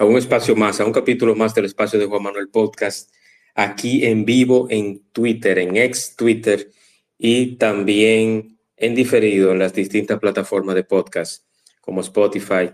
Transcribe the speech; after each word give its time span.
a 0.00 0.06
un 0.06 0.16
espacio 0.16 0.56
más, 0.56 0.80
a 0.80 0.86
un 0.86 0.92
capítulo 0.92 1.34
más 1.34 1.54
del 1.54 1.66
espacio 1.66 1.98
de 1.98 2.06
Juan 2.06 2.22
Manuel 2.22 2.48
Podcast, 2.48 3.12
aquí 3.54 4.06
en 4.06 4.24
vivo 4.24 4.66
en 4.70 5.02
Twitter, 5.12 5.58
en 5.58 5.76
ex 5.76 6.16
Twitter 6.16 6.70
y 7.18 7.56
también 7.56 8.58
en 8.78 8.94
diferido 8.94 9.52
en 9.52 9.58
las 9.58 9.74
distintas 9.74 10.18
plataformas 10.18 10.74
de 10.74 10.84
podcast 10.84 11.44
como 11.82 12.00
Spotify, 12.00 12.70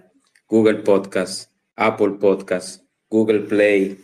Google 0.47 0.85
Podcast, 0.85 1.51
Apple 1.75 2.13
Podcast, 2.21 2.85
Google 3.11 3.41
Play, 3.41 3.99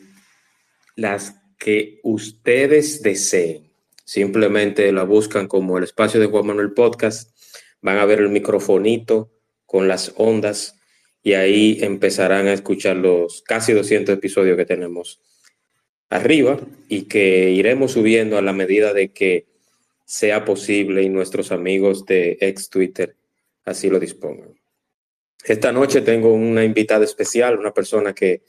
las 0.97 1.37
que 1.61 2.01
ustedes 2.03 3.03
deseen. 3.03 3.73
Simplemente 4.05 4.91
la 4.91 5.05
buscan 5.05 5.47
como 5.47 5.79
el 5.79 5.85
espacio 5.85 6.19
de 6.19 6.27
Juan 6.27 6.47
Manuel 6.47 6.73
Podcast, 6.73 7.31
van 7.83 7.99
a 7.99 8.05
ver 8.05 8.19
el 8.19 8.31
microfonito 8.31 9.31
con 9.65 9.87
las 9.87 10.13
ondas 10.17 10.82
y 11.23 11.35
ahí 11.35 11.79
empezarán 11.81 12.49
a 12.49 12.53
escuchar 12.53 12.97
los 12.97 13.43
casi 13.43 13.73
200 13.73 14.15
episodios 14.15 14.57
que 14.57 14.65
tenemos 14.65 15.21
arriba 16.11 16.61
y 16.89 17.03
que 17.03 17.51
iremos 17.51 17.93
subiendo 17.93 18.37
a 18.37 18.43
la 18.43 18.53
medida 18.53 18.93
de 18.93 19.13
que 19.13 19.47
sea 20.05 20.45
posible 20.45 21.03
y 21.03 21.09
nuestros 21.09 21.53
amigos 21.53 22.05
de 22.05 22.37
ex 22.41 22.69
Twitter 22.69 23.17
así 23.65 23.89
lo 23.89 23.99
dispongan. 23.99 24.55
Esta 25.45 25.73
noche 25.73 26.03
tengo 26.03 26.33
una 26.33 26.65
invitada 26.65 27.05
especial, 27.05 27.59
una 27.59 27.73
persona 27.73 28.15
que 28.15 28.43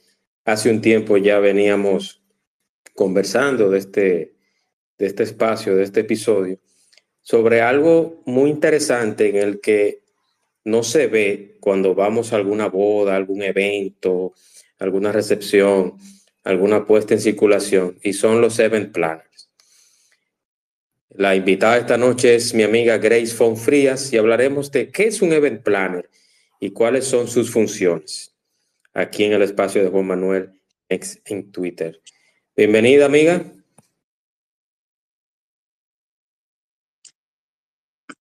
hace 0.44 0.70
un 0.70 0.80
tiempo 0.80 1.16
ya 1.16 1.38
veníamos 1.38 2.22
conversando 2.94 3.70
de 3.70 3.78
este, 3.78 4.34
de 4.98 5.06
este 5.06 5.22
espacio, 5.22 5.74
de 5.74 5.84
este 5.84 6.00
episodio, 6.00 6.58
sobre 7.20 7.62
algo 7.62 8.22
muy 8.26 8.50
interesante 8.50 9.30
en 9.30 9.36
el 9.36 9.60
que 9.60 10.03
no 10.64 10.82
se 10.82 11.06
ve 11.06 11.56
cuando 11.60 11.94
vamos 11.94 12.32
a 12.32 12.36
alguna 12.36 12.68
boda, 12.68 13.16
algún 13.16 13.42
evento, 13.42 14.34
alguna 14.78 15.12
recepción, 15.12 15.98
alguna 16.42 16.86
puesta 16.86 17.14
en 17.14 17.20
circulación, 17.20 17.98
y 18.02 18.12
son 18.12 18.40
los 18.40 18.58
event 18.58 18.92
planners. 18.92 19.50
La 21.10 21.36
invitada 21.36 21.78
esta 21.78 21.96
noche 21.96 22.34
es 22.34 22.54
mi 22.54 22.64
amiga 22.64 22.98
Grace 22.98 23.28
Fonfrías 23.28 24.12
y 24.12 24.16
hablaremos 24.16 24.72
de 24.72 24.90
qué 24.90 25.06
es 25.06 25.22
un 25.22 25.32
event 25.32 25.62
planner 25.62 26.10
y 26.58 26.70
cuáles 26.70 27.04
son 27.04 27.28
sus 27.28 27.50
funciones 27.50 28.34
aquí 28.92 29.24
en 29.24 29.32
el 29.32 29.42
espacio 29.42 29.82
de 29.82 29.90
Juan 29.90 30.06
Manuel 30.06 30.50
en 30.88 31.52
Twitter. 31.52 32.00
Bienvenida, 32.56 33.06
amiga. 33.06 33.44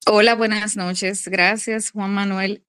Hola, 0.06 0.36
buenas 0.36 0.76
noches. 0.76 1.28
Gracias, 1.28 1.92
Juan 1.92 2.14
Manuel. 2.14 2.64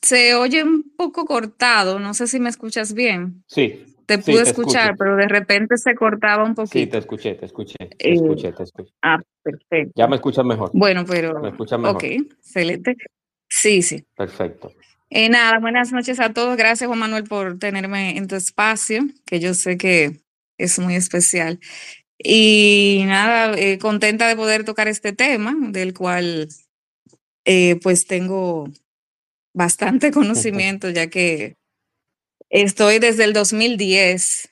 Se 0.00 0.34
oye 0.34 0.62
un 0.62 0.92
poco 0.96 1.24
cortado, 1.24 1.98
no 1.98 2.14
sé 2.14 2.26
si 2.26 2.40
me 2.40 2.48
escuchas 2.48 2.92
bien. 2.94 3.44
Sí. 3.46 3.84
Te 4.06 4.18
pude 4.18 4.42
escuchar, 4.42 4.96
pero 4.98 5.16
de 5.16 5.28
repente 5.28 5.76
se 5.76 5.94
cortaba 5.94 6.44
un 6.44 6.54
poquito. 6.54 6.78
Sí, 6.78 6.86
te 6.86 6.98
escuché, 6.98 7.34
te 7.34 7.46
escuché, 7.46 7.76
te 7.78 8.10
eh, 8.10 8.14
escuché, 8.14 8.52
te 8.52 8.62
escuché. 8.64 8.92
Ah, 9.00 9.18
perfecto. 9.42 9.92
Ya 9.94 10.08
me 10.08 10.16
escuchas 10.16 10.44
mejor. 10.44 10.70
Bueno, 10.74 11.04
pero. 11.06 11.40
Me 11.40 11.50
escuchas 11.50 11.78
mejor. 11.78 11.96
Ok, 11.96 12.04
excelente. 12.04 12.96
Sí, 13.48 13.82
sí. 13.82 14.04
Perfecto. 14.16 14.72
Eh, 15.08 15.28
nada, 15.28 15.58
buenas 15.60 15.92
noches 15.92 16.18
a 16.20 16.32
todos. 16.32 16.56
Gracias, 16.56 16.88
Juan 16.88 16.98
Manuel, 16.98 17.24
por 17.24 17.58
tenerme 17.58 18.16
en 18.16 18.26
tu 18.26 18.34
espacio, 18.34 19.04
que 19.24 19.40
yo 19.40 19.54
sé 19.54 19.76
que 19.76 20.20
es 20.58 20.78
muy 20.78 20.96
especial. 20.96 21.60
Y 22.18 23.04
nada, 23.06 23.56
eh, 23.56 23.78
contenta 23.78 24.26
de 24.26 24.36
poder 24.36 24.64
tocar 24.64 24.88
este 24.88 25.12
tema, 25.12 25.54
del 25.58 25.94
cual 25.94 26.48
eh, 27.44 27.78
pues 27.82 28.06
tengo 28.06 28.68
bastante 29.52 30.10
conocimiento, 30.12 30.90
ya 30.90 31.08
que 31.08 31.56
estoy 32.50 32.98
desde 32.98 33.24
el 33.24 33.32
2010 33.32 34.50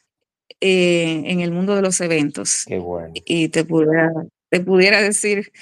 eh, 0.60 1.22
en 1.24 1.40
el 1.40 1.52
mundo 1.52 1.74
de 1.74 1.82
los 1.82 2.00
eventos. 2.00 2.64
Qué 2.66 2.78
bueno. 2.78 3.12
Y 3.14 3.48
te 3.48 3.64
pudiera, 3.64 4.12
te 4.48 4.60
pudiera 4.60 5.02
decir 5.02 5.52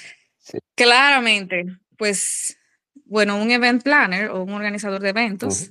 claramente, 0.75 1.67
pues, 1.97 2.59
bueno, 3.05 3.41
un 3.41 3.51
event 3.51 3.83
planner 3.83 4.31
o 4.31 4.43
un 4.43 4.53
organizador 4.53 5.01
de 5.01 5.11
eventos 5.11 5.71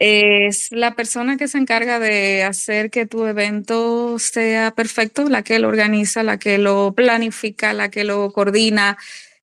es 0.00 0.72
la 0.72 0.94
persona 0.94 1.36
que 1.36 1.46
se 1.46 1.58
encarga 1.58 1.98
de 1.98 2.42
hacer 2.42 2.90
que 2.90 3.04
tu 3.04 3.26
evento 3.26 4.18
sea 4.18 4.70
perfecto, 4.70 5.28
la 5.28 5.42
que 5.42 5.58
lo 5.58 5.68
organiza, 5.68 6.22
la 6.22 6.38
que 6.38 6.56
lo 6.56 6.94
planifica, 6.94 7.74
la 7.74 7.90
que 7.90 8.04
lo 8.04 8.32
coordina, 8.32 8.96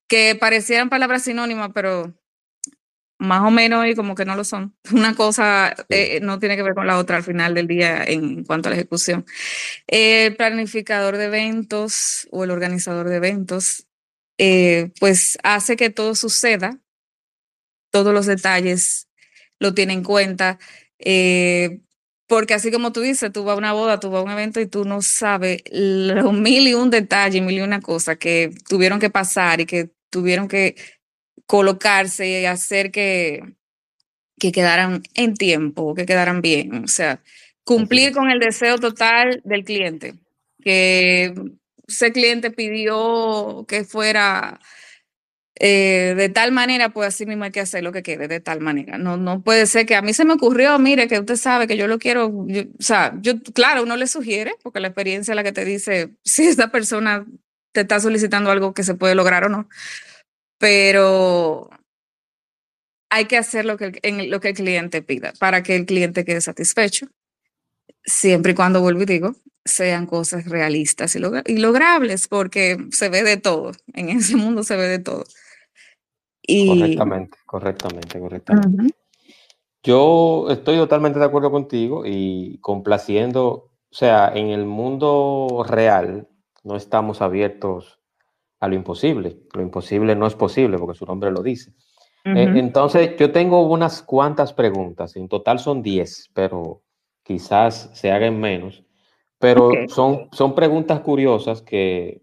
que 0.08 0.36
parecieran 0.36 0.90
palabras 0.90 1.24
sinónimas, 1.24 1.72
pero 1.74 2.14
más 3.20 3.42
o 3.42 3.52
menos 3.52 3.86
y 3.88 3.96
como 3.96 4.16
que 4.16 4.26
no 4.26 4.36
lo 4.36 4.44
son. 4.44 4.76
Una 4.92 5.16
cosa 5.16 5.76
eh, 5.90 6.20
no 6.22 6.40
tiene 6.40 6.56
que 6.56 6.64
ver 6.64 6.76
con 6.76 6.88
la 6.88 6.98
otra 6.98 7.18
al 7.18 7.24
final 7.24 7.54
del 7.54 7.68
día 7.68 8.04
en 8.04 8.44
cuanto 8.44 8.70
a 8.70 8.72
la 8.72 8.78
ejecución. 8.78 9.26
El 9.88 10.36
planificador 10.36 11.18
de 11.18 11.26
eventos 11.26 12.28
o 12.32 12.44
el 12.44 12.52
organizador 12.52 13.10
de 13.10 13.18
eventos, 13.18 13.88
eh, 14.38 14.92
pues 15.00 15.38
hace 15.44 15.76
que 15.78 15.90
todo 15.90 16.16
suceda, 16.16 16.80
todos 17.92 18.14
los 18.14 18.26
detalles 18.26 19.08
lo 19.60 19.74
tiene 19.74 19.94
en 19.94 20.04
cuenta. 20.04 20.60
Eh, 21.00 21.82
porque 22.28 22.54
así 22.54 22.72
como 22.72 22.92
tú 22.92 23.02
dices, 23.02 23.32
tú 23.32 23.46
vas 23.46 23.56
a 23.56 23.58
una 23.58 23.74
boda, 23.74 24.00
tú 24.00 24.10
vas 24.12 24.20
a 24.22 24.24
un 24.26 24.32
evento 24.32 24.60
y 24.60 24.68
tú 24.68 24.84
no 24.86 25.02
sabes 25.02 25.64
los 25.72 26.34
mil 26.34 26.68
y 26.68 26.74
un 26.74 26.90
detalles, 26.90 27.42
mil 27.42 27.58
y 27.58 27.62
una 27.62 27.82
cosa 27.82 28.18
que 28.18 28.52
tuvieron 28.68 29.00
que 29.00 29.10
pasar 29.10 29.62
y 29.62 29.66
que 29.66 29.92
tuvieron 30.18 30.48
que 30.48 30.76
colocarse 31.46 32.28
y 32.28 32.46
hacer 32.46 32.92
que, 32.92 33.44
que 34.40 34.52
quedaran 34.52 35.04
en 35.14 35.36
tiempo, 35.36 35.94
que 35.94 36.08
quedaran 36.08 36.42
bien. 36.42 36.84
O 36.84 36.88
sea, 36.88 37.22
cumplir 37.64 38.14
con 38.14 38.32
el 38.32 38.40
deseo 38.40 38.80
total 38.80 39.42
del 39.44 39.64
cliente, 39.64 40.16
que 40.64 41.36
ese 41.88 42.12
cliente 42.12 42.50
pidió 42.50 43.66
que 43.68 43.84
fuera 43.84 44.60
eh, 45.60 46.16
de 46.18 46.30
tal 46.30 46.52
manera, 46.52 46.90
pues 46.90 47.10
así 47.10 47.26
mismo 47.26 47.44
hay 47.44 47.52
que 47.52 47.60
hacer 47.60 47.84
lo 47.84 47.92
que 47.92 48.04
quede 48.04 48.28
de 48.28 48.40
tal 48.40 48.60
manera. 48.60 48.98
No, 48.98 49.18
no 49.18 49.44
puede 49.44 49.68
ser 49.68 49.86
que 49.86 49.96
a 49.96 50.02
mí 50.02 50.14
se 50.14 50.26
me 50.26 50.34
ocurrió, 50.34 50.80
mire, 50.80 51.08
que 51.08 51.20
usted 51.20 51.36
sabe 51.36 51.68
que 51.68 51.78
yo 51.78 51.88
lo 51.88 52.00
quiero, 52.00 52.28
o 52.28 52.48
sea, 52.80 53.14
yo, 53.22 53.34
claro, 53.54 53.84
uno 53.84 53.96
le 53.96 54.08
sugiere, 54.08 54.56
porque 54.64 54.80
la 54.80 54.88
experiencia 54.88 55.32
es 55.32 55.36
la 55.36 55.44
que 55.44 55.52
te 55.52 55.66
dice 55.66 56.16
si 56.24 56.48
esta 56.48 56.72
persona 56.72 57.26
te 57.78 57.82
está 57.82 58.00
solicitando 58.00 58.50
algo 58.50 58.74
que 58.74 58.82
se 58.82 58.96
puede 58.96 59.14
lograr 59.14 59.44
o 59.44 59.50
no. 59.50 59.70
Pero 60.58 61.70
hay 63.12 63.26
que 63.26 63.38
hacer 63.38 63.66
lo 63.66 63.78
que, 63.78 64.00
en 64.02 64.32
lo 64.32 64.40
que 64.40 64.50
el 64.50 64.56
cliente 64.56 65.04
pida 65.04 65.32
para 65.40 65.62
que 65.62 65.76
el 65.76 65.86
cliente 65.86 66.26
quede 66.26 66.42
satisfecho. 66.42 67.06
Siempre 68.04 68.54
y 68.54 68.56
cuando, 68.56 68.82
vuelvo 68.82 69.04
y 69.04 69.06
digo, 69.06 69.36
sean 69.64 70.08
cosas 70.08 70.46
realistas 70.46 71.16
y, 71.16 71.20
logrables, 71.20 72.28
porque 72.28 72.78
se 72.90 73.10
ve 73.10 73.22
de 73.22 73.38
todo. 73.38 73.74
En 73.94 74.10
ese 74.10 74.36
mundo 74.36 74.64
se 74.64 74.76
ve 74.76 74.88
de 74.88 75.00
todo. 75.00 75.24
Correctamente, 76.48 77.38
correctamente, 77.46 78.20
correctamente. 78.20 78.96
Yo 79.84 80.48
estoy 80.50 80.78
totalmente 80.78 81.20
de 81.20 81.26
acuerdo 81.26 81.52
contigo 81.52 82.04
y 82.08 82.58
complaciendo, 82.60 83.50
o 83.50 83.72
sea, 83.92 84.32
en 84.34 84.48
el 84.48 84.66
mundo 84.66 85.64
real 85.68 86.28
no 86.68 86.76
estamos 86.76 87.22
abiertos 87.22 88.00
a 88.60 88.68
lo 88.68 88.76
imposible. 88.76 89.40
Lo 89.54 89.62
imposible 89.62 90.16
no 90.16 90.28
es 90.28 90.36
posible 90.36 90.78
porque 90.78 90.98
su 90.98 91.06
nombre 91.06 91.32
lo 91.32 91.42
dice. 91.42 91.72
Eh, 92.26 92.52
entonces, 92.56 93.16
yo 93.18 93.32
tengo 93.32 93.62
unas 93.62 94.02
cuantas 94.02 94.52
preguntas. 94.52 95.16
En 95.16 95.30
total 95.30 95.60
son 95.60 95.82
10, 95.82 96.32
pero 96.34 96.82
quizás 97.24 97.90
se 97.94 98.12
hagan 98.12 98.38
menos. 98.38 98.84
Pero 99.40 99.72
son, 99.88 100.28
son 100.34 100.54
preguntas 100.54 101.00
curiosas 101.00 101.62
que 101.62 102.22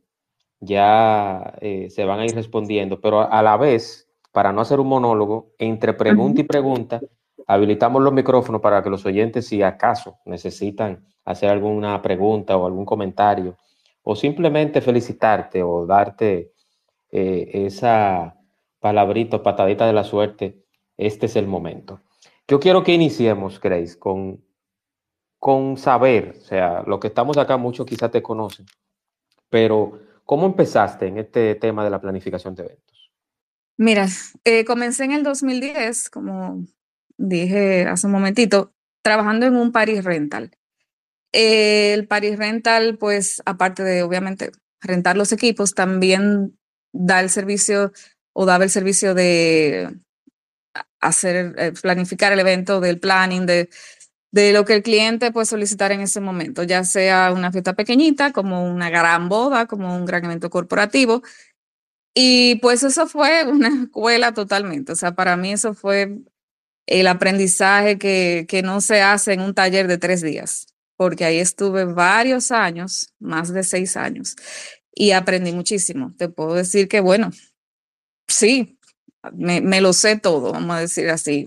ya 0.61 1.55
eh, 1.61 1.88
se 1.88 2.05
van 2.05 2.20
a 2.20 2.25
ir 2.26 2.35
respondiendo, 2.35 3.00
pero 3.00 3.20
a, 3.20 3.43
la 3.43 3.56
vez, 3.56 4.08
para 4.32 4.52
no 4.52 4.61
hacer 4.61 4.81
un 4.81 4.88
monólogo, 4.88 5.52
entre 5.58 5.94
pregunta 5.94 6.40
y 6.40 6.44
pregunta, 6.44 7.00
habilitamos 7.47 8.02
los 8.02 8.12
micrófonos 8.12 8.61
para 8.61 8.82
que 8.82 8.90
los 8.90 9.06
oyentes, 9.06 9.47
si 9.47 9.62
acaso 9.62 10.19
necesitan 10.25 11.06
hacer 11.25 11.50
alguna 11.50 12.02
pregunta 12.02 12.56
o 12.56 12.67
algún 12.67 12.85
comentario, 12.85 13.56
o 14.05 14.15
simplemente 14.15 14.81
felicitarte 14.81 15.62
o 15.62 15.87
darte 15.87 16.53
eh, 17.11 17.67
esa 17.67 18.37
palabrita, 18.79 19.43
patadita 19.43 19.87
de 19.87 19.95
la 19.95 20.05
suerte, 20.05 20.62
este 20.97 21.27
es 21.27 21.37
el 21.37 21.47
momento. 21.47 22.03
Yo 22.47 22.61
quiero 22.61 22.85
que 22.85 22.93
iniciemos, 22.93 23.59
Grace, 23.59 23.99
con, 23.99 24.45
con 25.39 25.79
saber, 25.79 26.37
o 26.39 26.41
sea, 26.43 26.85
lo 26.87 27.01
que 27.01 27.09
estamos 27.09 27.39
acá, 27.39 27.56
muchos 27.56 27.87
quizás 27.87 28.11
te 28.11 28.23
conocen, 28.23 28.67
pero 29.49 29.99
¿cómo 30.25 30.47
empezaste 30.47 31.07
en 31.07 31.19
este 31.19 31.55
tema 31.55 31.83
de 31.83 31.91
la 31.91 32.00
planificación 32.00 32.55
de 32.55 32.65
eventos? 32.65 33.11
Mira, 33.79 34.07
eh, 34.45 34.65
comencé 34.67 35.05
en 35.05 35.12
el 35.12 35.23
2010, 35.23 36.11
como 36.11 36.65
dije 37.17 37.87
hace 37.87 38.07
un 38.07 38.12
momentito, 38.12 38.73
trabajando 39.03 39.47
en 39.47 39.57
un 39.57 39.73
Paris 39.73 40.05
Rental. 40.05 40.50
El 41.35 42.07
Paris 42.07 42.39
Rental, 42.39 42.97
pues, 42.99 43.43
aparte 43.47 43.83
de 43.83 44.03
obviamente 44.03 44.53
rentar 44.81 45.17
los 45.17 45.33
equipos, 45.33 45.75
también 45.75 46.59
da 46.93 47.21
el 47.21 47.31
servicio 47.31 47.93
o 48.33 48.47
daba 48.47 48.65
el 48.65 48.71
servicio 48.71 49.15
de 49.15 49.99
hacer, 51.01 51.55
eh, 51.59 51.73
planificar 51.81 52.33
el 52.33 52.41
evento, 52.41 52.81
del 52.81 53.01
planning, 53.01 53.47
de 53.47 53.69
de 54.35 54.53
lo 54.53 54.65
que 54.65 54.75
el 54.75 54.83
cliente 54.83 55.31
puede 55.31 55.47
solicitar 55.47 55.93
en 55.93 56.01
ese 56.01 56.21
momento, 56.21 56.65
ya 56.65 56.83
sea 56.83 57.33
una 57.33 57.53
fiesta 57.53 57.75
pequeñita, 57.75 58.33
como 58.33 58.69
una 58.69 58.91
gran 58.91 59.29
boda, 59.29 59.67
como 59.67 59.95
un 59.95 60.05
gran 60.07 60.25
evento 60.25 60.51
corporativo. 60.51 61.23
Y 62.15 62.57
pues 62.57 62.83
eso 62.83 63.07
fue 63.07 63.45
una 63.49 63.69
escuela 63.85 64.35
totalmente. 64.35 64.91
O 64.93 64.97
sea, 64.97 65.15
para 65.15 65.37
mí 65.37 65.53
eso 65.53 65.73
fue 65.75 66.19
el 66.87 67.07
aprendizaje 67.07 67.97
que, 67.97 68.47
que 68.49 68.63
no 68.63 68.81
se 68.81 69.03
hace 69.03 69.35
en 69.35 69.41
un 69.41 69.55
taller 69.55 69.87
de 69.87 69.99
tres 69.99 70.21
días, 70.21 70.67
porque 70.96 71.25
ahí 71.25 71.38
estuve 71.38 71.85
varios 71.85 72.50
años, 72.50 73.12
más 73.19 73.52
de 73.52 73.62
seis 73.64 73.96
años, 73.96 74.37
y 74.94 75.12
aprendí 75.12 75.52
muchísimo. 75.52 76.14
Te 76.17 76.29
puedo 76.29 76.55
decir 76.55 76.88
que, 76.88 77.00
bueno, 77.00 77.31
sí, 78.29 78.79
me, 79.32 79.81
lo 79.81 79.93
sé 79.93 80.19
todo, 80.19 80.52
vamos 80.52 80.76
a 80.76 80.81
decir 80.81 81.08
así, 81.11 81.44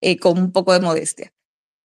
eh, 0.00 0.18
con 0.18 0.38
un 0.38 0.52
poco 0.52 0.72
de 0.72 0.80
modestia. 0.80 1.32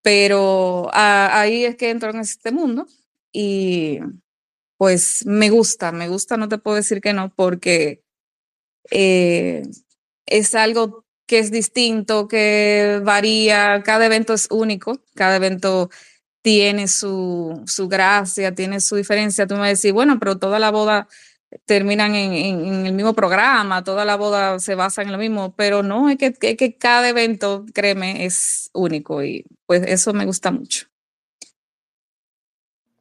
Pero 0.01 0.89
ahí 0.93 1.65
es 1.65 1.77
que 1.77 1.89
entro 1.89 2.11
en 2.11 2.19
este 2.19 2.51
mundo 2.51 2.85
y 3.31 3.99
pues 4.77 5.25
me 5.25 5.49
gusta, 5.49 5.91
me 5.91 6.07
gusta, 6.09 6.37
no 6.37 6.47
te 6.47 6.57
puedo 6.59 6.77
decir 6.77 7.01
que 7.01 7.13
no, 7.13 7.33
porque 7.33 8.03
eh, 8.91 9.63
es 10.27 10.55
algo 10.55 11.05
que 11.25 11.39
es 11.39 11.51
distinto, 11.51 12.27
que 12.27 13.01
varía, 13.03 13.81
cada 13.83 14.05
evento 14.05 14.33
es 14.33 14.47
único, 14.51 15.01
cada 15.15 15.37
evento 15.37 15.89
tiene 16.45 16.87
su, 16.87 17.63
su 17.65 17.87
gracia, 17.87 18.53
tiene 18.53 18.79
su 18.79 18.95
diferencia. 18.97 19.47
Tú 19.47 19.55
me 19.55 19.69
decís, 19.69 19.91
bueno, 19.91 20.19
pero 20.19 20.37
toda 20.37 20.59
la 20.59 20.69
boda 20.69 21.07
terminan 21.65 22.13
en, 22.13 22.85
el 22.85 22.93
mismo 22.93 23.15
programa, 23.15 23.83
toda 23.83 24.05
la 24.05 24.15
boda 24.15 24.59
se 24.59 24.75
basa 24.75 25.01
en 25.01 25.11
lo 25.11 25.17
mismo, 25.17 25.55
pero 25.55 25.81
no, 25.81 26.07
es 26.07 26.19
que, 26.19 26.33
que 26.33 26.77
cada 26.77 27.09
evento, 27.09 27.65
créeme, 27.73 28.25
es 28.25 28.69
único 28.75 29.23
y 29.23 29.43
pues 29.65 29.81
eso 29.87 30.13
me 30.13 30.27
gusta 30.27 30.51
mucho. 30.51 30.85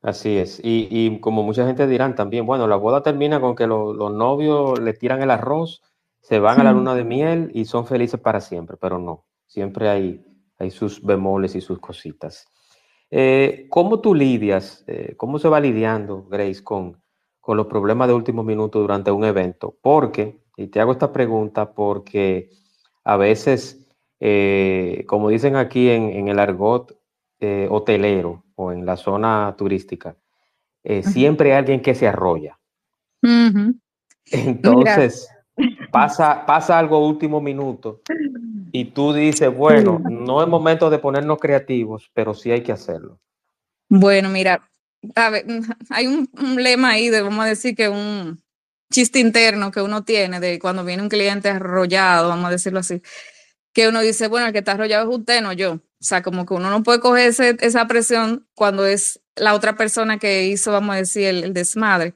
Así 0.00 0.38
es, 0.38 0.58
y, 0.64 1.19
como 1.20 1.43
mucha 1.43 1.67
gente 1.67 1.87
dirán 1.87 2.14
también, 2.14 2.47
bueno, 2.47 2.67
la 2.67 2.76
boda 2.76 3.02
termina 3.02 3.43
con 3.43 3.55
que 3.55 3.67
los 3.67 4.11
novios 4.11 4.79
le 4.81 4.94
tiran 4.94 5.20
el 5.20 5.31
arroz, 5.31 5.82
se 6.23 6.38
van 6.38 6.62
a 6.62 6.64
la 6.64 6.73
luna 6.73 6.94
de 6.94 7.05
miel 7.05 7.50
y 7.52 7.67
son 7.67 7.87
felices 7.87 8.19
para 8.19 8.40
siempre, 8.40 8.79
pero 8.81 8.99
no, 8.99 9.26
siempre 9.47 9.90
hay, 9.90 10.25
hay 10.58 10.70
sus 10.70 11.02
bemoles 11.02 11.55
y 11.56 11.61
sus 11.61 11.79
cositas. 11.79 12.47
Eh, 13.16 13.69
¿Cómo 13.70 14.00
tú 14.00 14.12
lidias, 14.12 14.82
eh, 14.88 15.14
cómo 15.16 15.38
se 15.38 15.49
va 15.49 15.61
lidiando, 15.61 16.26
Grace, 16.28 16.64
con, 16.64 17.00
con 17.40 17.56
los 17.56 17.69
problemas 17.69 18.08
de 18.08 18.14
último 18.14 18.43
minuto 18.43 18.81
durante 18.81 19.12
un 19.12 19.25
evento. 19.25 19.76
Porque, 19.81 20.40
y 20.56 20.66
te 20.66 20.81
hago 20.81 20.90
esta 20.90 21.12
pregunta 21.12 21.75
porque 21.75 22.50
a 23.05 23.16
veces, 23.16 23.88
eh, 24.19 25.05
como 25.06 25.28
dicen 25.28 25.55
aquí 25.55 25.90
en, 25.90 26.26
el 26.26 26.40
argot 26.40 26.99
hotelero 27.69 28.43
o 28.56 28.72
en 28.72 28.84
la 28.84 28.96
zona 28.96 29.55
turística, 29.56 30.16
siempre 31.02 31.52
hay 31.52 31.58
alguien 31.58 31.82
que 31.82 31.94
se 31.94 32.08
arrolla. 32.08 32.58
Entonces, 34.32 35.28
pasa, 35.91 36.45
pasa 36.47 36.79
algo 36.79 37.06
último 37.06 37.41
minuto 37.41 38.03
y 38.73 38.87
tú 38.87 39.12
dices, 39.12 39.55
bueno, 39.55 40.01
no 40.11 40.43
es 40.43 40.49
momento 40.49 40.91
de 40.91 40.99
ponernos 40.99 41.39
creativos, 41.39 42.11
pero 42.12 42.35
sí 42.35 42.51
hay 42.51 42.62
que 42.62 42.73
hacerlo. 42.73 43.21
Bueno, 43.89 44.29
mira, 44.29 44.69
hay 45.91 46.06
un, 46.06 46.29
lema 46.56 46.91
ahí 46.91 47.11
de, 47.11 47.23
vamos 47.23 47.45
a 47.45 47.49
decir 47.49 47.77
que 47.77 47.89
un 47.89 48.43
chiste 48.91 49.19
interno 49.19 49.71
que 49.71 49.83
uno 49.83 50.05
tiene 50.05 50.41
de 50.41 50.59
cuando 50.59 50.85
viene 50.85 51.03
un 51.03 51.09
cliente 51.09 51.49
arrollado, 51.49 52.29
vamos 52.29 52.47
a 52.47 52.50
decirlo 52.50 52.81
así, 52.81 53.03
que 53.73 53.89
uno 53.89 54.00
dice, 54.00 54.29
bueno, 54.29 54.47
el 54.47 54.53
que 54.53 54.61
está 54.61 54.73
arrollado 54.73 55.11
es 55.11 55.19
usted, 55.19 55.43
no 55.43 55.53
yo. 55.53 55.75
O 55.75 56.07
sea, 56.07 56.23
como 56.23 56.45
que 56.45 56.55
uno 56.55 56.71
no 56.71 56.83
puede 56.83 57.00
coger 57.00 57.33
esa 57.61 57.87
presión 57.87 58.47
cuando 58.55 58.87
es 58.87 59.21
la 59.37 59.55
otra 59.55 59.75
persona 59.75 60.19
que 60.19 60.47
hizo, 60.47 60.71
vamos 60.71 60.95
a 60.95 60.99
decir, 60.99 61.25
el, 61.25 61.55
desmadre. 61.55 62.15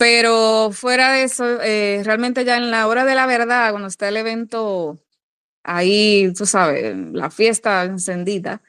Pero 0.00 0.70
fuera 0.72 1.12
de 1.12 1.24
eso, 1.24 1.44
eh, 1.60 2.00
realmente 2.04 2.46
ya 2.46 2.56
en 2.56 2.70
la 2.70 2.88
hora 2.88 3.04
de 3.04 3.14
la 3.14 3.26
verdad, 3.26 3.70
cuando 3.70 3.88
está 3.88 4.08
el 4.08 4.16
evento 4.16 4.98
ahí, 5.62 6.32
tú 6.34 6.46
sabes, 6.46 6.96
la 7.12 7.30
fiesta 7.30 7.84
encendida, 7.84 8.62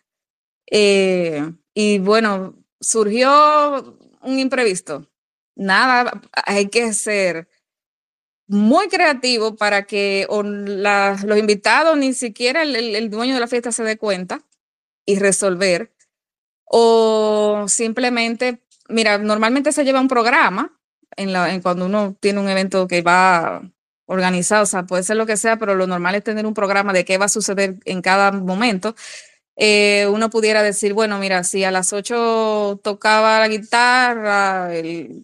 eh, 0.69 1.53
y 1.73 1.99
bueno, 1.99 2.61
surgió 2.81 3.97
un 4.21 4.39
imprevisto. 4.39 5.09
Nada, 5.55 6.21
hay 6.33 6.67
que 6.69 6.91
ser 6.93 7.47
muy 8.47 8.89
creativo 8.89 9.55
para 9.55 9.85
que 9.85 10.27
los 10.29 11.37
invitados, 11.37 11.97
ni 11.97 12.13
siquiera 12.13 12.63
el, 12.63 13.09
dueño 13.09 13.35
de 13.35 13.39
la 13.39 13.47
fiesta 13.47 13.71
se 13.71 13.85
dé 13.85 13.97
cuenta 13.97 14.45
y 15.05 15.17
resolver. 15.17 15.93
O 16.65 17.65
simplemente, 17.69 18.63
mira, 18.89 19.17
normalmente 19.17 19.71
se 19.71 19.85
lleva 19.85 20.01
un 20.01 20.09
programa 20.09 20.77
en, 21.17 21.33
la, 21.33 21.59
cuando 21.61 21.85
uno 21.85 22.15
tiene 22.19 22.39
un 22.39 22.49
evento 22.49 22.87
que 22.87 23.01
va 23.01 23.61
organizado, 24.05 24.63
o 24.63 24.65
sea, 24.65 24.83
puede 24.83 25.03
ser 25.03 25.17
lo 25.17 25.25
que 25.25 25.37
sea, 25.37 25.57
pero 25.57 25.75
lo 25.75 25.87
normal 25.87 26.15
es 26.15 26.23
tener 26.23 26.45
un 26.45 26.53
programa 26.53 26.93
de 26.93 27.05
qué 27.05 27.17
va 27.17 27.25
a 27.25 27.29
suceder 27.29 27.77
en 27.85 28.01
cada 28.01 28.31
momento 28.31 28.95
eh, 29.63 30.07
uno 30.11 30.29
pudiera 30.29 30.63
decir, 30.63 30.93
bueno, 30.93 31.19
mira, 31.19 31.43
si 31.43 31.63
a 31.63 31.71
las 31.71 31.93
8 31.93 32.79
tocaba 32.83 33.39
la 33.39 33.47
guitarra 33.47 34.71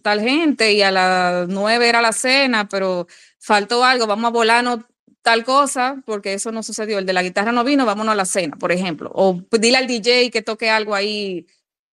tal 0.02 0.20
gente 0.20 0.72
y 0.74 0.82
a 0.82 0.90
las 0.90 1.48
9 1.48 1.88
era 1.88 2.02
la 2.02 2.12
cena, 2.12 2.68
pero 2.68 3.06
faltó 3.40 3.84
algo, 3.84 4.06
vamos 4.06 4.28
a 4.28 4.32
volarnos 4.32 4.80
tal 5.22 5.44
cosa, 5.44 6.02
porque 6.06 6.34
eso 6.34 6.52
no 6.52 6.62
sucedió. 6.62 6.98
El 6.98 7.06
de 7.06 7.12
la 7.14 7.22
guitarra 7.22 7.52
no 7.52 7.64
vino, 7.64 7.84
vámonos 7.86 8.12
a 8.12 8.16
la 8.16 8.24
cena, 8.26 8.56
por 8.56 8.70
ejemplo. 8.72 9.10
O 9.14 9.42
dile 9.58 9.78
al 9.78 9.86
DJ 9.88 10.30
que 10.30 10.42
toque 10.42 10.70
algo 10.70 10.94
ahí 10.94 11.46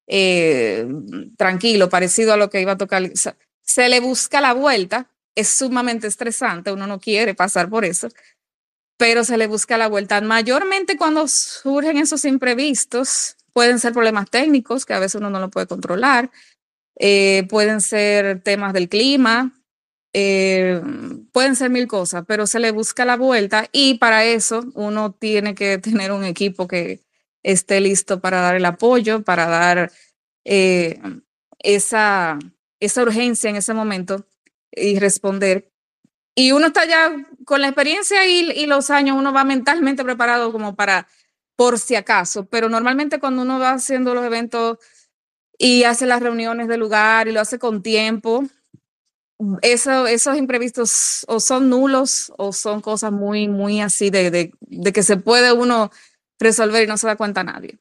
eh, 0.07 0.85
tranquilo, 1.37 1.89
parecido 1.89 2.33
a 2.33 2.37
lo 2.37 2.49
que 2.49 2.61
iba 2.61 2.73
a 2.73 2.77
tocar. 2.77 3.01
Se 3.65 3.89
le 3.89 3.99
busca 3.99 4.41
la 4.41 4.53
vuelta, 4.53 5.09
es 5.35 5.49
sumamente 5.49 6.07
estresante, 6.07 6.71
uno 6.71 6.87
no 6.87 6.99
quiere 6.99 7.33
pasar 7.35 7.69
por 7.69 7.83
eso, 7.85 8.09
pero 8.97 9.23
se 9.23 9.37
le 9.37 9.47
busca 9.47 9.77
la 9.77 9.87
vuelta. 9.87 10.21
Mayormente 10.21 10.97
cuando 10.97 11.27
surgen 11.27 11.97
esos 11.97 12.25
imprevistos, 12.25 13.35
pueden 13.53 13.79
ser 13.79 13.93
problemas 13.93 14.29
técnicos 14.29 14.85
que 14.85 14.93
a 14.93 14.99
veces 14.99 15.15
uno 15.15 15.29
no 15.29 15.39
lo 15.39 15.49
puede 15.49 15.67
controlar, 15.67 16.31
eh, 16.97 17.45
pueden 17.49 17.81
ser 17.81 18.41
temas 18.41 18.73
del 18.73 18.89
clima, 18.89 19.53
eh, 20.13 20.81
pueden 21.33 21.57
ser 21.57 21.69
mil 21.69 21.87
cosas, 21.87 22.23
pero 22.27 22.47
se 22.47 22.59
le 22.59 22.71
busca 22.71 23.03
la 23.03 23.17
vuelta 23.17 23.67
y 23.73 23.95
para 23.95 24.23
eso 24.23 24.63
uno 24.73 25.11
tiene 25.11 25.55
que 25.55 25.77
tener 25.79 26.11
un 26.11 26.23
equipo 26.23 26.67
que 26.67 27.01
esté 27.43 27.81
listo 27.81 28.21
para 28.21 28.41
dar 28.41 28.55
el 28.55 28.65
apoyo, 28.65 29.23
para 29.23 29.47
dar 29.47 29.91
eh, 30.45 30.99
esa, 31.59 32.39
esa 32.85 33.01
urgencia 33.03 33.49
en 33.49 33.55
ese 33.57 33.73
momento 33.73 34.25
y 34.71 34.99
responder 34.99 35.71
y 36.35 36.51
uno 36.51 36.67
está 36.67 36.85
ya 36.85 37.15
con 37.45 37.61
la 37.61 37.69
experiencia 37.69 38.27
y, 38.27 38.65
los 38.65 38.89
años, 38.89 39.17
uno 39.17 39.31
va 39.31 39.45
mentalmente 39.45 40.03
preparado 40.03 40.51
como 40.51 40.75
para, 40.75 41.07
por 41.55 41.79
si 41.79 41.95
acaso, 41.95 42.45
pero 42.45 42.67
normalmente 42.67 43.19
cuando 43.19 43.41
uno 43.41 43.57
va 43.57 43.71
haciendo 43.71 44.13
los 44.13 44.25
eventos 44.25 44.77
y 45.57 45.85
hace 45.85 46.05
las 46.05 46.21
reuniones 46.21 46.67
de 46.67 46.77
lugar 46.77 47.29
y 47.29 47.31
lo 47.31 47.39
hace 47.39 47.57
con 47.57 47.81
tiempo, 47.81 48.43
eso, 49.61 50.07
esos 50.07 50.37
imprevistos 50.37 51.25
o 51.29 51.39
son 51.39 51.69
nulos 51.69 52.33
o 52.37 52.51
son 52.51 52.81
cosas 52.81 53.13
muy, 53.13 53.47
muy 53.47 53.79
así 53.79 54.09
de, 54.09 54.29
de, 54.29 54.93
que 54.93 55.03
se 55.03 55.15
puede 55.15 55.53
uno 55.53 55.89
resolver 56.37 56.83
y 56.83 56.87
no 56.87 56.97
se 56.97 57.07
da 57.07 57.15
cuenta 57.15 57.45
nadie. 57.45 57.79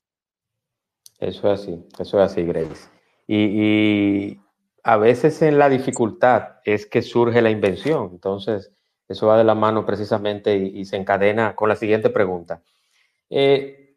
Eso 1.18 1.52
es 1.52 1.60
así, 1.60 1.84
eso 1.98 2.22
es 2.22 2.30
así, 2.30 2.42
Grace. 2.44 2.88
y, 3.26 4.38
a 4.84 4.98
veces 4.98 5.40
en 5.40 5.58
la 5.58 5.70
dificultad 5.70 6.58
es 6.62 6.84
que 6.84 7.00
surge 7.00 7.40
la 7.40 7.50
invención. 7.50 8.10
Entonces, 8.12 8.70
eso 9.08 9.26
va 9.26 9.38
de 9.38 9.44
la 9.44 9.54
mano 9.54 9.86
precisamente 9.86 10.56
y, 10.56 10.84
se 10.84 10.96
encadena 10.96 11.56
con 11.56 11.70
la 11.70 11.76
siguiente 11.76 12.10
pregunta. 12.10 12.62
Eh, 13.30 13.96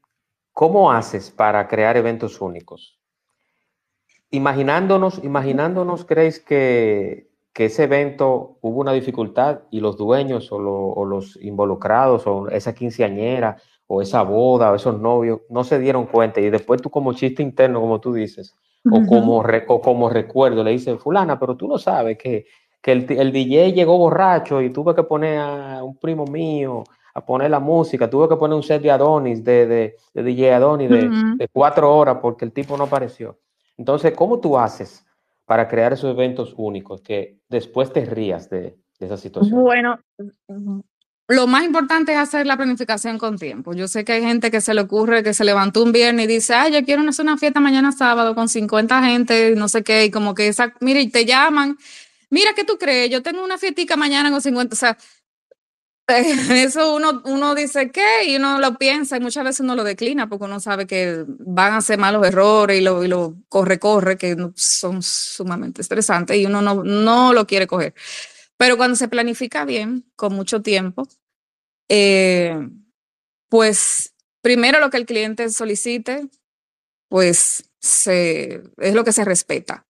¿Cómo 0.53 0.91
haces 0.91 1.29
para 1.29 1.67
crear 1.67 1.97
eventos 1.97 2.39
únicos? 2.41 2.97
Imaginándonos, 4.31 5.23
imaginándonos, 5.23 6.05
¿creéis 6.05 6.39
que, 6.39 7.27
ese 7.53 7.83
evento 7.85 8.59
hubo 8.61 8.81
una 8.81 8.93
dificultad 8.93 9.61
y 9.71 9.79
los 9.79 9.97
dueños 9.97 10.51
o, 10.51 10.57
o, 10.57 11.05
los 11.05 11.37
involucrados 11.41 12.27
o 12.27 12.47
esa 12.49 12.75
quinceañera 12.75 13.57
o 13.87 14.03
esa 14.03 14.21
boda 14.21 14.71
o 14.71 14.75
esos 14.75 14.99
novios 15.01 15.41
no 15.49 15.63
se 15.63 15.79
dieron 15.79 16.05
cuenta 16.05 16.39
y 16.39 16.51
después 16.51 16.83
tú 16.83 16.91
como 16.91 17.13
chiste 17.13 17.41
interno, 17.41 17.81
como 17.81 17.99
tú 17.99 18.13
dices, 18.13 18.55
o, 18.85 19.05
como, 19.05 19.39
o 19.39 19.81
como 19.81 20.09
recuerdo, 20.09 20.63
le 20.63 20.71
dices, 20.71 20.99
fulana, 20.99 21.39
pero 21.39 21.55
tú 21.55 21.67
no 21.67 21.77
sabes 21.77 22.17
que, 22.17 22.45
que 22.81 22.91
el, 22.91 23.11
el, 23.11 23.31
DJ 23.31 23.73
llegó 23.73 23.97
borracho 23.97 24.61
y 24.61 24.71
tuve 24.71 24.95
que 24.95 25.03
poner 25.03 25.39
a 25.39 25.83
un 25.83 25.97
primo 25.97 26.25
mío 26.25 26.83
a 27.13 27.25
poner 27.25 27.49
la 27.49 27.59
música, 27.59 28.09
tuve 28.09 28.29
que 28.29 28.35
poner 28.35 28.55
un 28.55 28.61
set 28.61 28.81
de 28.81 28.91
Adonis, 28.91 29.43
de, 29.43 29.65
de, 29.65 29.95
de 30.13 30.23
DJ 30.23 30.53
Adonis 30.53 30.89
de, 30.89 31.09
de, 31.35 31.47
cuatro 31.47 31.95
horas 31.95 32.19
porque 32.21 32.45
el 32.45 32.51
tipo 32.51 32.77
no 32.77 32.83
apareció. 32.83 33.39
Entonces, 33.75 34.13
¿cómo 34.13 34.39
tú 34.39 34.55
haces 34.55 35.03
para 35.45 35.67
crear 35.67 35.93
esos 35.93 36.11
eventos 36.11 36.53
únicos 36.55 37.01
que 37.01 37.39
después 37.49 37.91
te 37.91 38.05
rías 38.05 38.51
de, 38.51 38.77
de 38.99 39.05
esa 39.05 39.17
situación? 39.17 39.63
Bueno, 39.63 39.99
lo 41.27 41.45
más 41.45 41.65
importante 41.65 42.13
es 42.13 42.17
hacer 42.17 42.47
la 42.47 42.55
planificación 42.55 43.17
con 43.17 43.37
tiempo. 43.37 43.73
Yo 43.73 43.87
sé 43.87 44.05
que 44.05 44.13
hay 44.13 44.21
gente 44.21 44.49
que 44.49 44.61
se 44.61 44.73
le 44.73 44.81
ocurre 44.81 45.23
que 45.23 45.33
se 45.33 45.43
levantó 45.43 45.83
un 45.83 45.91
viernes 45.91 46.25
y 46.25 46.27
dice, 46.27 46.53
ay, 46.53 46.71
yo 46.71 46.85
quiero 46.85 47.07
hacer 47.07 47.23
una 47.23 47.37
fiesta 47.37 47.59
mañana 47.59 47.91
sábado 47.91 48.33
con 48.33 48.47
50 48.47 49.03
gente, 49.03 49.53
no 49.57 49.67
sé 49.67 49.83
qué, 49.83 50.05
y 50.05 50.11
como 50.11 50.33
que 50.33 50.47
esa, 50.47 50.73
mire, 50.79 51.01
y 51.01 51.09
te 51.09 51.25
llaman, 51.25 51.77
mira, 52.29 52.53
¿qué 52.55 52.63
tú 52.63 52.77
crees? 52.77 53.09
Yo 53.09 53.21
tengo 53.23 53.43
una 53.43 53.57
fiestica 53.57 53.97
mañana 53.97 54.31
con 54.31 54.41
50, 54.41 54.73
o 54.73 54.77
sea, 54.77 54.97
eso 56.07 56.95
uno, 56.95 57.21
uno 57.25 57.53
dice 57.53 57.91
qué 57.91 58.25
y 58.27 58.37
uno 58.37 58.59
lo 58.59 58.77
piensa 58.77 59.17
y 59.17 59.19
muchas 59.19 59.43
veces 59.43 59.59
uno 59.59 59.75
lo 59.75 59.83
declina 59.83 60.29
porque 60.29 60.45
uno 60.45 60.61
sabe 60.61 60.87
que 60.87 61.25
van 61.27 61.73
a 61.73 61.81
ser 61.81 61.99
malos 61.99 62.25
errores 62.25 62.79
y 62.79 62.81
lo, 62.81 63.03
y 63.03 63.09
lo 63.09 63.35
corre, 63.49 63.77
corre, 63.79 64.17
que 64.17 64.37
son 64.55 65.03
sumamente 65.03 65.81
estresantes 65.81 66.37
y 66.37 66.45
uno 66.45 66.61
no, 66.61 66.83
no 66.85 67.33
lo 67.33 67.45
quiere 67.45 67.67
coger. 67.67 67.93
Pero 68.57 68.77
cuando 68.77 68.95
se 68.95 69.07
planifica 69.07 69.65
bien, 69.65 70.05
con 70.15 70.33
mucho 70.33 70.61
tiempo, 70.61 71.07
eh, 71.89 72.57
pues 73.49 74.13
primero 74.41 74.79
lo 74.79 74.89
que 74.89 74.97
el 74.97 75.05
cliente 75.05 75.49
solicite, 75.49 76.27
pues 77.09 77.69
es 78.01 78.93
lo 78.93 79.03
que 79.03 79.13
se 79.13 79.23
respeta 79.23 79.87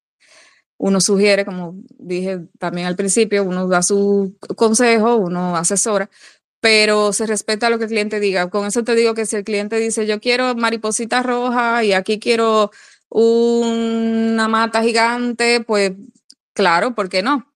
uno 0.78 1.02
sugiere, 1.02 1.46
como 1.46 1.76
dije 1.98 2.40
también 2.60 2.88
al 2.88 2.96
principio, 2.96 3.44
uno 3.44 3.68
da 3.68 3.82
su 3.82 4.38
consejo, 4.56 5.16
uno 5.16 5.58
asesora, 5.58 6.10
pero 6.62 7.14
se 7.14 7.26
respeta 7.28 7.70
lo 7.70 7.78
que 7.80 7.86
el 7.86 7.90
cliente 7.90 8.20
diga. 8.20 8.50
Con 8.50 8.66
eso 8.68 8.84
te 8.84 8.96
digo 8.96 9.14
que 9.14 9.26
si 9.26 9.36
el 9.38 9.44
cliente 9.44 9.78
dice, 9.80 10.06
yo 10.08 10.20
quiero 10.20 10.56
mariposita 10.56 11.24
roja 11.24 11.84
y 11.84 11.94
aquí 11.94 12.20
quiero 12.20 12.72
una 13.10 14.48
mata 14.48 14.84
gigante, 14.84 15.62
pues 15.62 15.94
claro, 16.54 16.96
¿por 16.96 17.10
qué 17.10 17.24
no? 17.24 17.52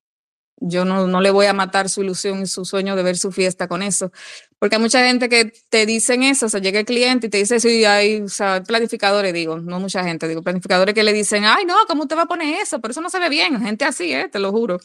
Yo 0.62 0.86
no, 0.86 1.08
no 1.08 1.22
le 1.22 1.32
voy 1.32 1.48
a 1.48 1.54
matar 1.54 1.90
su 1.90 2.04
ilusión 2.04 2.44
y 2.44 2.46
su 2.46 2.66
sueño 2.66 2.96
de 2.96 3.04
ver 3.04 3.18
su 3.18 3.32
fiesta 3.32 3.68
con 3.68 3.82
eso. 3.82 4.12
Porque 4.60 4.76
hay 4.76 4.82
mucha 4.82 5.06
gente 5.06 5.28
que 5.28 5.52
te 5.70 5.86
dicen 5.86 6.24
eso, 6.24 6.46
o 6.46 6.50
sea, 6.50 6.62
llega 6.62 6.80
el 6.80 6.86
cliente 6.86 7.28
y 7.28 7.30
te 7.30 7.40
dice, 7.40 7.60
sí, 7.60 7.84
hay, 7.84 8.22
o 8.22 8.30
sea, 8.30 8.62
planificadores, 8.64 9.34
digo, 9.34 9.58
no 9.58 9.80
mucha 9.80 10.04
gente, 10.04 10.28
digo, 10.28 10.44
planificadores 10.44 10.94
que 10.94 11.04
le 11.04 11.14
dicen, 11.14 11.46
ay, 11.46 11.66
no, 11.66 11.76
¿cómo 11.88 12.04
usted 12.04 12.16
va 12.16 12.24
a 12.24 12.28
poner 12.28 12.62
eso? 12.62 12.80
Pero 12.80 12.92
eso 12.92 13.02
no 13.02 13.10
se 13.10 13.20
ve 13.20 13.30
bien, 13.30 13.60
gente 13.60 13.86
así, 13.86 14.14
¿eh? 14.14 14.30
te 14.30 14.40
lo 14.40 14.52
juro. 14.52 14.78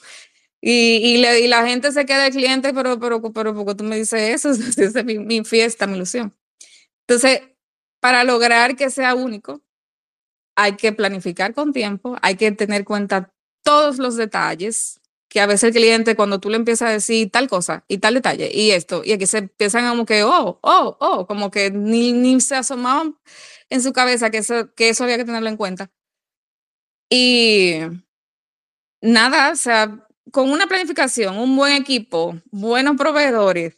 Y, 0.60 1.18
y 1.18 1.48
la 1.48 1.66
gente 1.66 1.92
se 1.92 2.06
queda 2.06 2.26
el 2.26 2.32
cliente, 2.32 2.72
pero, 2.72 2.98
pero, 2.98 3.20
pero, 3.32 3.54
porque 3.54 3.74
tú 3.74 3.84
me 3.84 3.96
dices 3.96 4.44
eso, 4.44 4.50
es 4.82 5.04
mi, 5.04 5.18
mi 5.18 5.44
fiesta, 5.44 5.86
mi 5.86 5.96
ilusión. 5.96 6.34
Entonces, 7.06 7.42
para 8.00 8.24
lograr 8.24 8.76
que 8.76 8.90
sea 8.90 9.14
único, 9.14 9.62
hay 10.56 10.76
que 10.76 10.92
planificar 10.92 11.54
con 11.54 11.72
tiempo, 11.72 12.16
hay 12.22 12.36
que 12.36 12.50
tener 12.52 12.84
cuenta 12.84 13.32
todos 13.62 13.98
los 13.98 14.16
detalles, 14.16 15.00
que 15.36 15.42
a 15.42 15.46
veces 15.46 15.64
el 15.64 15.74
cliente 15.74 16.16
cuando 16.16 16.40
tú 16.40 16.48
le 16.48 16.56
empiezas 16.56 16.88
a 16.88 16.92
decir 16.92 17.30
tal 17.30 17.46
cosa 17.46 17.84
y 17.88 17.98
tal 17.98 18.14
detalle 18.14 18.50
y 18.50 18.70
esto, 18.70 19.02
y 19.04 19.12
aquí 19.12 19.26
se 19.26 19.36
empiezan 19.36 19.86
como 19.86 20.06
que, 20.06 20.22
oh, 20.24 20.58
oh, 20.62 20.96
oh, 20.98 21.26
como 21.26 21.50
que 21.50 21.70
ni, 21.70 22.14
ni 22.14 22.40
se 22.40 22.54
asomaban 22.56 23.18
en 23.68 23.82
su 23.82 23.92
cabeza 23.92 24.30
que 24.30 24.38
eso, 24.38 24.72
que 24.74 24.88
eso 24.88 25.04
había 25.04 25.18
que 25.18 25.26
tenerlo 25.26 25.50
en 25.50 25.58
cuenta. 25.58 25.90
Y 27.10 27.80
nada, 29.02 29.52
o 29.52 29.56
sea, 29.56 30.08
con 30.32 30.50
una 30.50 30.68
planificación, 30.68 31.36
un 31.36 31.54
buen 31.54 31.74
equipo, 31.74 32.40
buenos 32.50 32.96
proveedores, 32.96 33.76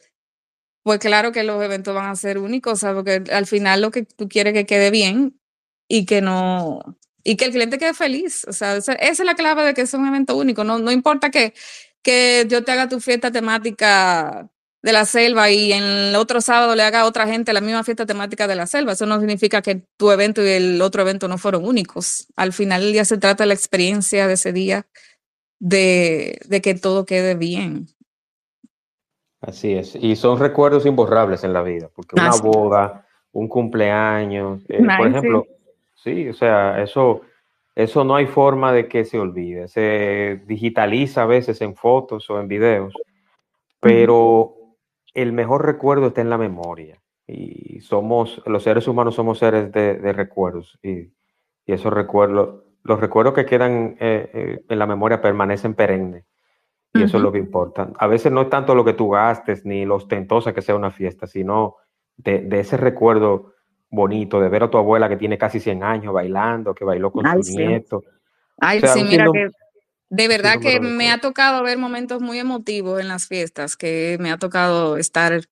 pues 0.84 1.00
claro 1.00 1.32
que 1.32 1.42
los 1.42 1.60
eventos 1.60 1.92
van 1.92 2.10
a 2.10 2.14
ser 2.14 2.38
únicos, 2.38 2.84
o 2.84 2.94
porque 2.94 3.24
al 3.32 3.46
final 3.46 3.80
lo 3.80 3.90
que 3.90 4.04
tú 4.04 4.28
quieres 4.28 4.54
que 4.54 4.64
quede 4.64 4.92
bien 4.92 5.40
y 5.88 6.06
que 6.06 6.20
no, 6.20 7.00
y 7.24 7.36
que 7.36 7.46
el 7.46 7.52
cliente 7.52 7.78
quede 7.78 7.94
feliz. 7.94 8.46
O 8.48 8.52
sea, 8.52 8.76
esa, 8.76 8.92
es 8.94 9.18
la 9.20 9.34
clave 9.34 9.64
de 9.64 9.74
que 9.74 9.82
es 9.82 9.94
un 9.94 10.06
evento 10.06 10.36
único. 10.36 10.64
No, 10.64 10.78
no 10.78 10.90
importa 10.90 11.30
que, 11.30 11.54
que 12.02 12.46
yo 12.48 12.64
te 12.64 12.72
haga 12.72 12.88
tu 12.88 13.00
fiesta 13.00 13.30
temática 13.30 14.48
de 14.82 14.92
la 14.92 15.04
selva 15.04 15.50
y 15.50 15.72
en 15.72 15.82
el 15.82 16.16
otro 16.16 16.40
sábado 16.40 16.76
le 16.76 16.82
haga 16.82 17.00
a 17.00 17.06
otra 17.06 17.26
gente 17.26 17.52
la 17.52 17.60
misma 17.60 17.82
fiesta 17.84 18.06
temática 18.06 18.46
de 18.46 18.54
la 18.54 18.66
selva. 18.66 18.92
Eso 18.92 19.06
no 19.06 19.18
significa 19.18 19.62
que 19.62 19.82
tu 19.96 20.10
evento 20.10 20.42
y 20.42 20.48
el 20.48 20.82
otro 20.82 21.02
evento 21.02 21.28
no 21.28 21.38
fueron 21.38 21.64
únicos. 21.64 22.28
Al 22.36 22.52
final 22.52 22.82
del 22.82 22.92
día 22.92 23.04
se 23.04 23.18
trata 23.18 23.44
de 23.44 23.48
la 23.48 23.54
experiencia 23.54 24.26
de 24.26 24.34
ese 24.34 24.52
día, 24.52 24.86
de, 25.58 26.38
de 26.46 26.60
que 26.60 26.74
todo 26.74 27.04
quede 27.04 27.34
bien. 27.34 27.88
Así 29.40 29.72
es. 29.72 29.94
Y 29.94 30.16
son 30.16 30.38
recuerdos 30.38 30.86
imborrables 30.86 31.44
en 31.44 31.52
la 31.52 31.62
vida, 31.62 31.90
porque 31.94 32.16
una 32.20 32.30
boda, 32.36 33.06
un 33.32 33.48
cumpleaños, 33.48 34.62
eh, 34.68 34.84
por 34.96 35.06
ejemplo, 35.06 35.46
Sí, 36.02 36.28
o 36.28 36.32
sea, 36.32 36.80
eso, 36.80 37.22
eso 37.74 38.04
no 38.04 38.14
hay 38.14 38.26
forma 38.26 38.72
de 38.72 38.86
que 38.86 39.04
se 39.04 39.18
olvide. 39.18 39.66
Se 39.66 40.42
digitaliza 40.46 41.22
a 41.22 41.26
veces 41.26 41.60
en 41.60 41.74
fotos 41.74 42.30
o 42.30 42.40
en 42.40 42.46
videos, 42.46 42.94
pero 43.80 44.54
el 45.12 45.32
mejor 45.32 45.66
recuerdo 45.66 46.08
está 46.08 46.20
en 46.20 46.30
la 46.30 46.38
memoria. 46.38 47.00
Y 47.26 47.80
somos, 47.80 48.40
los 48.46 48.62
seres 48.62 48.86
humanos 48.86 49.16
somos 49.16 49.38
seres 49.38 49.72
de, 49.72 50.12
recuerdos. 50.12 50.78
Y, 50.82 51.10
esos 51.66 51.92
recuerdos, 51.92 52.64
los 52.82 52.98
recuerdos 52.98 53.34
que 53.34 53.44
quedan 53.44 53.96
eh, 54.00 54.30
eh, 54.32 54.64
en 54.66 54.78
la 54.78 54.86
memoria 54.86 55.20
permanecen 55.20 55.74
perennes. 55.74 56.24
Y 56.94 57.02
eso 57.02 57.18
es 57.18 57.22
lo 57.22 57.30
que 57.30 57.38
importa. 57.38 57.90
A 57.98 58.06
veces 58.06 58.32
no 58.32 58.42
es 58.42 58.48
tanto 58.48 58.74
lo 58.74 58.84
que 58.84 58.94
tú 58.94 59.10
gastes 59.10 59.66
ni 59.66 59.84
lo 59.84 59.96
ostentosa 59.96 60.54
que 60.54 60.62
sea 60.62 60.74
una 60.74 60.90
fiesta, 60.90 61.26
sino 61.26 61.76
de, 62.16 62.40
de 62.40 62.60
ese 62.60 62.78
recuerdo 62.78 63.52
bonito 63.90 64.40
de 64.40 64.48
ver 64.48 64.64
a 64.64 64.70
tu 64.70 64.78
abuela 64.78 65.08
que 65.08 65.16
tiene 65.16 65.38
casi 65.38 65.60
100 65.60 65.82
años 65.82 66.12
bailando, 66.12 66.74
que 66.74 66.84
bailó 66.84 67.10
con 67.10 67.24
su 67.42 67.58
nieto. 67.58 68.02
Ay, 68.58 68.80
sí, 68.80 69.04
mira 69.04 69.26
que 69.32 69.50
de 70.10 70.28
verdad 70.28 70.58
que 70.60 70.80
me 70.80 71.10
ha 71.10 71.18
tocado 71.18 71.62
ver 71.62 71.76
momentos 71.76 72.22
muy 72.22 72.38
emotivos 72.38 73.00
en 73.00 73.08
las 73.08 73.26
fiestas, 73.26 73.76
que 73.76 74.16
me 74.20 74.30
ha 74.30 74.38
tocado 74.38 74.96
estar 74.96 75.42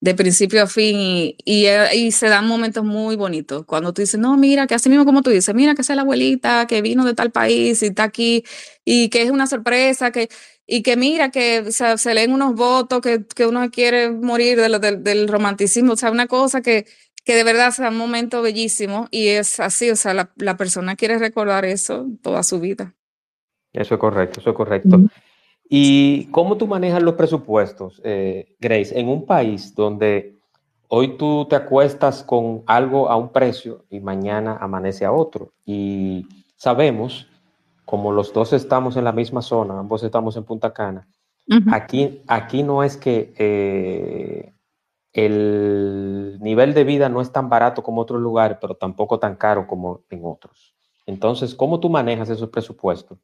de 0.00 0.14
principio 0.14 0.62
a 0.62 0.66
fin 0.66 0.96
y, 0.98 1.36
y, 1.44 1.66
eh, 1.66 1.88
y, 1.94 2.12
se 2.12 2.28
dan 2.28 2.46
momentos 2.46 2.84
muy 2.84 3.16
bonitos. 3.16 3.64
Cuando 3.66 3.92
tú 3.92 4.02
dices, 4.02 4.20
no, 4.20 4.36
mira, 4.36 4.66
que 4.66 4.74
así 4.74 4.88
mismo 4.88 5.04
como 5.04 5.22
tú 5.22 5.30
dices, 5.30 5.54
mira 5.54 5.74
que 5.74 5.82
es 5.82 5.88
la 5.88 6.02
abuelita 6.02 6.66
que 6.66 6.82
vino 6.82 7.04
de 7.04 7.14
tal 7.14 7.30
país 7.30 7.82
y 7.82 7.86
está 7.86 8.04
aquí 8.04 8.44
y 8.84 9.08
que 9.08 9.22
es 9.22 9.30
una 9.30 9.46
sorpresa, 9.46 10.12
que, 10.12 10.28
y 10.66 10.82
que 10.82 10.96
mira 10.96 11.30
que 11.30 11.70
se 11.72 12.14
leen 12.14 12.32
unos 12.32 12.54
votos, 12.54 13.00
que, 13.00 13.24
que 13.26 13.46
uno 13.46 13.70
quiere 13.70 14.10
morir 14.10 14.58
de 14.58 14.96
del 14.98 15.28
romanticismo, 15.28 15.92
o 15.94 15.96
sea, 15.96 16.10
una 16.10 16.26
cosa 16.26 16.62
que, 16.62 16.86
que 17.26 17.34
de 17.34 17.42
verdad 17.42 17.72
sea 17.72 17.88
un 17.88 17.98
momento 17.98 18.40
bellísimo 18.40 19.08
y 19.10 19.26
es 19.28 19.58
así, 19.58 19.90
o 19.90 19.96
sea, 19.96 20.14
la, 20.14 20.56
persona 20.56 20.94
quiere 20.94 21.18
recordar 21.18 21.64
eso 21.64 22.06
toda 22.22 22.44
su 22.44 22.60
vida. 22.60 22.94
Eso 23.72 23.94
es 23.94 24.00
correcto, 24.00 24.38
eso 24.38 24.50
es 24.50 24.56
correcto. 24.56 25.00
¿Y 25.68 26.26
cómo 26.26 26.56
tú 26.56 26.68
manejas 26.68 27.02
los 27.02 27.14
presupuestos, 27.14 28.00
eh, 28.04 28.54
Grace, 28.60 28.98
en 28.98 29.08
un 29.08 29.26
país 29.26 29.74
donde 29.74 30.38
hoy 30.86 31.18
tú 31.18 31.46
te 31.50 31.56
acuestas 31.56 32.22
con 32.22 32.62
algo 32.64 33.10
a 33.10 33.16
un 33.16 33.32
precio 33.32 33.84
y 33.90 33.98
mañana 33.98 34.56
amanece 34.60 35.04
a 35.04 35.10
otro? 35.10 35.52
Y 35.64 36.26
sabemos, 36.54 37.26
como 37.84 38.12
los 38.12 38.32
dos 38.32 38.52
estamos 38.52 38.96
en 38.96 39.02
la 39.02 39.12
misma 39.12 39.42
zona, 39.42 39.80
ambos 39.80 40.04
estamos 40.04 40.36
en 40.36 40.44
Punta 40.44 40.72
Cana, 40.72 41.08
aquí, 41.72 42.22
aquí 42.28 42.62
no 42.62 42.84
es 42.84 42.96
que 42.96 43.34
eh, 43.36 44.52
el 45.16 46.38
nivel 46.40 46.74
de 46.74 46.84
vida 46.84 47.08
no 47.08 47.22
es 47.22 47.32
tan 47.32 47.48
barato 47.48 47.82
como 47.82 48.02
otros 48.02 48.20
lugares, 48.20 48.58
pero 48.60 48.74
tampoco 48.74 49.18
tan 49.18 49.36
caro 49.36 49.66
como 49.66 50.04
en 50.10 50.20
otros. 50.24 50.74
Entonces, 51.06 51.54
¿cómo 51.54 51.80
tú 51.80 51.88
manejas 51.88 52.28
esos 52.28 52.50
presupuestos? 52.50 53.18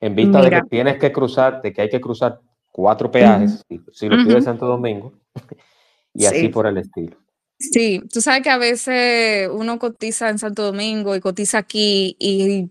En 0.00 0.14
vista 0.14 0.40
de 0.40 0.50
que 0.50 0.62
tienes 0.70 0.98
que 0.98 1.12
cruzar, 1.12 1.60
de 1.60 1.72
que 1.72 1.82
hay 1.82 1.90
que 1.90 2.00
cruzar 2.00 2.40
cuatro 2.72 3.10
peajes, 3.10 3.62
si, 3.92 4.08
lo 4.08 4.24
pides 4.24 4.44
Santo 4.44 4.66
Domingo, 4.66 5.12
y 6.14 6.24
así 6.24 6.48
por 6.48 6.66
el 6.66 6.78
estilo. 6.78 7.16
Sí, 7.58 8.02
tú 8.12 8.20
sabes 8.20 8.42
que 8.42 8.50
a 8.50 8.58
veces 8.58 9.48
uno 9.52 9.78
cotiza 9.78 10.30
en 10.30 10.38
Santo 10.38 10.62
Domingo 10.62 11.14
y 11.14 11.20
cotiza 11.20 11.58
aquí 11.58 12.16
y 12.18 12.70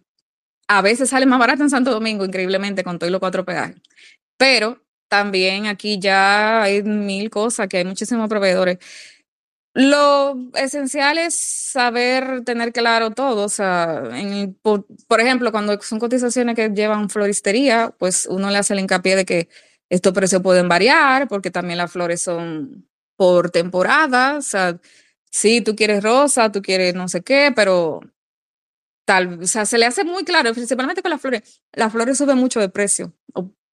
a 0.68 0.82
veces 0.82 1.10
sale 1.10 1.25
más 1.25 1.39
barato 1.39 1.63
en 1.63 1.70
Santo 1.70 1.92
Domingo, 1.92 2.25
increíblemente, 2.25 2.84
con 2.84 3.00
todos 3.00 3.12
los 3.12 3.20
cuatro 3.20 3.46
peajes. 3.46 3.82
Pero 4.38 4.83
también 5.13 5.67
aquí 5.67 6.00
ya 6.00 6.63
hay 6.63 6.82
mil 6.82 7.29
cosas, 7.29 7.67
que 7.67 7.77
hay 7.77 7.86
muchísimos 7.86 8.27
proveedores. 8.27 8.79
Lo 9.75 10.36
esencial 10.55 11.20
es 11.20 11.36
saber 11.36 12.43
tener 12.43 12.74
claro 12.74 13.12
todo. 13.12 13.46
O 13.46 13.50
sea, 13.50 14.03
por, 14.63 15.22
ejemplo, 15.22 15.51
cuando 15.51 15.79
son 15.82 16.00
cotizaciones 16.00 16.55
que 16.55 16.70
llevan 16.70 17.12
floristería, 17.12 17.93
pues 18.00 18.25
uno 18.25 18.50
le 18.50 18.58
hace 18.58 18.74
el 18.74 18.79
hincapié 18.79 19.15
de 19.15 19.25
que 19.25 19.50
estos 19.89 20.13
precios 20.13 20.41
pueden 20.41 20.67
variar, 20.67 21.27
porque 21.27 21.51
también 21.51 21.77
las 21.77 21.91
flores 21.91 22.22
son 22.24 22.88
por 23.15 23.51
temporada. 23.51 24.38
O 24.38 24.41
sea, 24.41 24.79
sí, 25.32 25.62
tú 25.62 25.75
quieres 25.75 26.03
rosa, 26.03 26.51
tú 26.51 26.63
quieres 26.63 26.96
no 26.96 27.08
sé 27.08 27.22
qué, 27.22 27.53
pero 27.55 28.01
tal, 29.05 29.43
o 29.43 29.48
sea, 29.48 29.65
se 29.67 29.77
le 29.77 29.86
hace 29.86 30.03
muy 30.03 30.24
claro, 30.24 30.53
principalmente 30.53 31.03
con 31.03 31.12
las 31.12 31.22
flores. 31.22 31.62
Las 31.74 31.91
flores 31.91 32.17
suben 32.17 32.38
mucho 32.38 32.60
de 32.60 32.70
precio, 32.70 33.13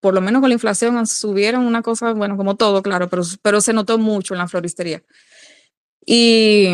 por 0.01 0.15
lo 0.15 0.21
menos 0.21 0.41
con 0.41 0.49
la 0.49 0.55
inflación 0.55 1.07
subieron 1.07 1.67
una 1.67 1.83
cosa, 1.83 2.13
bueno, 2.13 2.37
como 2.37 2.57
todo, 2.57 2.83
claro, 2.83 3.09
pero, 3.09 3.23
pero 3.43 3.61
se 3.61 3.73
notó 3.73 3.99
mucho 3.99 4.35
en 4.35 4.39
la 4.39 4.49
floristería. 4.49 5.03
Y 6.05 6.69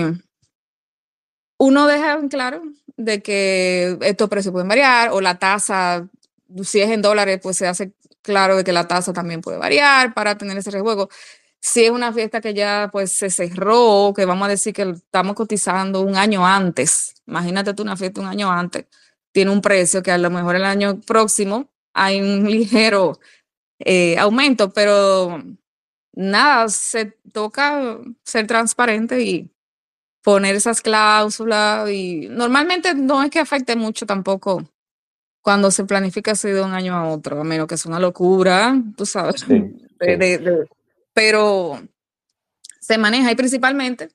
uno 1.59 1.87
deja 1.87 2.15
en 2.15 2.29
claro 2.29 2.63
de 2.97 3.23
que 3.23 3.99
estos 4.03 4.29
precios 4.29 4.53
pueden 4.53 4.69
variar 4.69 5.11
o 5.13 5.21
la 5.21 5.39
tasa, 5.39 6.09
si 6.63 6.81
es 6.81 6.91
en 6.91 7.03
dólares, 7.03 7.41
pues 7.43 7.57
se 7.57 7.67
hace 7.67 7.93
claro 8.23 8.57
de 8.57 8.65
que 8.65 8.73
la 8.73 8.89
tasa 8.89 9.13
también 9.13 9.41
puede 9.41 9.59
variar 9.59 10.15
para 10.15 10.39
tener 10.39 10.57
ese 10.59 10.71
rejuego. 10.71 11.09
Si 11.61 11.85
es 11.85 11.91
una 11.91 12.13
fiesta 12.13 12.41
que 12.41 12.55
ya 12.55 12.91
pues 12.93 13.13
se 13.13 13.31
cerró, 13.31 14.13
que 14.15 14.25
vamos 14.25 14.47
a 14.47 14.51
decir 14.51 14.73
que 14.73 14.83
estamos 14.83 15.35
cotizando 15.35 16.03
un 16.03 16.17
año 16.17 16.47
antes, 16.47 17.15
imagínate 17.27 17.75
tú 17.75 17.83
una 17.83 17.97
fiesta 17.97 18.21
un 18.21 18.29
año 18.29 18.51
antes, 18.53 18.87
tiene 19.33 19.51
un 19.51 19.61
precio 19.61 20.03
que 20.03 20.13
a 20.13 20.19
lo 20.19 20.31
mejor 20.31 20.57
el 20.57 20.65
año 20.65 21.01
próximo 21.01 21.69
hay 21.97 22.21
un 22.21 22.49
ligero 22.49 23.19
eh, 23.79 24.17
aumento, 24.19 24.73
pero 24.73 25.43
nada, 26.13 26.69
se 26.69 27.17
toca 27.33 27.99
ser 28.23 28.47
transparente 28.47 29.23
y 29.23 29.51
poner 30.23 30.57
esas 30.57 30.83
cláusulas 30.83 31.91
y 31.91 32.29
normalmente 32.29 32.95
no 32.95 33.23
es 33.23 33.31
que 33.31 33.39
afecte 33.39 33.77
mucho 33.77 34.07
tampoco 34.07 34.63
cuando 35.41 35.71
se 35.71 35.85
planifica 35.85 36.33
así 36.33 36.49
de 36.49 36.61
un 36.61 36.75
año 36.75 36.95
a 36.97 37.09
otro, 37.09 37.41
a 37.41 37.45
menos 37.45 37.69
que 37.69 37.77
es 37.77 37.87
una 37.87 38.01
locura, 38.01 38.75
tú 38.97 39.07
sabes, 39.07 39.47
pero 41.15 41.81
se 42.81 42.99
maneja 42.99 43.31
y 43.31 43.37
principalmente, 43.37 44.11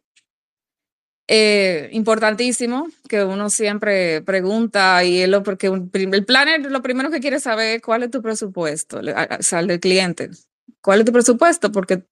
eh, 1.34 1.88
importantísimo, 1.94 2.90
que 3.08 3.24
uno 3.24 3.50
siempre 3.50 4.22
pregunta 4.22 5.02
y 5.06 5.22
es 5.22 5.30
lo 5.30 5.44
porque 5.44 5.68
el 5.68 6.26
planner 6.26 6.70
lo 6.70 6.82
primero 6.82 7.10
que 7.10 7.22
quiere 7.22 7.40
saber 7.40 7.78
es 7.78 7.82
cuál 7.82 8.04
es 8.04 8.12
tu 8.12 8.22
presupuesto, 8.22 9.00
o 9.00 9.42
sea, 9.42 9.62
el 9.62 9.68
del 9.68 9.80
cliente, 9.80 10.30
cuál 10.82 11.00
es 11.00 11.06
tu 11.06 11.14
presupuesto, 11.14 11.72
porque 11.72 12.04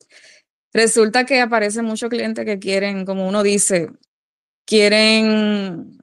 resulta 0.72 1.26
que 1.26 1.42
aparecen 1.42 1.84
muchos 1.84 2.10
clientes 2.10 2.46
que 2.46 2.60
quieren, 2.60 3.06
como 3.06 3.28
uno 3.28 3.44
dice, 3.44 3.90
quieren 4.66 5.98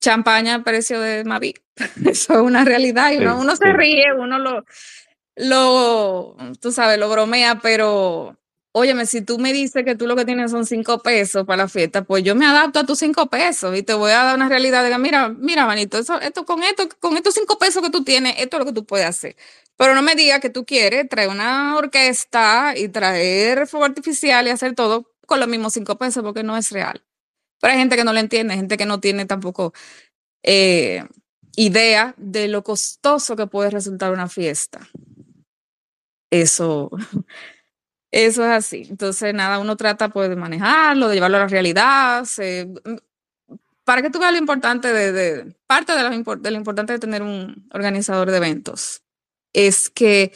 champaña 0.00 0.54
a 0.54 0.64
precio 0.64 0.98
de 0.98 1.24
Mavi. 1.24 1.54
Eso 2.06 2.32
es 2.32 2.40
una 2.40 2.64
realidad 2.64 3.12
y 3.12 3.18
uno, 3.18 3.54
se 3.54 3.70
ríe, 3.70 4.14
uno 4.18 4.38
lo, 4.38 4.64
lo, 5.36 6.36
tú 6.58 6.72
sabes, 6.72 6.98
lo 6.98 7.10
bromea, 7.10 7.60
pero 7.62 8.34
óyeme, 8.72 9.06
si 9.06 9.20
tú 9.22 9.38
me 9.38 9.52
dices 9.52 9.84
que 9.84 9.94
tú 9.94 10.06
lo 10.06 10.16
que 10.16 10.24
tienes 10.24 10.50
son 10.50 10.66
cinco 10.66 11.00
pesos 11.02 11.46
para 11.46 11.64
la 11.64 11.68
fiesta, 11.68 12.04
pues 12.04 12.24
yo 12.24 12.34
me 12.34 12.46
adapto 12.46 12.80
a 12.80 12.86
tus 12.86 12.98
cinco 12.98 13.28
pesos 13.28 13.76
y 13.76 13.82
te 13.82 13.94
voy 13.94 14.12
a 14.12 14.24
dar 14.24 14.36
una 14.36 14.48
realidad 14.48 14.82
de 14.82 14.98
mira, 14.98 15.28
mira, 15.28 15.66
manito, 15.66 15.98
eso, 15.98 16.20
esto, 16.20 16.44
con 16.44 16.62
esto, 16.62 16.88
con 17.00 17.16
estos 17.16 17.34
cinco 17.34 17.58
pesos 17.58 17.82
que 17.82 17.90
tú 17.90 18.02
tienes, 18.04 18.34
esto 18.38 18.56
es 18.56 18.60
lo 18.60 18.66
que 18.66 18.72
tú 18.72 18.86
puedes 18.86 19.06
hacer. 19.06 19.36
Pero 19.76 19.94
no 19.94 20.02
me 20.02 20.14
digas 20.14 20.40
que 20.40 20.50
tú 20.50 20.64
quieres 20.64 21.08
traer 21.08 21.28
una 21.28 21.76
orquesta 21.76 22.74
y 22.76 22.88
traer 22.88 23.66
fuego 23.66 23.84
artificial 23.86 24.46
y 24.46 24.50
hacer 24.50 24.74
todo 24.74 25.10
con 25.26 25.40
los 25.40 25.48
mismos 25.48 25.74
cinco 25.74 25.98
pesos 25.98 26.22
porque 26.22 26.42
no 26.42 26.56
es 26.56 26.70
real. 26.70 27.02
Pero 27.60 27.72
hay 27.72 27.78
gente 27.78 27.96
que 27.96 28.04
no 28.04 28.12
lo 28.12 28.20
entiende, 28.20 28.54
gente 28.54 28.76
que 28.76 28.86
no 28.86 29.00
tiene 29.00 29.26
tampoco 29.26 29.72
eh, 30.42 31.04
idea 31.56 32.14
de 32.16 32.48
lo 32.48 32.62
costoso 32.64 33.36
que 33.36 33.46
puede 33.46 33.70
resultar 33.70 34.12
una 34.12 34.28
fiesta. 34.28 34.80
Eso, 36.30 36.90
eso 38.12 38.44
es 38.44 38.50
así. 38.50 38.86
Entonces, 38.90 39.34
nada, 39.34 39.58
uno 39.58 39.76
trata 39.76 40.10
pues, 40.10 40.28
de 40.28 40.36
manejarlo, 40.36 41.08
de 41.08 41.14
llevarlo 41.14 41.38
a 41.38 41.40
la 41.40 41.48
realidad. 41.48 42.24
para 43.84 44.02
que 44.02 44.10
tú 44.10 44.18
veas 44.18 44.32
lo 44.32 44.38
importante 44.38 44.92
de, 44.92 45.54
parte 45.66 45.92
de, 45.94 46.02
lo 46.50 46.56
importante 46.56 46.92
de 46.92 46.98
tener 46.98 47.22
un 47.22 47.68
organizador 47.72 48.30
de 48.30 48.36
eventos 48.36 49.02
es 49.52 49.90
que 49.90 50.32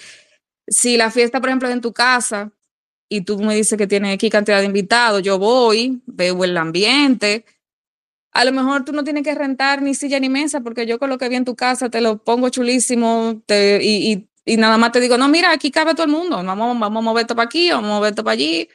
si 0.68 0.97
la 0.97 1.11
fiesta, 1.11 1.40
por 1.40 1.50
ejemplo, 1.50 1.68
es 1.68 1.74
en 1.74 1.81
tu 1.81 1.92
casa 1.92 2.50
y 3.09 3.20
tú 3.22 3.38
me 3.38 3.55
dices 3.55 3.79
que 3.79 3.87
tienes 3.87 4.14
aquí 4.14 4.31
cantidad 4.31 4.61
de 4.61 4.66
invitados, 4.66 5.22
yo 5.22 5.38
voy, 5.38 6.03
veo 6.07 6.44
el 6.44 6.57
ambiente. 6.57 7.44
A 8.33 8.44
lo 8.44 8.53
mejor 8.53 8.85
tú 8.85 8.92
no 8.92 9.05
tienes 9.05 9.22
que 9.22 9.35
rentar 9.35 9.83
ni 9.83 9.94
silla 9.94 10.18
ni 10.18 10.29
mesa 10.29 10.61
porque 10.61 10.87
yo 10.87 10.98
con 10.98 11.11
lo 11.11 11.18
que 11.18 11.29
vi 11.29 11.37
en 11.37 11.44
tu 11.44 11.55
casa 11.57 11.88
te 11.90 12.00
lo 12.00 12.18
pongo 12.24 12.48
chulísimo 12.48 13.42
te, 13.46 13.81
y, 13.83 14.29
nada 14.46 14.78
más 14.78 14.92
te 14.92 15.00
digo, 15.00 15.18
no, 15.18 15.28
mira, 15.28 15.50
aquí 15.50 15.70
cabe 15.70 15.94
todo 15.94 16.04
el 16.04 16.12
mundo, 16.12 16.37
vamos, 16.37 16.78
vamos 16.78 17.00
a 17.00 17.02
mover 17.02 17.22
esto 17.22 17.35
para 17.35 17.46
aquí, 17.46 17.70
vamos 17.70 17.90
a 17.90 17.94
mover 17.94 18.11
esto 18.11 18.22
para 18.22 18.35
allí, 18.35 18.68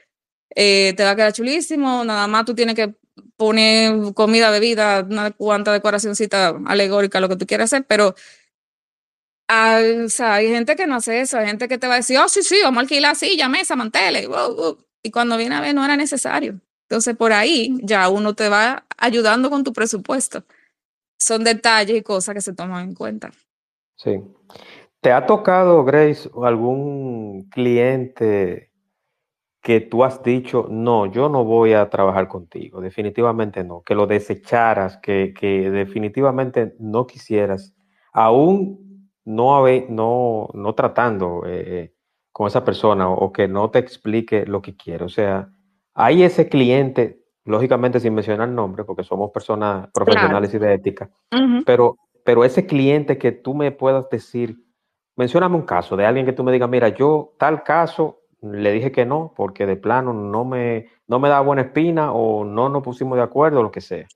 eh, 0.53 0.93
te 0.97 1.03
va 1.03 1.11
a 1.11 1.15
quedar 1.15 1.33
chulísimo, 1.33 2.03
nada 2.03 2.27
más 2.27 2.45
tú 2.45 2.53
tienes 2.53 2.75
que 2.75 2.93
poner 3.37 4.13
comida, 4.13 4.51
bebida, 4.51 5.05
una 5.09 5.31
cuanta 5.31 5.71
decoracióncita 5.71 6.59
alegórica, 6.65 7.19
lo 7.19 7.29
que 7.29 7.37
tú 7.37 7.47
quieras 7.47 7.71
hacer, 7.73 7.85
pero 7.87 8.15
o 9.49 10.09
sea, 10.09 10.35
hay 10.35 10.47
gente 10.47 10.75
que 10.75 10.87
no 10.87 10.95
hace 10.95 11.19
eso, 11.19 11.37
hay 11.37 11.47
gente 11.47 11.67
que 11.67 11.77
te 11.77 11.87
va 11.87 11.95
a 11.95 11.97
decir, 11.97 12.17
oh, 12.17 12.29
sí, 12.29 12.41
sí, 12.41 12.57
vamos 12.63 12.77
a 12.77 12.81
alquilar 12.81 13.15
silla, 13.15 13.49
mesa, 13.49 13.75
manteles, 13.75 14.27
y 15.03 15.11
cuando 15.11 15.37
viene 15.37 15.55
a 15.55 15.61
ver 15.61 15.75
no 15.75 15.83
era 15.83 15.97
necesario. 15.97 16.59
Entonces, 16.87 17.15
por 17.15 17.33
ahí 17.33 17.77
ya 17.83 18.09
uno 18.09 18.33
te 18.33 18.49
va 18.49 18.85
ayudando 18.97 19.49
con 19.49 19.63
tu 19.63 19.73
presupuesto. 19.73 20.43
Son 21.17 21.43
detalles 21.43 21.97
y 21.97 22.01
cosas 22.01 22.35
que 22.35 22.41
se 22.41 22.53
toman 22.53 22.89
en 22.89 22.95
cuenta. 22.95 23.31
Sí. 23.95 24.11
¿Te 25.01 25.11
ha 25.11 25.25
tocado, 25.25 25.83
Grace, 25.83 26.29
algún 26.43 27.49
cliente 27.49 28.71
que 29.61 29.79
tú 29.81 30.03
has 30.03 30.21
dicho, 30.23 30.67
no, 30.69 31.07
yo 31.07 31.27
no 31.27 31.43
voy 31.43 31.73
a 31.73 31.89
trabajar 31.89 32.27
contigo, 32.27 32.81
definitivamente 32.81 33.63
no, 33.63 33.81
que 33.81 33.95
lo 33.95 34.07
desecharas, 34.07 34.97
que, 34.97 35.33
que 35.33 35.69
definitivamente 35.69 36.75
no 36.79 37.05
quisieras, 37.05 37.75
aún 38.13 39.09
no, 39.25 39.63
no, 39.89 40.49
no 40.53 40.75
tratando 40.75 41.45
eh, 41.45 41.63
eh, 41.65 41.93
con 42.31 42.47
esa 42.47 42.63
persona 42.63 43.09
o, 43.09 43.31
que 43.31 43.47
no 43.47 43.69
te 43.69 43.79
explique 43.79 44.45
lo 44.45 44.61
que 44.61 44.75
quiere. 44.75 45.05
O 45.05 45.09
sea, 45.09 45.49
hay 45.93 46.23
ese 46.23 46.49
cliente, 46.49 47.23
lógicamente 47.45 47.99
sin 47.99 48.13
mencionar 48.13 48.49
el 48.49 48.55
nombre, 48.55 48.83
porque 48.83 49.03
somos 49.03 49.31
personas 49.31 49.89
profesionales 49.93 50.53
y 50.53 50.59
de 50.59 50.73
ética, 50.73 51.09
pero, 51.65 51.97
pero 52.23 52.45
ese 52.45 52.65
cliente 52.65 53.17
que 53.17 53.31
tú 53.31 53.53
me 53.53 53.71
puedas 53.71 54.09
decir, 54.09 54.57
mencioname 55.15 55.55
un 55.55 55.65
caso 55.65 55.95
de 55.95 56.05
alguien 56.05 56.25
que 56.25 56.33
tú 56.33 56.43
me 56.43 56.51
digas, 56.51 56.69
mira, 56.69 56.89
yo 56.89 57.33
tal 57.37 57.63
caso 57.63 58.21
le 58.41 58.71
dije 58.71 58.91
que 58.91 59.05
no, 59.05 59.33
porque 59.35 59.65
de 59.65 59.75
plano 59.75 60.13
no 60.13 60.45
me, 60.45 60.89
no 61.07 61.19
me 61.19 61.29
da 61.29 61.41
buena 61.41 61.61
espina 61.63 62.11
o 62.11 62.43
no 62.43 62.69
nos 62.69 62.83
pusimos 62.83 63.17
de 63.17 63.23
acuerdo, 63.23 63.61
lo 63.61 63.71
que 63.71 63.81
sea. 63.81 64.07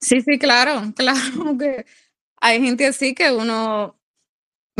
Sí, 0.00 0.20
sí, 0.22 0.38
claro, 0.38 0.80
claro 0.96 1.56
que 1.58 1.86
hay 2.40 2.60
gente 2.62 2.86
así 2.86 3.14
que 3.14 3.30
uno 3.32 4.00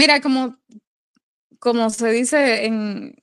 Mira, 0.01 0.23
como, 0.23 0.57
como 1.59 1.91
se 1.91 2.11
dice 2.11 2.65
en, 2.65 3.15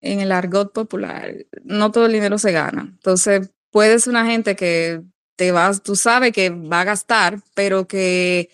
en 0.00 0.20
el 0.20 0.30
argot 0.30 0.72
popular, 0.72 1.34
no 1.64 1.90
todo 1.90 2.06
el 2.06 2.12
dinero 2.12 2.38
se 2.38 2.52
gana. 2.52 2.82
Entonces, 2.82 3.50
puedes 3.72 4.06
una 4.06 4.24
gente 4.24 4.54
que 4.54 5.02
te 5.34 5.50
vas, 5.50 5.82
tú 5.82 5.96
sabes 5.96 6.32
que 6.32 6.50
va 6.50 6.82
a 6.82 6.84
gastar, 6.84 7.40
pero 7.56 7.88
que 7.88 8.48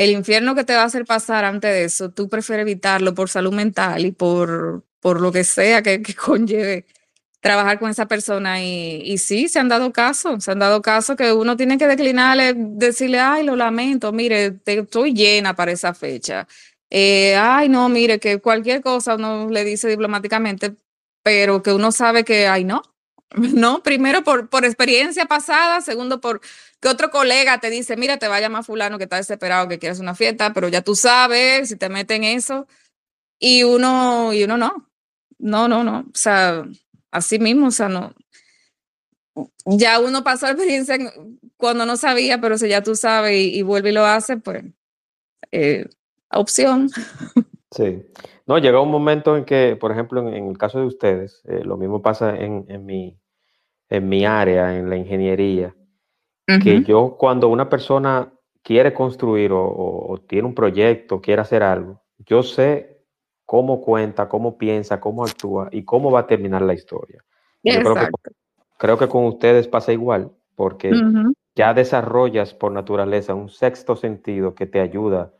el 0.00 0.12
infierno 0.12 0.54
que 0.54 0.64
te 0.64 0.74
va 0.74 0.80
a 0.82 0.84
hacer 0.86 1.04
pasar 1.04 1.44
antes 1.44 1.70
de 1.70 1.84
eso, 1.84 2.10
tú 2.10 2.30
prefieres 2.30 2.62
evitarlo 2.62 3.14
por 3.14 3.28
salud 3.28 3.52
mental 3.52 4.06
y 4.06 4.12
por, 4.12 4.82
por 4.98 5.20
lo 5.20 5.30
que 5.30 5.44
sea 5.44 5.82
que, 5.82 6.02
conlleve 6.16 6.86
trabajar 7.40 7.78
con 7.78 7.90
esa 7.90 8.06
persona. 8.06 8.62
Y, 8.62 9.02
y, 9.04 9.18
sí, 9.18 9.48
se 9.48 9.58
han 9.58 9.68
dado 9.68 9.92
casos, 9.92 10.44
se 10.44 10.52
han 10.52 10.58
dado 10.58 10.80
casos 10.80 11.16
que 11.16 11.32
uno 11.34 11.54
tiene 11.54 11.76
que 11.76 11.86
declinarle, 11.86 12.54
decirle, 12.56 13.20
ay, 13.20 13.44
lo 13.44 13.56
lamento, 13.56 14.10
mire, 14.10 14.52
te, 14.52 14.78
estoy 14.80 15.12
llena 15.12 15.54
para 15.54 15.72
esa 15.72 15.92
fecha. 15.92 16.48
Eh, 16.88 17.36
ay, 17.36 17.68
no, 17.68 17.88
mire, 17.90 18.18
que 18.18 18.40
cualquier 18.40 18.80
cosa 18.80 19.16
uno 19.16 19.50
le 19.50 19.64
dice 19.64 19.86
diplomáticamente, 19.88 20.76
pero 21.22 21.62
que 21.62 21.74
uno 21.74 21.92
sabe 21.92 22.24
que, 22.24 22.48
ay, 22.48 22.64
no, 22.64 22.82
no, 23.36 23.82
primero 23.82 24.24
por, 24.24 24.48
por 24.48 24.64
experiencia 24.64 25.26
pasada, 25.26 25.82
segundo 25.82 26.22
por 26.22 26.40
que 26.80 26.88
otro 26.88 27.10
colega 27.10 27.58
te 27.58 27.70
dice, 27.70 27.96
mira, 27.96 28.18
te 28.18 28.28
va 28.28 28.36
a 28.36 28.40
llamar 28.40 28.64
fulano 28.64 28.98
que 28.98 29.04
está 29.04 29.16
desesperado, 29.16 29.68
que 29.68 29.78
quieres 29.78 30.00
una 30.00 30.14
fiesta, 30.14 30.52
pero 30.52 30.68
ya 30.68 30.82
tú 30.82 30.94
sabes 30.94 31.68
si 31.68 31.76
te 31.76 31.88
meten 31.88 32.24
eso, 32.24 32.66
y 33.38 33.64
uno, 33.64 34.32
y 34.32 34.44
uno 34.44 34.56
no, 34.56 34.88
no, 35.38 35.68
no, 35.68 35.84
no, 35.84 36.00
o 36.00 36.04
sea, 36.14 36.64
así 37.10 37.38
mismo, 37.38 37.68
o 37.68 37.70
sea, 37.70 37.88
no, 37.88 38.14
ya 39.64 40.00
uno 40.00 40.24
pasó 40.24 40.46
la 40.46 40.52
experiencia 40.52 40.96
cuando 41.56 41.86
no 41.86 41.96
sabía, 41.96 42.40
pero 42.40 42.58
si 42.58 42.68
ya 42.68 42.82
tú 42.82 42.94
sabes 42.94 43.34
y, 43.36 43.62
vuelve 43.62 43.90
y 43.90 43.92
lo 43.92 44.04
hace, 44.04 44.36
pues 44.36 44.64
eh, 45.52 45.86
opción. 46.30 46.88
Sí. 47.72 48.02
No, 48.46 48.58
llega 48.58 48.80
un 48.80 48.90
momento 48.90 49.36
en 49.36 49.44
que, 49.44 49.76
por 49.76 49.92
ejemplo, 49.92 50.26
en, 50.28 50.48
el 50.48 50.58
caso 50.58 50.80
de 50.80 50.86
ustedes, 50.86 51.40
eh, 51.44 51.62
lo 51.62 51.76
mismo 51.76 52.02
pasa 52.02 52.36
en, 52.36 52.64
en, 52.68 52.84
mi, 52.84 53.16
en 53.88 54.08
mi 54.08 54.24
área, 54.24 54.76
en 54.76 54.90
la 54.90 54.96
ingeniería, 54.96 55.76
que 56.58 56.82
yo 56.82 57.16
cuando 57.18 57.48
una 57.48 57.68
persona 57.68 58.32
quiere 58.62 58.92
construir 58.92 59.50
o, 59.52 60.20
tiene 60.26 60.48
un 60.48 60.54
proyecto, 60.54 61.20
quiere 61.20 61.42
hacer 61.42 61.62
algo, 61.62 62.02
yo 62.18 62.42
sé 62.42 63.04
cómo 63.46 63.80
cuenta, 63.80 64.28
cómo 64.28 64.58
piensa, 64.58 65.00
cómo 65.00 65.24
actúa 65.24 65.68
y 65.72 65.84
cómo 65.84 66.10
va 66.10 66.20
a 66.20 66.26
terminar 66.26 66.62
la 66.62 66.74
historia. 66.74 67.24
Yo 67.62 67.80
creo, 67.80 67.94
que, 67.94 68.08
creo 68.78 68.98
que 68.98 69.08
con 69.08 69.24
ustedes 69.24 69.68
pasa 69.68 69.92
igual, 69.92 70.32
porque 70.54 70.92
ya 71.54 71.74
desarrollas 71.74 72.54
por 72.54 72.72
naturaleza 72.72 73.34
un 73.34 73.48
sexto 73.48 73.96
sentido 73.96 74.54
que 74.54 74.66
te 74.66 74.80
ayuda 74.80 75.32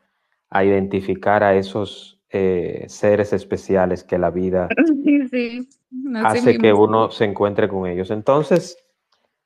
a 0.49 0.65
identificar 0.65 1.43
a 1.43 1.55
esos 1.55 2.19
eh, 2.29 2.85
seres 2.87 3.33
especiales 3.33 4.03
que 4.03 4.17
la 4.17 4.29
vida 4.29 4.69
hace 6.23 6.57
que 6.57 6.73
uno 6.73 7.11
se 7.11 7.25
encuentre 7.25 7.67
con 7.67 7.87
ellos. 7.87 8.11
Entonces, 8.11 8.77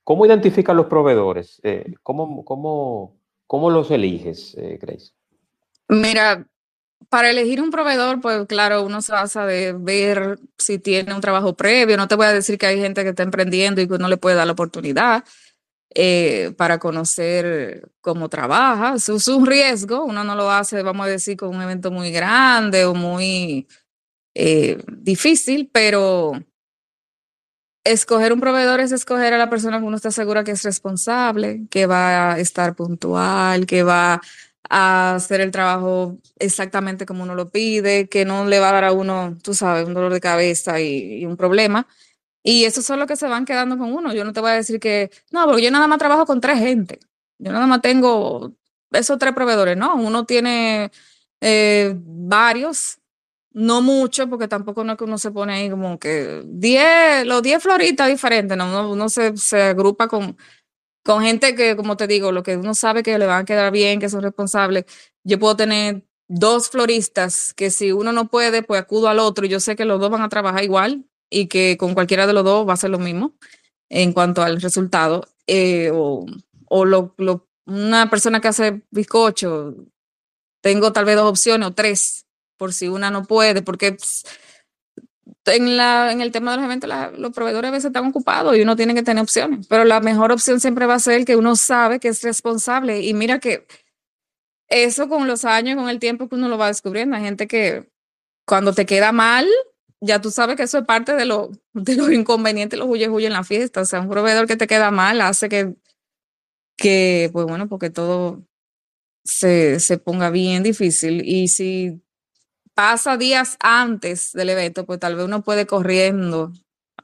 ¿cómo 0.05 0.25
identifican 0.25 0.77
los 0.77 0.85
proveedores? 0.85 1.59
Eh, 1.63 1.95
¿cómo, 2.01 2.45
cómo, 2.45 3.19
cómo, 3.47 3.69
los 3.69 3.91
eliges, 3.91 4.55
eh, 4.57 4.79
Grace? 4.81 5.11
Mira, 5.89 6.47
para 7.09 7.29
elegir 7.29 7.61
un 7.61 7.71
proveedor, 7.71 8.21
pues 8.21 8.45
claro, 8.45 8.83
uno 8.83 9.01
se 9.01 9.11
basa 9.11 9.45
de 9.45 9.73
ver 9.73 10.39
si 10.57 10.79
tiene 10.79 11.13
un 11.13 11.21
trabajo 11.21 11.55
previo. 11.57 11.97
No 11.97 12.07
te 12.07 12.15
voy 12.15 12.27
a 12.27 12.33
decir 12.33 12.57
que 12.57 12.67
hay 12.67 12.79
gente 12.79 13.03
que 13.03 13.09
está 13.09 13.23
emprendiendo 13.23 13.81
y 13.81 13.87
que 13.87 13.95
uno 13.95 14.07
le 14.07 14.17
puede 14.17 14.35
dar 14.37 14.45
la 14.45 14.53
oportunidad 14.53 15.25
eh, 15.93 16.53
para 16.55 16.77
conocer 16.77 17.89
cómo 17.99 18.29
trabaja. 18.29 18.95
Eso 18.95 19.15
es 19.15 19.27
un 19.27 19.45
riesgo. 19.45 20.05
Uno 20.05 20.23
no 20.23 20.35
lo 20.35 20.51
hace, 20.51 20.83
vamos 20.83 21.07
a 21.07 21.09
decir, 21.09 21.35
con 21.35 21.49
un 21.55 21.61
evento 21.61 21.89
muy 21.89 22.11
grande 22.11 22.85
o 22.85 22.93
muy 22.93 23.67
eh, 24.35 24.83
difícil, 24.87 25.69
pero 25.73 26.33
escoger 27.85 28.33
un 28.33 28.41
proveedor 28.41 28.81
es 28.81 28.91
escoger 28.91 29.33
a 29.33 29.37
la 29.37 29.49
persona 29.49 29.79
que 29.79 29.85
uno 29.85 29.95
está 29.95 30.11
segura 30.11 30.43
que 30.43 30.51
es 30.51 30.63
responsable, 30.63 31.67
que 31.69 31.85
va 31.85 32.33
a 32.33 32.39
estar 32.39 32.75
puntual, 32.75 33.65
que 33.67 33.83
va 33.83 34.21
a 34.69 35.15
hacer 35.15 35.41
el 35.41 35.51
trabajo 35.51 36.17
exactamente 36.39 37.05
como 37.05 37.23
uno 37.23 37.35
lo 37.35 37.49
pide, 37.49 38.09
que 38.09 38.25
no 38.25 38.45
le 38.45 38.59
va 38.59 38.69
a 38.69 38.73
dar 38.73 38.85
a 38.85 38.91
uno, 38.91 39.37
tú 39.43 39.53
sabes, 39.53 39.87
un 39.87 39.93
dolor 39.93 40.11
de 40.13 40.19
cabeza 40.19 40.81
y, 40.81 41.25
un 41.25 41.37
problema. 41.37 41.87
Y 42.43 42.65
eso 42.65 42.81
son 42.81 42.99
los 42.99 43.07
que 43.07 43.15
se 43.15 43.27
van 43.27 43.45
quedando 43.45 43.77
con 43.77 43.93
uno. 43.93 44.13
Yo 44.13 44.23
no 44.25 44.33
te 44.33 44.41
voy 44.41 44.51
a 44.51 44.55
decir 44.55 44.79
que, 44.79 45.11
no, 45.31 45.45
porque 45.45 45.63
yo 45.63 45.71
nada 45.71 45.87
más 45.87 45.99
trabajo 45.99 46.25
con 46.25 46.41
tres 46.41 46.59
gente. 46.59 46.99
Yo 47.39 47.51
nada 47.51 47.67
más 47.67 47.81
tengo 47.81 48.53
esos 48.91 49.19
tres 49.19 49.33
proveedores, 49.33 49.77
¿no? 49.77 49.95
Uno 49.95 50.25
tiene 50.25 50.91
eh, 51.41 51.95
varios, 51.97 52.99
no 53.55 53.81
mucho, 53.81 54.29
porque 54.29 54.47
tampoco 54.47 54.83
no 54.83 54.93
es 54.93 54.97
que 54.97 55.05
uno 55.05 55.17
se 55.17 55.31
pone 55.31 55.53
ahí 55.53 55.69
como 55.69 55.97
que 55.99 56.43
10, 56.45 57.25
los 57.25 57.41
10 57.41 57.63
floritas 57.63 58.07
diferentes, 58.07 58.57
¿no? 58.57 58.65
Uno, 58.67 58.91
uno 58.91 59.09
se, 59.09 59.33
agrupa 59.61 60.07
con 60.07 60.37
con 61.03 61.21
gente 61.23 61.55
que, 61.55 61.75
como 61.75 61.97
te 61.97 62.07
digo, 62.07 62.31
lo 62.31 62.43
que 62.43 62.57
uno 62.57 62.73
sabe 62.75 63.03
que 63.03 63.17
le 63.19 63.27
van 63.27 63.43
a 63.43 63.45
quedar 63.45 63.71
bien, 63.71 63.99
que 63.99 64.09
son 64.09 64.23
responsables. 64.23 64.85
Yo 65.23 65.39
puedo 65.39 65.55
tener 65.55 66.03
dos 66.27 66.69
floristas 66.69 67.53
que 67.53 67.69
si 67.71 67.91
uno 67.91 68.11
no 68.11 68.29
puede, 68.29 68.63
pues 68.63 68.81
acudo 68.81 69.07
al 69.09 69.19
otro 69.19 69.45
y 69.45 69.49
yo 69.49 69.59
sé 69.59 69.75
que 69.75 69.85
los 69.85 69.99
dos 69.99 70.09
van 70.09 70.23
a 70.23 70.29
trabajar 70.29 70.63
igual 70.63 71.05
y 71.29 71.47
que 71.47 71.77
con 71.77 71.93
cualquiera 71.93 72.25
de 72.27 72.33
los 72.33 72.43
dos 72.43 72.67
va 72.67 72.73
a 72.73 72.77
ser 72.77 72.89
lo 72.89 72.99
mismo 72.99 73.35
en 73.89 74.13
cuanto 74.13 74.41
al 74.43 74.61
resultado. 74.61 75.27
Eh, 75.47 75.91
o 75.93 76.25
o 76.67 76.85
lo, 76.85 77.15
una 77.65 78.09
persona 78.09 78.41
que 78.41 78.47
hace 78.47 78.81
bizcocho, 78.91 79.75
tengo 80.61 80.91
tal 80.93 81.05
vez 81.05 81.15
dos 81.15 81.29
opciones 81.29 81.69
o 81.69 81.73
tres, 81.73 82.24
por 82.57 82.73
si 82.73 82.87
una 82.87 83.11
no 83.11 83.23
puede, 83.23 83.61
porque 83.61 83.97
en, 85.45 85.77
la, 85.77 86.11
en 86.11 86.21
el 86.21 86.31
tema 86.31 86.51
de 86.51 86.57
los 86.57 86.65
eventos, 86.65 86.89
los 87.17 87.31
proveedores 87.31 87.69
a 87.69 87.71
veces 87.71 87.85
están 87.85 88.05
ocupados 88.05 88.57
y 88.57 88.61
uno 88.61 88.75
tiene 88.75 88.95
que 88.95 89.03
tener 89.03 89.21
opciones, 89.21 89.67
pero 89.67 89.85
la 89.85 89.99
mejor 89.99 90.31
opción 90.31 90.59
siempre 90.59 90.85
va 90.85 90.95
a 90.95 90.99
ser 90.99 91.15
el 91.15 91.25
que 91.25 91.35
uno 91.35 91.55
sabe 91.55 91.99
que 91.99 92.09
es 92.09 92.21
responsable. 92.23 93.01
Y 93.01 93.13
mira 93.13 93.39
que 93.39 93.67
eso 94.67 95.07
con 95.07 95.27
los 95.27 95.45
años, 95.45 95.75
con 95.75 95.89
el 95.89 95.99
tiempo 95.99 96.27
que 96.27 96.35
uno 96.35 96.47
lo 96.47 96.57
va 96.57 96.67
descubriendo, 96.67 97.15
hay 97.15 97.23
gente 97.23 97.47
que 97.47 97.89
cuando 98.45 98.73
te 98.73 98.85
queda 98.85 99.11
mal, 99.11 99.47
ya 100.01 100.21
tú 100.21 100.31
sabes 100.31 100.55
que 100.55 100.63
eso 100.63 100.79
es 100.79 100.85
parte 100.85 101.15
de, 101.15 101.25
lo, 101.25 101.51
de 101.73 101.95
los 101.95 102.11
inconvenientes, 102.11 102.77
los 102.77 102.87
huye 102.87 103.09
huye 103.09 103.27
en 103.27 103.33
la 103.33 103.43
fiesta. 103.43 103.81
O 103.81 103.85
sea, 103.85 104.01
un 104.01 104.09
proveedor 104.09 104.47
que 104.47 104.57
te 104.57 104.67
queda 104.67 104.91
mal 104.91 105.21
hace 105.21 105.49
que, 105.49 105.75
que 106.77 107.29
pues 107.33 107.45
bueno, 107.47 107.67
porque 107.67 107.89
todo 107.89 108.43
se, 109.23 109.79
se 109.79 109.97
ponga 109.97 110.29
bien 110.29 110.63
difícil. 110.63 111.21
Y 111.25 111.47
si 111.47 112.01
pasa 112.75 113.17
días 113.17 113.57
antes 113.61 114.33
del 114.33 114.49
evento, 114.49 114.85
pues 114.85 114.99
tal 114.99 115.15
vez 115.15 115.25
uno 115.25 115.41
puede 115.41 115.65
corriendo 115.65 116.51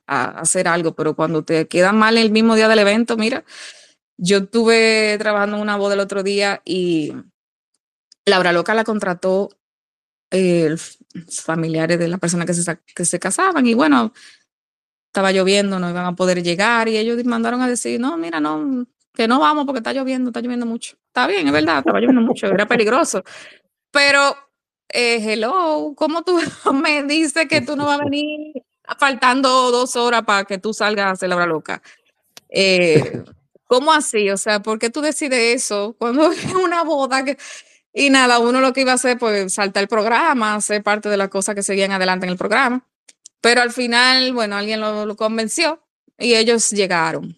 a 0.06 0.42
hacer 0.42 0.68
algo, 0.68 0.94
pero 0.94 1.16
cuando 1.16 1.44
te 1.44 1.68
queda 1.68 1.94
mal 1.94 2.18
el 2.18 2.32
mismo 2.32 2.56
día 2.56 2.68
del 2.68 2.80
evento, 2.80 3.18
mira, 3.18 3.44
yo 4.18 4.40
estuve 4.40 5.18
trabajando 5.18 5.56
en 5.56 5.64
una 5.64 5.78
boda 5.78 5.96
el 5.96 6.02
otro 6.02 6.22
día 6.22 6.62
y 6.66 7.14
Laura 8.26 8.52
Loca 8.52 8.74
la 8.74 8.84
contrató 8.84 9.50
eh, 10.30 10.76
familiares 11.30 11.98
de 11.98 12.08
la 12.10 12.18
persona 12.18 12.46
que 12.46 12.54
se, 12.54 12.78
que 12.94 13.06
se 13.06 13.20
casaban 13.20 13.66
y 13.66 13.74
bueno, 13.74 14.14
estaba 15.08 15.32
lloviendo, 15.32 15.80
no 15.80 15.90
iban 15.90 16.06
a 16.06 16.16
poder 16.16 16.44
llegar 16.44 16.88
y 16.90 16.98
ellos 16.98 17.24
mandaron 17.26 17.62
a 17.62 17.68
decir, 17.68 18.00
no, 18.00 18.18
mira, 18.18 18.40
no, 18.40 18.86
que 19.14 19.28
no 19.28 19.40
vamos 19.40 19.66
porque 19.66 19.80
está 19.80 19.94
lloviendo, 19.94 20.30
está 20.30 20.42
lloviendo 20.42 20.66
mucho. 20.66 20.98
Está 21.08 21.28
bien, 21.28 21.48
es 21.48 21.54
verdad, 21.54 21.80
estaba 21.80 22.00
lloviendo 22.00 22.22
mucho, 22.22 22.48
era 22.48 22.66
peligroso. 22.66 23.24
Pero 23.92 24.36
eh, 24.94 25.20
hello, 25.22 25.94
¿cómo 25.96 26.24
tú 26.24 26.40
me 26.74 27.04
dices 27.04 27.48
que 27.48 27.62
tú 27.62 27.76
no 27.76 27.86
vas 27.86 28.00
a 28.00 28.04
venir 28.04 28.64
faltando 28.98 29.72
dos 29.72 29.96
horas 29.96 30.24
para 30.24 30.46
que 30.46 30.58
tú 30.58 30.74
salgas 30.74 31.06
a 31.06 31.12
hacer 31.12 31.30
la 31.30 31.36
hora 31.38 31.46
loca? 31.46 31.82
Eh, 32.50 33.24
¿Cómo 33.68 33.94
así? 33.94 34.30
O 34.30 34.38
sea, 34.38 34.62
¿por 34.62 34.80
qué 34.80 34.90
tú 34.90 35.02
decides 35.02 35.64
eso 35.64 35.96
cuando 35.98 36.32
es 36.32 36.54
una 36.54 36.84
boda? 36.84 37.24
Y 37.94 38.10
nada, 38.10 38.40
uno 38.40 38.62
lo 38.62 38.74
que 38.74 38.82
iba 38.82 38.92
a 38.92 38.96
hacer, 38.96 39.18
pues 39.18 39.54
saltar 39.54 39.84
el 39.84 39.88
programa, 39.88 40.56
hacer 40.56 40.84
parte 40.84 41.10
de 41.10 41.18
las 41.18 41.30
cosas 41.30 41.56
que 41.56 41.64
seguían 41.64 41.92
adelante 41.92 42.26
en 42.26 42.32
el 42.32 42.38
programa. 42.38 42.86
Pero 43.42 43.62
al 43.62 43.72
final, 43.72 44.34
bueno, 44.34 44.56
alguien 44.56 44.82
lo 44.82 45.16
convenció 45.16 45.82
y 46.18 46.36
ellos 46.36 46.70
llegaron. 46.70 47.38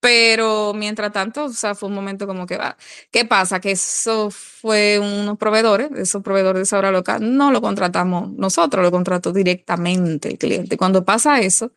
Pero 0.00 0.74
mientras 0.74 1.12
tanto, 1.12 1.46
o 1.46 1.48
sea, 1.48 1.74
fue 1.74 1.88
un 1.88 1.94
momento 1.94 2.26
como 2.26 2.46
que 2.46 2.56
va. 2.56 2.76
¿Qué 3.10 3.24
pasa? 3.24 3.60
Que 3.60 3.72
eso 3.72 4.30
fue 4.30 4.98
unos 5.00 5.36
proveedores, 5.38 5.90
esos 5.96 6.22
proveedores 6.22 6.60
de 6.60 6.62
esa 6.64 6.78
hora 6.78 6.92
local, 6.92 7.36
no 7.36 7.50
lo 7.50 7.60
contratamos 7.60 8.30
nosotros, 8.32 8.84
lo 8.84 8.90
contrató 8.92 9.32
directamente 9.32 10.28
el 10.28 10.38
cliente. 10.38 10.76
Cuando 10.76 11.04
pasa 11.04 11.40
eso, 11.40 11.72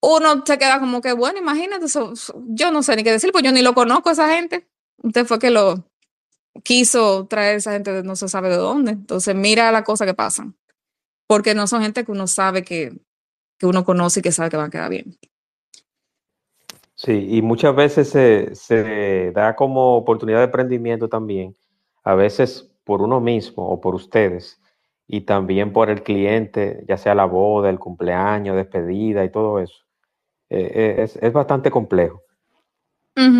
uno 0.00 0.42
se 0.46 0.58
queda 0.58 0.80
como 0.80 1.00
que, 1.00 1.12
bueno, 1.12 1.38
imagínate, 1.38 1.86
yo 2.48 2.70
no 2.70 2.82
sé 2.82 2.96
ni 2.96 3.04
qué 3.04 3.12
decir, 3.12 3.32
pues 3.32 3.44
yo 3.44 3.52
ni 3.52 3.62
lo 3.62 3.74
conozco 3.74 4.08
a 4.10 4.12
esa 4.12 4.34
gente. 4.34 4.68
Usted 5.02 5.26
fue 5.26 5.38
que 5.38 5.50
lo 5.50 5.84
quiso 6.64 7.26
traer 7.26 7.56
esa 7.56 7.72
gente 7.72 7.92
de 7.92 8.02
no 8.02 8.16
se 8.16 8.28
sabe 8.28 8.48
de 8.50 8.56
dónde. 8.56 8.92
Entonces, 8.92 9.34
mira 9.34 9.70
la 9.72 9.84
cosa 9.84 10.06
que 10.06 10.14
pasan. 10.14 10.56
Porque 11.26 11.54
no 11.54 11.66
son 11.66 11.82
gente 11.82 12.04
que 12.04 12.12
uno 12.12 12.26
sabe 12.26 12.64
que, 12.64 12.92
que 13.58 13.66
uno 13.66 13.84
conoce 13.84 14.20
y 14.20 14.22
que 14.22 14.32
sabe 14.32 14.50
que 14.50 14.56
van 14.56 14.66
a 14.66 14.70
quedar 14.70 14.90
bien. 14.90 15.18
Sí, 17.02 17.28
y 17.30 17.40
muchas 17.40 17.74
veces 17.74 18.10
se, 18.10 18.54
se 18.54 19.32
da 19.32 19.56
como 19.56 19.96
oportunidad 19.96 20.40
de 20.40 20.44
emprendimiento 20.44 21.08
también, 21.08 21.56
a 22.04 22.14
veces 22.14 22.70
por 22.84 23.00
uno 23.00 23.22
mismo 23.22 23.66
o 23.66 23.80
por 23.80 23.94
ustedes, 23.94 24.60
y 25.06 25.22
también 25.22 25.72
por 25.72 25.88
el 25.88 26.02
cliente, 26.02 26.84
ya 26.86 26.98
sea 26.98 27.14
la 27.14 27.24
boda, 27.24 27.70
el 27.70 27.78
cumpleaños, 27.78 28.54
despedida 28.54 29.24
y 29.24 29.30
todo 29.30 29.60
eso. 29.60 29.82
Eh, 30.50 30.72
eh, 30.74 31.02
es, 31.04 31.16
es, 31.16 31.32
bastante 31.32 31.70
complejo. 31.70 32.22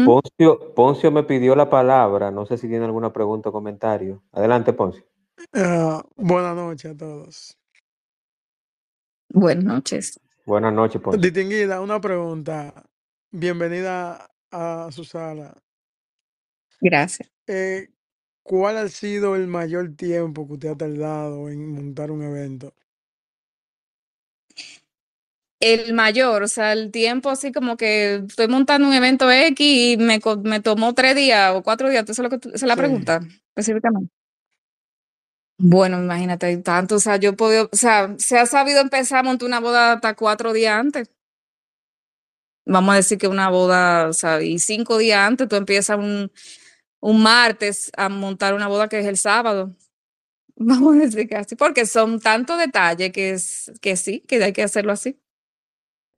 Poncio, 0.06 0.74
Poncio, 0.74 1.10
me 1.10 1.24
pidió 1.24 1.54
la 1.54 1.68
palabra, 1.68 2.30
no 2.30 2.46
sé 2.46 2.56
si 2.56 2.66
tiene 2.66 2.86
alguna 2.86 3.12
pregunta 3.12 3.50
o 3.50 3.52
comentario. 3.52 4.22
Adelante, 4.32 4.72
Poncio. 4.72 5.04
Uh, 5.54 6.00
buenas 6.16 6.56
noches 6.56 6.92
a 6.92 6.96
todos. 6.96 7.58
Buenas 9.28 9.64
noches. 9.64 10.18
Buenas 10.46 10.72
noches, 10.72 11.02
Poncio. 11.02 11.20
Distinguida, 11.20 11.82
una 11.82 12.00
pregunta. 12.00 12.86
Bienvenida 13.32 14.28
a 14.50 14.88
su 14.90 15.04
sala. 15.04 15.56
Gracias. 16.80 17.30
Eh, 17.46 17.88
¿Cuál 18.42 18.78
ha 18.78 18.88
sido 18.88 19.36
el 19.36 19.46
mayor 19.46 19.94
tiempo 19.94 20.46
que 20.46 20.54
usted 20.54 20.68
ha 20.70 20.76
tardado 20.76 21.48
en 21.48 21.72
montar 21.72 22.10
un 22.10 22.22
evento? 22.22 22.74
El 25.60 25.92
mayor, 25.92 26.42
o 26.42 26.48
sea, 26.48 26.72
el 26.72 26.90
tiempo 26.90 27.28
así 27.28 27.52
como 27.52 27.76
que 27.76 28.24
estoy 28.26 28.48
montando 28.48 28.88
un 28.88 28.94
evento 28.94 29.30
X 29.30 29.58
y 29.60 29.96
me, 29.98 30.18
me 30.42 30.60
tomó 30.60 30.94
tres 30.94 31.14
días 31.14 31.54
o 31.54 31.62
cuatro 31.62 31.90
días, 31.90 32.08
¿eso 32.08 32.12
es, 32.12 32.18
lo 32.18 32.30
que 32.30 32.48
esa 32.48 32.50
es 32.54 32.62
la 32.62 32.76
pregunta 32.76 33.20
específicamente? 33.54 34.10
Bueno, 35.58 36.02
imagínate, 36.02 36.56
tanto, 36.58 36.94
o 36.94 36.98
sea, 36.98 37.18
yo 37.18 37.36
puedo, 37.36 37.68
o 37.70 37.76
sea, 37.76 38.14
se 38.16 38.38
ha 38.38 38.46
sabido 38.46 38.80
empezar 38.80 39.18
a 39.18 39.22
montar 39.22 39.46
una 39.46 39.60
boda 39.60 39.92
hasta 39.92 40.16
cuatro 40.16 40.54
días 40.54 40.74
antes 40.80 41.10
vamos 42.66 42.92
a 42.92 42.96
decir 42.96 43.18
que 43.18 43.28
una 43.28 43.48
boda, 43.50 44.08
o 44.08 44.12
sea, 44.12 44.42
y 44.42 44.58
cinco 44.58 44.98
días 44.98 45.20
antes 45.20 45.48
tú 45.48 45.56
empiezas 45.56 45.98
un, 45.98 46.30
un 47.00 47.22
martes 47.22 47.90
a 47.96 48.08
montar 48.08 48.54
una 48.54 48.68
boda 48.68 48.88
que 48.88 49.00
es 49.00 49.06
el 49.06 49.16
sábado. 49.16 49.74
Vamos 50.56 50.96
a 50.96 50.98
decir 51.00 51.28
que 51.28 51.36
así, 51.36 51.56
porque 51.56 51.86
son 51.86 52.20
tantos 52.20 52.58
detalles 52.58 53.12
que, 53.12 53.30
es, 53.30 53.72
que 53.80 53.96
sí, 53.96 54.20
que 54.20 54.42
hay 54.44 54.52
que 54.52 54.62
hacerlo 54.62 54.92
así. 54.92 55.18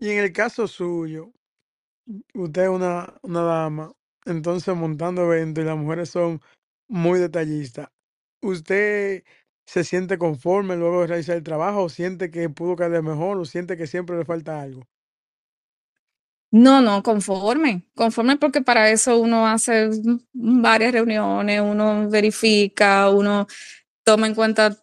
Y 0.01 0.11
en 0.11 0.19
el 0.19 0.33
caso 0.33 0.67
suyo, 0.67 1.33
usted 2.35 2.63
es 2.63 2.69
una, 2.69 3.15
una 3.23 3.43
dama, 3.43 3.93
entonces 4.25 4.75
montando 4.75 5.23
eventos 5.23 5.63
y 5.63 5.67
las 5.67 5.77
mujeres 5.77 6.11
son 6.11 6.41
muy 6.89 7.21
detallistas. 7.21 7.89
¿Usted 8.43 9.23
se 9.65 9.85
siente 9.85 10.19
conforme 10.19 10.77
luego 10.77 11.03
de 11.03 11.07
realizar 11.07 11.37
el 11.37 11.45
trabajo 11.45 11.85
o 11.85 11.89
siente 11.89 12.31
que 12.33 12.49
pudo 12.51 12.75
quedar 12.75 13.01
mejor 13.03 13.39
o 13.39 13.45
siente 13.45 13.77
que 13.77 13.87
siempre 13.87 14.17
le 14.17 14.25
falta 14.25 14.61
algo? 14.61 14.83
No, 16.53 16.83
no, 16.83 17.03
conforme, 17.03 17.83
conforme 17.95 18.37
porque 18.37 18.61
para 18.61 18.91
eso 18.91 19.19
uno 19.19 19.47
hace 19.47 19.89
varias 20.35 20.93
reuniones, 20.93 21.63
uno 21.63 22.11
verifica, 22.11 23.09
uno 23.09 23.47
toma 24.05 24.27
en 24.27 24.35
cuenta 24.35 24.77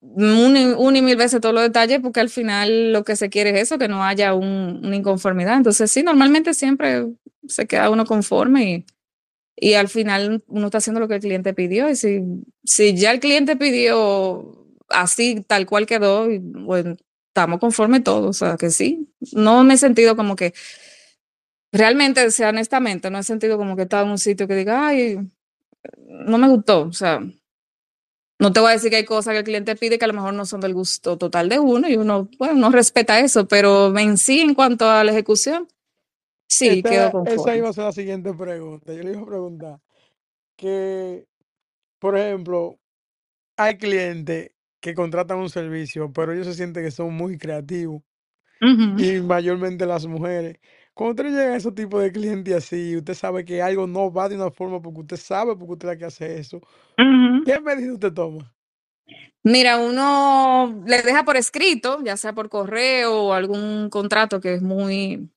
una 0.00 0.98
y 0.98 1.02
mil 1.02 1.16
veces 1.16 1.42
todos 1.42 1.54
los 1.54 1.64
detalles 1.64 2.00
porque 2.00 2.20
al 2.20 2.30
final 2.30 2.94
lo 2.94 3.04
que 3.04 3.16
se 3.16 3.28
quiere 3.28 3.50
es 3.50 3.64
eso, 3.64 3.78
que 3.78 3.88
no 3.88 4.02
haya 4.02 4.32
una 4.34 4.96
inconformidad. 4.96 5.58
Entonces 5.58 5.92
sí, 5.92 6.02
normalmente 6.02 6.54
siempre 6.54 7.06
se 7.46 7.66
queda 7.66 7.90
uno 7.90 8.06
conforme 8.06 8.86
y, 9.58 9.70
y 9.72 9.74
al 9.74 9.88
final 9.88 10.42
uno 10.48 10.66
está 10.66 10.78
haciendo 10.78 11.00
lo 11.00 11.08
que 11.08 11.16
el 11.16 11.20
cliente 11.20 11.54
pidió 11.54 11.90
y 11.90 11.96
si, 11.96 12.22
si 12.64 12.96
ya 12.96 13.10
el 13.12 13.20
cliente 13.20 13.56
pidió 13.56 14.66
así, 14.88 15.44
tal 15.46 15.66
cual 15.66 15.86
quedó, 15.86 16.28
bueno, 16.40 16.96
estamos 17.28 17.60
conformes 17.60 18.04
todos, 18.04 18.42
o 18.42 18.46
sea 18.46 18.56
que 18.56 18.70
sí, 18.70 19.12
no 19.32 19.62
me 19.64 19.74
he 19.74 19.78
sentido 19.78 20.16
como 20.16 20.34
que 20.34 20.54
realmente, 21.72 22.24
o 22.26 22.30
sea, 22.30 22.50
honestamente, 22.50 23.10
no 23.10 23.18
he 23.18 23.22
sentido 23.22 23.56
como 23.58 23.76
que 23.76 23.82
estaba 23.82 24.04
en 24.04 24.10
un 24.10 24.18
sitio 24.18 24.46
que 24.48 24.54
diga, 24.56 24.88
ay, 24.88 25.18
no 26.06 26.38
me 26.38 26.48
gustó, 26.48 26.82
o 26.82 26.92
sea, 26.92 27.20
no 28.40 28.52
te 28.52 28.60
voy 28.60 28.70
a 28.70 28.72
decir 28.72 28.90
que 28.90 28.96
hay 28.96 29.04
cosas 29.04 29.32
que 29.32 29.38
el 29.38 29.44
cliente 29.44 29.76
pide 29.76 29.98
que 29.98 30.04
a 30.06 30.08
lo 30.08 30.14
mejor 30.14 30.32
no 30.32 30.46
son 30.46 30.62
del 30.62 30.72
gusto 30.72 31.18
total 31.18 31.48
de 31.50 31.58
uno 31.58 31.88
y 31.88 31.96
uno, 31.96 32.28
bueno, 32.38 32.54
no 32.54 32.70
respeta 32.70 33.20
eso, 33.20 33.46
pero 33.46 33.96
en 33.98 34.16
sí, 34.16 34.40
en 34.40 34.54
cuanto 34.54 34.88
a 34.88 35.04
la 35.04 35.12
ejecución, 35.12 35.68
sí, 36.48 36.82
quedó 36.82 37.10
conforme. 37.10 37.40
Esa 37.40 37.56
iba 37.56 37.68
a 37.68 37.72
ser 37.74 37.84
la 37.84 37.92
siguiente 37.92 38.32
pregunta. 38.32 38.94
Yo 38.94 39.02
le 39.02 39.12
iba 39.12 39.20
a 39.20 39.26
preguntar 39.26 39.80
que, 40.56 41.26
por 41.98 42.16
ejemplo, 42.16 42.78
hay 43.56 43.76
clientes 43.76 44.52
que 44.80 44.94
contratan 44.94 45.38
un 45.38 45.50
servicio, 45.50 46.10
pero 46.10 46.32
ellos 46.32 46.46
se 46.46 46.54
sienten 46.54 46.82
que 46.82 46.90
son 46.90 47.12
muy 47.12 47.36
creativos 47.36 48.02
y 48.62 49.20
mayormente 49.20 49.84
las 49.84 50.06
mujeres. 50.06 50.58
Cuando 51.00 51.22
usted 51.22 51.34
llega 51.34 51.54
a 51.54 51.56
ese 51.56 51.72
tipo 51.72 51.98
de 51.98 52.12
cliente 52.12 52.54
así, 52.54 52.94
usted 52.94 53.14
sabe 53.14 53.42
que 53.42 53.62
algo 53.62 53.86
no 53.86 54.12
va 54.12 54.28
de 54.28 54.36
una 54.36 54.50
forma 54.50 54.82
porque 54.82 55.00
usted 55.00 55.16
sabe 55.16 55.56
porque 55.56 55.72
usted 55.72 55.88
es 55.88 55.94
la 55.94 55.98
que 55.98 56.04
hace 56.04 56.38
eso. 56.38 56.60
¿Qué 57.46 57.58
medida 57.58 57.94
usted 57.94 58.12
toma? 58.12 58.54
Mira, 59.42 59.78
uno 59.78 60.82
le 60.84 61.00
deja 61.00 61.24
por 61.24 61.38
escrito, 61.38 62.00
ya 62.04 62.18
sea 62.18 62.34
por 62.34 62.50
correo 62.50 63.14
o 63.14 63.32
algún 63.32 63.88
contrato 63.88 64.42
que 64.42 64.52
es 64.52 64.60
muy, 64.60 65.30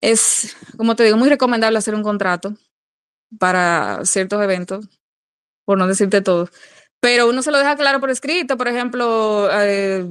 es, 0.00 0.56
como 0.76 0.94
te 0.94 1.02
digo, 1.02 1.16
muy 1.16 1.28
recomendable 1.28 1.76
hacer 1.76 1.96
un 1.96 2.04
contrato 2.04 2.54
para 3.40 4.04
ciertos 4.04 4.40
eventos, 4.40 4.88
por 5.64 5.78
no 5.78 5.88
decirte 5.88 6.20
todo. 6.20 6.48
Pero 7.00 7.28
uno 7.28 7.42
se 7.42 7.50
lo 7.50 7.58
deja 7.58 7.74
claro 7.74 7.98
por 7.98 8.10
escrito, 8.10 8.56
por 8.56 8.68
ejemplo, 8.68 9.48
eh, 9.50 10.06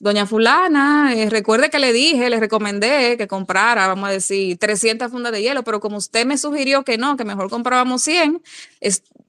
Doña 0.00 0.26
fulana, 0.26 1.12
eh, 1.16 1.28
recuerde 1.28 1.70
que 1.70 1.80
le 1.80 1.92
dije, 1.92 2.30
le 2.30 2.38
recomendé 2.38 3.16
que 3.16 3.26
comprara, 3.26 3.88
vamos 3.88 4.08
a 4.08 4.12
decir, 4.12 4.56
300 4.56 5.10
fundas 5.10 5.32
de 5.32 5.42
hielo, 5.42 5.64
pero 5.64 5.80
como 5.80 5.96
usted 5.96 6.24
me 6.24 6.38
sugirió 6.38 6.84
que 6.84 6.98
no, 6.98 7.16
que 7.16 7.24
mejor 7.24 7.50
comprábamos 7.50 8.02
100, 8.02 8.40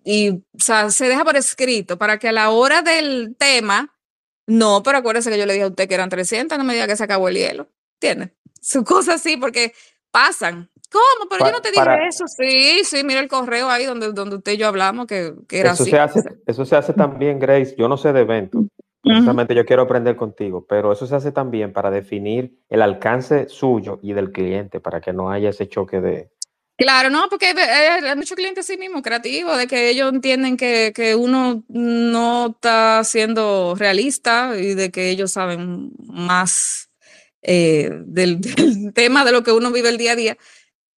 y 0.03 0.29
o 0.29 0.41
sea, 0.59 0.91
se 0.91 1.07
deja 1.07 1.25
por 1.25 1.37
escrito 1.37 1.97
para 1.97 2.19
que 2.19 2.29
a 2.29 2.31
la 2.31 2.51
hora 2.51 2.83
del 2.83 3.35
tema, 3.35 3.95
no, 4.45 4.83
pero 4.83 4.99
acuérdese 4.99 5.31
que 5.31 5.39
yo 5.39 5.47
le 5.47 5.53
dije 5.53 5.65
a 5.65 5.69
usted 5.69 5.87
que 5.87 5.95
eran 5.95 6.09
300, 6.09 6.57
no 6.57 6.63
me 6.63 6.73
diga 6.73 6.85
que 6.85 6.95
se 6.95 7.03
acabó 7.03 7.29
el 7.29 7.37
hielo, 7.37 7.67
¿entiende? 7.95 8.33
Su 8.61 8.83
cosa 8.83 9.15
así, 9.15 9.37
porque 9.37 9.73
pasan. 10.11 10.69
¿Cómo? 10.91 11.29
Pero 11.29 11.45
yo 11.45 11.51
no 11.51 11.61
te 11.61 11.71
dije 11.71 12.07
eso. 12.07 12.25
Sí, 12.27 12.83
sí, 12.83 13.03
mira 13.03 13.19
el 13.19 13.27
correo 13.27 13.69
ahí 13.69 13.85
donde, 13.85 14.11
donde 14.11 14.37
usted 14.37 14.53
y 14.53 14.57
yo 14.57 14.67
hablamos 14.67 15.05
que, 15.05 15.33
que 15.47 15.59
era 15.59 15.71
eso 15.71 15.83
así. 15.83 15.91
Se 15.91 15.99
hace, 15.99 16.19
eso 16.47 16.65
se 16.65 16.75
hace 16.75 16.93
también, 16.93 17.39
Grace. 17.39 17.75
Yo 17.77 17.87
no 17.87 17.95
sé 17.95 18.11
de 18.11 18.21
eventos, 18.21 18.65
Precisamente 19.01 19.55
yo 19.55 19.65
quiero 19.65 19.83
aprender 19.83 20.15
contigo, 20.17 20.65
pero 20.67 20.91
eso 20.91 21.07
se 21.07 21.15
hace 21.15 21.31
también 21.31 21.71
para 21.71 21.89
definir 21.89 22.59
el 22.67 22.81
alcance 22.81 23.47
suyo 23.47 23.99
y 24.01 24.11
del 24.11 24.31
cliente, 24.31 24.81
para 24.81 24.99
que 24.99 25.13
no 25.13 25.31
haya 25.31 25.49
ese 25.49 25.69
choque 25.69 26.01
de... 26.01 26.29
Claro, 26.77 27.09
no, 27.09 27.27
porque 27.29 27.47
hay 27.47 28.15
muchos 28.15 28.35
clientes 28.35 28.65
sí 28.65 28.77
mismos 28.77 29.01
creativos, 29.01 29.57
de 29.57 29.67
que 29.67 29.89
ellos 29.89 30.11
entienden 30.11 30.57
que, 30.57 30.91
que, 30.93 31.15
uno 31.15 31.63
no 31.67 32.47
está 32.47 33.03
siendo 33.03 33.75
realista 33.77 34.57
y 34.57 34.75
de 34.75 34.89
que 34.89 35.09
ellos 35.09 35.31
saben 35.31 35.91
más 36.05 36.89
eh, 37.41 37.89
del, 38.05 38.39
del, 38.41 38.93
tema 38.93 39.25
de 39.25 39.31
lo 39.31 39.43
que 39.43 39.51
uno 39.51 39.71
vive 39.71 39.89
el 39.89 39.97
día 39.97 40.13
a 40.13 40.15
día. 40.15 40.37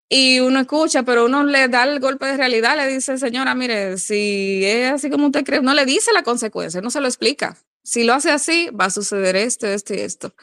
Y 0.08 0.40
uno 0.40 0.60
escucha, 0.60 1.04
pero 1.04 1.24
uno 1.24 1.42
le 1.44 1.68
da 1.68 1.84
el 1.84 1.98
golpe 1.98 2.26
de 2.26 2.36
realidad, 2.36 2.76
le 2.76 2.86
dice, 2.86 3.16
señora, 3.18 3.54
mire, 3.54 3.96
si 3.98 4.62
es 4.64 4.92
así 4.92 5.10
como 5.10 5.26
usted 5.26 5.44
cree, 5.44 5.62
no 5.62 5.74
le 5.74 5.84
dice 5.86 6.12
la 6.12 6.22
consecuencia, 6.22 6.80
no 6.80 6.90
se 6.90 7.00
lo 7.00 7.08
explica 7.08 7.56
si 7.84 8.04
lo 8.04 8.14
hace 8.14 8.30
así, 8.30 8.70
va 8.70 8.86
a 8.86 8.90
suceder 8.90 9.36
esto, 9.36 9.66
esto 9.66 9.94
y 9.94 10.00
esto. 10.00 10.34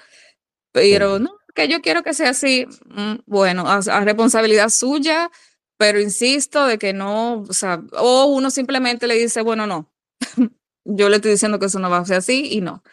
Pero 0.71 1.19
no, 1.19 1.37
que 1.55 1.67
yo 1.67 1.81
quiero 1.81 2.03
que 2.03 2.13
sea 2.13 2.29
así, 2.29 2.65
mm, 2.85 3.21
bueno, 3.25 3.65
a, 3.67 3.81
responsabilidad 4.01 4.69
suya, 4.69 5.31
pero 5.77 5.99
insisto 5.99 6.65
de 6.65 6.77
que 6.77 6.93
no, 6.93 7.41
o 7.41 7.53
sea, 7.53 7.81
o 7.93 8.25
uno 8.25 8.51
simplemente 8.51 9.07
le 9.07 9.15
dice, 9.15 9.41
bueno, 9.41 9.65
no, 9.67 9.89
yo 10.85 11.09
le 11.09 11.17
estoy 11.17 11.31
diciendo 11.31 11.59
que 11.59 11.67
eso 11.67 11.79
no 11.79 11.89
va 11.89 11.99
a 11.99 12.05
ser 12.05 12.17
así 12.17 12.49
y 12.51 12.61
no. 12.61 12.83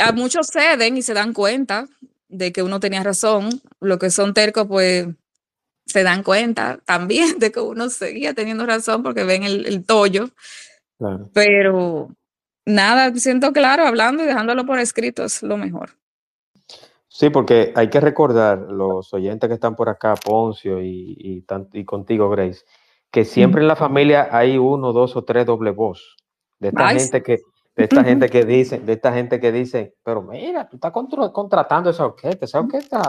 A 0.00 0.12
muchos 0.12 0.48
ceden 0.48 0.96
y 0.96 1.02
se 1.02 1.14
dan 1.14 1.32
cuenta 1.32 1.88
de 2.28 2.52
que 2.52 2.62
uno 2.62 2.80
tenía 2.80 3.02
razón, 3.02 3.62
lo 3.80 3.98
que 3.98 4.10
son 4.10 4.34
tercos, 4.34 4.66
pues 4.66 5.06
se 5.86 6.02
dan 6.02 6.22
cuenta 6.22 6.78
también 6.84 7.38
de 7.38 7.50
que 7.50 7.60
uno 7.60 7.88
seguía 7.88 8.34
teniendo 8.34 8.66
razón 8.66 9.02
porque 9.02 9.24
ven 9.24 9.44
el, 9.44 9.66
el 9.66 9.84
tollo. 9.84 10.30
Claro. 10.98 11.30
Pero 11.32 12.17
nada, 12.68 13.12
siento 13.16 13.52
claro, 13.52 13.84
hablando 13.84 14.22
y 14.22 14.26
dejándolo 14.26 14.64
por 14.66 14.78
escrito 14.78 15.24
es 15.24 15.42
lo 15.42 15.56
mejor. 15.56 15.90
Sí, 17.08 17.30
porque 17.30 17.72
hay 17.74 17.88
que 17.88 18.00
recordar, 18.00 18.58
los 18.58 19.12
oyentes 19.12 19.48
que 19.48 19.54
están 19.54 19.74
por 19.74 19.88
acá, 19.88 20.14
Poncio 20.14 20.80
y, 20.80 21.16
y, 21.18 21.44
y 21.72 21.84
contigo, 21.84 22.30
Grace, 22.30 22.64
que 23.10 23.24
siempre 23.24 23.62
en 23.62 23.68
la 23.68 23.76
familia 23.76 24.28
hay 24.30 24.58
uno, 24.58 24.92
dos 24.92 25.16
o 25.16 25.24
tres 25.24 25.46
doble 25.46 25.70
voz. 25.70 26.16
De 26.60 26.68
esta 26.68 26.88
gente 26.90 27.22
que, 27.22 27.38
de 27.74 27.84
esta 27.84 28.04
gente 28.04 28.28
que 28.28 28.44
dice, 28.44 28.80
de 28.80 28.92
esta 28.92 29.12
gente 29.12 29.40
que 29.40 29.50
dice, 29.52 29.94
pero 30.04 30.22
mira, 30.22 30.68
tú 30.68 30.76
estás 30.76 30.92
contratando 30.92 31.90
esa 31.90 32.04
orquesta, 32.04 32.44
esa 32.44 32.60
orquesta, 32.60 33.02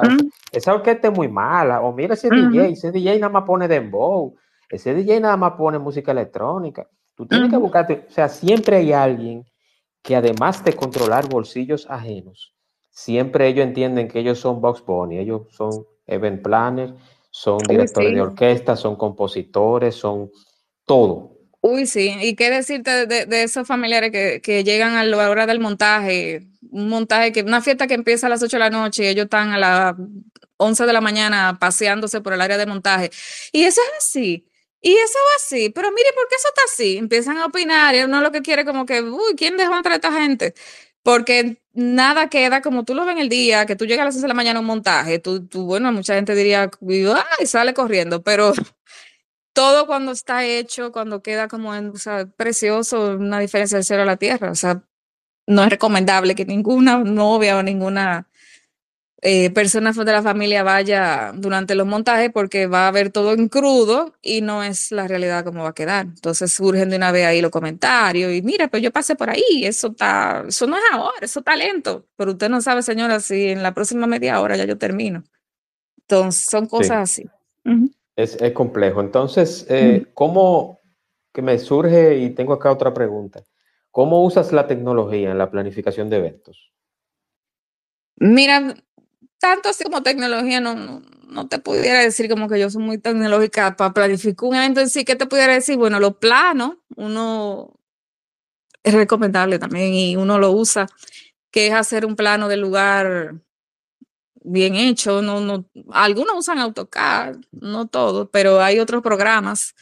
esa 0.52 0.74
orquesta 0.74 1.08
es 1.10 1.13
muy 1.13 1.28
mala, 1.28 1.82
o 1.82 1.91
mira 1.91 2.13
ese 2.13 2.30
DJ, 2.30 2.72
ese 2.72 2.91
DJ 2.91 3.19
nada 3.19 3.34
más 3.34 3.43
pone 3.43 3.67
dembow, 3.67 4.36
ese 4.69 4.93
DJ 4.93 5.19
nada 5.19 5.38
más 5.38 5.54
pone 5.54 5.80
música 5.80 6.12
electrónica. 6.12 6.88
Tú 7.19 7.27
tienes 7.27 7.51
que 7.51 7.58
buscarte, 7.58 8.05
o 8.08 8.12
sea, 8.13 8.29
siempre 8.29 8.77
hay 8.77 8.93
alguien 8.93 9.45
que 10.01 10.15
además 10.15 10.63
de 10.63 10.71
controlar 10.71 11.27
bolsillos 11.27 11.86
ajenos, 11.89 12.55
siempre 12.91 13.49
ellos 13.49 13.65
entienden 13.65 14.08
que 14.08 14.19
ellos 14.19 14.39
son 14.39 14.62
Box 14.62 14.82
Bunny, 14.86 15.17
ellos 15.17 15.41
son 15.51 15.86
event 16.08 16.41
planners, 16.41 16.93
son 17.29 17.58
directores 17.58 18.13
de 18.13 18.21
orquesta, 18.21 18.77
son 18.77 18.95
compositores, 18.95 19.95
son 19.95 20.32
todo. 20.86 21.36
Uy, 21.60 21.88
sí, 21.88 22.15
y 22.21 22.38
qué 22.38 22.49
decirte 22.49 23.05
de, 23.05 23.43
esos 23.43 23.67
familiares 23.67 24.13
que, 24.13 24.39
que, 24.41 24.63
llegan 24.63 24.93
a 24.93 25.03
la 25.03 25.29
hora 25.29 25.45
del 25.45 25.60
montaje, 25.60 26.47
un 26.71 26.88
montaje 26.88 27.34
que, 27.34 27.41
una 27.41 27.60
fiesta 27.60 27.86
que 27.86 27.95
empieza 27.95 28.27
a 28.27 28.29
las 28.29 28.41
8 28.41 28.55
de 28.55 28.60
la 28.60 28.69
noche 28.69 29.03
y 29.03 29.08
ellos 29.08 29.25
están 29.25 29.51
a 29.51 29.58
las 29.58 29.95
11 30.55 30.86
de 30.86 30.93
la 30.93 31.01
mañana 31.01 31.58
paseándose 31.60 32.21
por 32.21 32.32
el 32.32 32.39
área 32.39 32.58
de 32.58 32.65
montaje. 32.65 33.12
Y 33.51 33.65
eso 33.65 33.82
es 33.82 34.05
así. 34.05 34.48
Y 34.81 34.93
eso 34.93 35.17
va 35.19 35.35
así, 35.37 35.69
pero 35.71 35.91
mire, 35.91 36.09
¿por 36.15 36.27
qué 36.29 36.35
eso 36.35 36.47
está 36.49 36.61
así? 36.65 36.97
Empiezan 36.97 37.37
a 37.37 37.45
opinar 37.47 37.95
y 37.95 38.01
uno 38.03 38.21
lo 38.21 38.31
que 38.31 38.41
quiere 38.41 38.63
como 38.65 38.85
que, 38.85 39.01
uy, 39.01 39.35
¿quién 39.35 39.57
dejó 39.57 39.75
entrar 39.75 39.93
a 39.93 39.95
esta 39.97 40.11
gente? 40.13 40.53
Porque 41.03 41.61
nada 41.73 42.29
queda 42.29 42.61
como 42.61 42.85
tú 42.85 42.95
lo 42.95 43.05
ves 43.05 43.13
en 43.15 43.21
el 43.21 43.29
día, 43.29 43.65
que 43.65 43.75
tú 43.75 43.85
llegas 43.85 44.03
a 44.03 44.05
las 44.05 44.15
6 44.15 44.21
de 44.21 44.27
la 44.29 44.33
mañana 44.33 44.59
a 44.59 44.61
un 44.61 44.67
montaje, 44.67 45.19
tú, 45.19 45.45
tú, 45.47 45.65
bueno, 45.65 45.91
mucha 45.91 46.15
gente 46.15 46.35
diría, 46.35 46.69
ay, 47.39 47.45
sale 47.47 47.73
corriendo, 47.73 48.23
pero 48.23 48.53
todo 49.53 49.87
cuando 49.87 50.11
está 50.13 50.45
hecho, 50.45 50.91
cuando 50.91 51.21
queda 51.21 51.47
como 51.49 51.73
precioso, 52.37 53.17
una 53.17 53.39
diferencia 53.39 53.77
del 53.77 53.85
cielo 53.85 54.03
a 54.03 54.05
la 54.05 54.17
tierra, 54.17 54.51
o 54.51 54.55
sea, 54.55 54.83
no 55.47 55.63
es 55.63 55.69
recomendable 55.69 56.35
que 56.35 56.45
ninguna 56.45 56.99
novia 56.99 57.57
o 57.57 57.63
ninguna 57.63 58.28
eh, 59.21 59.49
personas 59.49 59.97
de 59.97 60.05
la 60.05 60.21
familia 60.21 60.63
vaya 60.63 61.34
durante 61.36 61.75
los 61.75 61.86
montajes 61.86 62.32
porque 62.34 62.67
va 62.67 62.88
a 62.88 62.91
ver 62.91 63.12
todo 63.12 63.34
en 63.34 63.49
crudo 63.49 64.13
y 64.21 64.39
no 64.41 64.63
es 64.63 64.93
la 64.93 65.10
realidad 65.10 65.43
como 65.43 65.63
va 65.63 65.69
a 65.69 65.73
quedar. 65.73 66.05
Entonces 66.05 66.53
surgen 66.53 66.89
de 66.89 66.95
una 66.95 67.12
vez 67.12 67.25
ahí 67.25 67.41
los 67.41 67.51
comentarios 67.51 68.32
y 68.34 68.41
mira, 68.41 68.69
pues 68.69 68.82
yo 68.82 68.91
pasé 68.91 69.15
por 69.15 69.29
ahí, 69.29 69.65
eso 69.65 69.88
está, 69.88 70.45
eso 70.47 70.67
no 70.67 70.77
es 70.77 70.84
ahora, 70.91 71.17
eso 71.21 71.39
está 71.39 71.55
lento, 71.58 72.05
pero 72.15 72.32
usted 72.32 72.49
no 72.49 72.62
sabe, 72.62 72.82
señora, 72.82 73.19
si 73.19 73.49
en 73.49 73.62
la 73.62 73.73
próxima 73.73 74.08
media 74.08 74.39
hora 74.39 74.55
ya 74.55 74.63
yo 74.63 74.77
termino. 74.77 75.23
Entonces 76.01 76.45
son 76.45 76.65
cosas 76.67 76.97
así. 76.97 77.25
es, 78.15 78.38
es, 78.41 78.51
complejo. 78.53 79.01
Entonces, 79.01 79.65
eh, 79.69 80.05
¿cómo 80.13 80.79
que 81.34 81.41
me 81.41 81.60
surge 81.60 82.17
y 82.19 82.29
tengo 82.29 82.53
acá 82.53 82.71
otra 82.71 82.93
pregunta? 82.93 83.43
¿Cómo 83.91 84.23
usas 84.23 84.53
la 84.53 84.65
tecnología 84.65 85.32
en 85.32 85.38
la 85.38 85.51
planificación 85.51 86.10
de 86.10 86.17
eventos? 86.17 86.71
Mira, 88.19 88.75
tanto 89.39 89.69
así 89.69 89.84
como 89.84 90.04
tecnología, 90.04 90.60
no, 90.60 91.02
no, 91.28 91.47
te 91.47 91.60
pudiera 91.60 91.99
decir 91.99 92.30
como 92.30 92.47
que 92.49 92.60
yo 92.60 92.69
soy 92.69 92.84
muy 92.84 92.97
tecnológica 92.97 93.75
para 93.75 93.93
planificar 93.93 94.49
un 94.49 94.56
evento 94.56 94.82
en 94.82 94.89
sí. 94.89 95.06
¿Qué 95.06 95.15
te 95.15 95.25
pudiera 95.25 95.54
decir? 95.54 95.78
Bueno, 95.78 95.99
los 95.99 96.17
planos, 96.17 96.78
uno 96.95 97.73
es 98.84 98.93
recomendable 98.93 99.60
también 99.60 99.93
y 99.93 100.15
uno 100.15 100.39
lo 100.39 100.52
usa, 100.52 100.88
que 101.52 101.67
es 101.67 101.73
hacer 101.73 102.06
un 102.06 102.15
plano 102.15 102.47
del 102.47 102.62
lugar 102.62 103.36
bien 104.43 104.75
hecho. 104.75 105.21
No, 105.21 105.39
no, 105.39 105.65
algunos 105.91 106.36
usan 106.38 106.60
AutoCAD, 106.60 107.38
no 107.52 107.88
todos, 107.88 108.30
pero 108.32 108.62
hay 108.62 108.80
otros 108.80 109.02
programas 109.02 109.75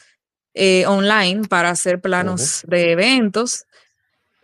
eh, 0.54 0.86
online 0.86 1.46
para 1.48 1.70
hacer 1.70 2.00
planos 2.00 2.64
de 2.66 2.92
eventos. 2.92 3.66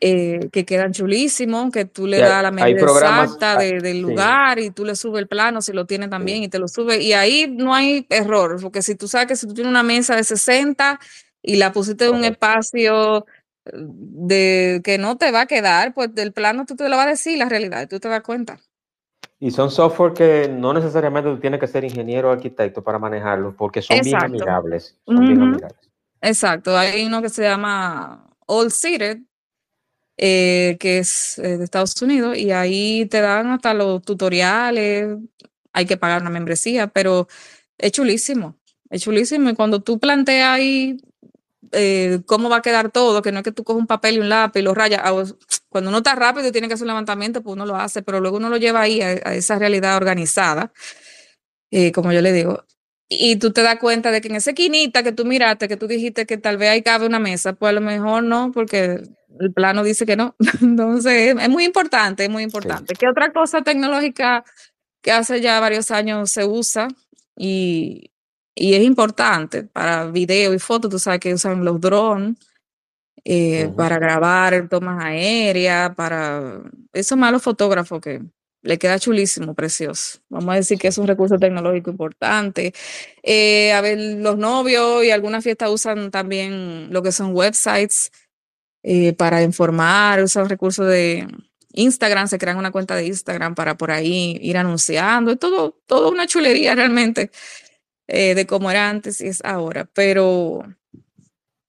Eh, 0.01 0.51
que 0.53 0.65
quedan 0.65 0.93
chulísimos, 0.93 1.71
que 1.71 1.85
tú 1.85 2.07
le 2.07 2.19
das 2.19 2.43
la 2.43 2.51
medida 2.51 2.81
exacta 2.81 3.57
del 3.57 4.01
lugar 4.01 4.59
y 4.59 4.71
tú 4.71 4.85
le 4.85 4.97
subes 4.97 5.21
el 5.21 5.29
plano 5.29 5.63
si 5.63 5.73
lo 5.73 5.87
tiene 5.87 6.09
también 6.09 6.43
y 6.43 6.49
te 6.49 6.59
lo 6.59 6.69
sube. 6.69 7.01
Y 7.01 7.13
ahí 7.13 7.47
no 7.49 7.75
hay 7.75 8.05
error, 8.11 8.61
porque 8.61 8.83
si 8.83 8.97
tú 8.97 9.09
sabes 9.09 9.29
que 9.29 9.37
si 9.37 9.47
tú 9.47 9.55
tienes 9.55 9.71
una 9.71 9.85
mesa 9.85 10.17
de 10.17 10.25
60 10.25 10.99
y 11.43 11.57
la 11.57 11.73
pusiste 11.73 12.07
en 12.07 12.17
un 12.17 12.25
espacio 12.25 13.25
eh, 13.65 13.71
de 13.73 14.81
que 14.85 14.99
no 14.99 15.17
te 15.17 15.31
va 15.31 15.43
a 15.43 15.47
quedar, 15.47 15.95
pues 15.95 16.13
del 16.15 16.33
plano 16.33 16.67
tú 16.67 16.75
te 16.75 16.89
lo 16.89 16.97
vas 16.97 17.07
a 17.07 17.11
decir 17.11 17.39
la 17.39 17.49
realidad, 17.49 17.89
tú 17.89 18.01
te 18.01 18.09
das 18.09 18.23
cuenta. 18.23 18.59
Y 19.39 19.53
son 19.53 19.71
software 19.71 20.13
que 20.13 20.49
no 20.49 20.75
necesariamente 20.75 21.31
tú 21.31 21.39
tienes 21.39 21.61
que 21.61 21.67
ser 21.67 21.85
ingeniero 21.85 22.29
o 22.29 22.33
arquitecto 22.33 22.83
para 22.83 22.99
manejarlos, 22.99 23.55
porque 23.55 23.81
son 23.81 24.01
bien 24.01 24.23
amigables. 24.23 24.99
Son 25.07 25.21
bien 25.21 25.41
amigables. 25.41 25.79
Exacto, 26.21 26.77
hay 26.77 27.07
uno 27.07 27.23
que 27.23 27.29
se 27.29 27.43
llama 27.43 28.29
All 28.47 28.71
Seated, 28.71 29.21
eh, 30.17 30.77
que 30.79 30.99
es 30.99 31.39
eh, 31.39 31.59
de 31.59 31.65
Estados 31.65 32.01
Unidos, 32.01 32.39
y 32.39 32.53
ahí 32.53 33.07
te 33.07 33.21
dan 33.21 33.49
hasta 33.49 33.75
los 33.75 34.03
tutoriales, 34.03 35.19
hay 35.73 35.87
que 35.87 35.97
pagar 35.97 36.23
una 36.23 36.31
membresía, 36.31 36.87
pero 36.89 37.29
es 37.79 37.93
chulísimo, 37.93 38.57
es 38.91 39.03
chulísimo. 39.03 39.51
Y 39.51 39.55
cuando 39.55 39.83
tú 39.83 39.99
planteas 39.99 40.51
ahí 40.51 40.99
eh, 41.73 42.21
cómo 42.27 42.49
va 42.49 42.59
a 42.59 42.63
quedar 42.63 42.93
todo, 42.93 43.23
que 43.23 43.33
no 43.33 43.39
es 43.39 43.45
que 43.45 43.53
tú 43.53 43.65
coges 43.65 43.81
un 43.81 43.87
papel 43.89 44.17
y 44.17 44.19
un 44.21 44.29
lápiz 44.29 44.61
y 44.61 44.63
lo 44.63 44.75
rayas, 44.75 45.03
cuando 45.69 45.91
uno 45.91 45.99
está 45.99 46.15
rápido 46.15 46.49
y 46.49 46.53
tiene 46.53 46.69
que 46.69 46.75
hacer 46.75 46.85
un 46.85 46.89
levantamiento, 46.89 47.43
pues 47.43 47.55
uno 47.55 47.67
lo 47.67 47.77
hace, 47.77 48.03
pero 48.03 48.21
luego 48.21 48.37
uno 48.37 48.49
lo 48.49 48.57
lleva 48.57 48.83
ahí 48.83 49.01
a, 49.01 49.13
esa 49.35 49.59
realidad 49.59 49.97
organizada, 49.97 50.73
como 51.93 52.13
yo 52.13 52.21
le 52.23 52.33
digo, 52.33 52.65
y 53.21 53.37
tú 53.37 53.53
te 53.53 53.63
das 53.63 53.79
cuenta 53.79 54.11
de 54.11 54.21
que 54.21 54.29
en 54.29 54.37
esa 54.37 54.51
esquinita 54.51 55.03
que 55.03 55.13
tú 55.13 55.25
miraste, 55.25 55.69
que 55.69 55.77
tú 55.77 55.87
dijiste 55.87 56.27
que 56.27 56.39
tal 56.39 56.57
vez 56.57 56.71
ahí 56.71 56.83
cabe 56.83 57.07
una 57.07 57.19
mesa, 57.19 57.53
pues 57.55 57.71
a 57.71 57.73
lo 57.73 57.81
mejor 57.81 58.23
no, 58.23 58.53
porque 58.53 59.03
el 59.41 59.53
plano 59.53 59.83
dice 59.83 60.07
que 60.07 60.17
no. 60.17 60.35
Entonces, 60.63 61.35
es 61.39 61.49
muy 61.49 61.65
importante, 61.65 62.25
es 62.25 62.31
muy 62.31 62.43
importante. 62.43 62.95
¿Qué 62.95 63.09
otra 63.09 63.33
cosa 63.33 63.63
tecnológica 63.63 64.45
que 65.03 65.13
hace 65.13 65.41
ya 65.41 65.61
varios 65.61 65.91
años 65.91 66.31
se 66.31 66.45
usa 66.45 66.89
y, 67.37 68.11
y 68.55 68.75
es 68.75 68.83
importante 68.83 69.65
para 69.65 70.07
video 70.07 70.55
y 70.55 70.59
fotos? 70.59 70.91
Tú 70.91 70.99
sabes 70.99 71.21
que 71.21 71.35
usan 71.35 71.65
los 71.65 71.81
drones 71.81 72.37
eh, 73.25 73.73
para 73.77 73.99
grabar 73.99 74.69
tomas 74.69 75.03
aéreas, 75.03 75.95
para... 75.95 76.61
Eso 76.93 77.17
más 77.17 77.33
los 77.33 77.43
fotógrafos 77.43 78.01
que 78.01 78.23
le 78.65 78.79
queda 78.79 78.99
chulísimo, 78.99 79.55
precioso. 79.55 80.21
Vamos 80.31 80.55
a 80.55 80.57
decir 80.57 80.79
que 80.79 80.89
es 80.89 80.99
un 80.99 81.07
recurso 81.07 81.39
tecnológico 81.39 81.91
importante. 81.91 82.73
Eh, 83.23 83.73
a 83.73 83.81
ver, 83.83 83.99
los 83.99 84.39
novios 84.39 85.05
y 85.05 85.11
algunas 85.11 85.45
fiestas 85.45 85.71
usan 85.71 86.11
también 86.11 86.89
lo 86.91 87.03
que 87.03 87.13
son 87.13 87.35
websites 87.35 88.11
eh, 88.83 89.13
para 89.15 89.43
informar, 89.43 90.23
usan 90.23 90.49
recursos 90.49 90.87
de 90.89 91.29
Instagram, 91.75 92.27
se 92.29 92.39
crean 92.39 92.57
una 92.57 92.73
cuenta 92.73 92.97
de 92.97 93.07
Instagram 93.07 93.55
para 93.55 93.77
por 93.77 93.91
ahí 93.91 94.39
ir 94.43 94.57
anunciando. 94.57 95.33
Es 95.33 95.39
todo, 95.39 95.79
todo 95.87 96.11
una 96.11 96.27
chulería 96.27 96.75
realmente 96.75 97.31
eh, 98.09 98.35
de 98.35 98.47
cómo 98.47 98.71
era 98.71 98.89
antes 98.89 99.21
y 99.21 99.29
es 99.29 99.45
ahora. 99.45 99.85
Pero 99.93 100.63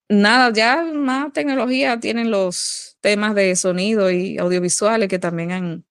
nada, 0.09 0.51
ya 0.53 0.83
más 0.93 1.33
tecnología 1.33 1.99
tienen 1.99 2.31
los 2.31 2.97
temas 3.01 3.35
de 3.35 3.55
sonido 3.57 4.11
y 4.11 4.37
audiovisuales 4.37 5.09
que 5.09 5.19
también 5.19 5.51
han 5.51 5.85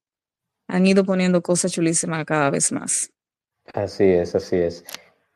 han 0.68 0.87
ido 0.87 1.05
poniendo 1.05 1.42
cosas 1.42 1.72
chulísimas 1.72 2.24
cada 2.24 2.50
vez 2.50 2.72
más. 2.72 3.11
Así 3.72 4.05
es, 4.05 4.35
así 4.35 4.57
es. 4.57 4.85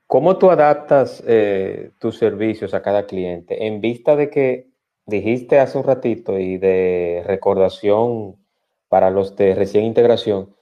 ¿Cómo 0.06 0.38
tú 0.38 0.50
adaptas 0.50 1.22
eh, 1.26 1.90
tus 1.98 2.18
servicios 2.18 2.74
a 2.74 2.82
cada 2.82 3.06
cliente? 3.06 3.66
En 3.66 3.80
vista 3.80 4.16
de 4.16 4.30
que 4.30 4.68
dijiste 5.06 5.58
hace 5.58 5.78
un 5.78 5.84
ratito 5.84 6.38
y 6.38 6.58
de 6.58 7.22
recordación 7.26 8.36
para 8.88 9.10
los 9.10 9.36
de 9.36 9.54
recién 9.54 9.84
integración, 9.84 10.54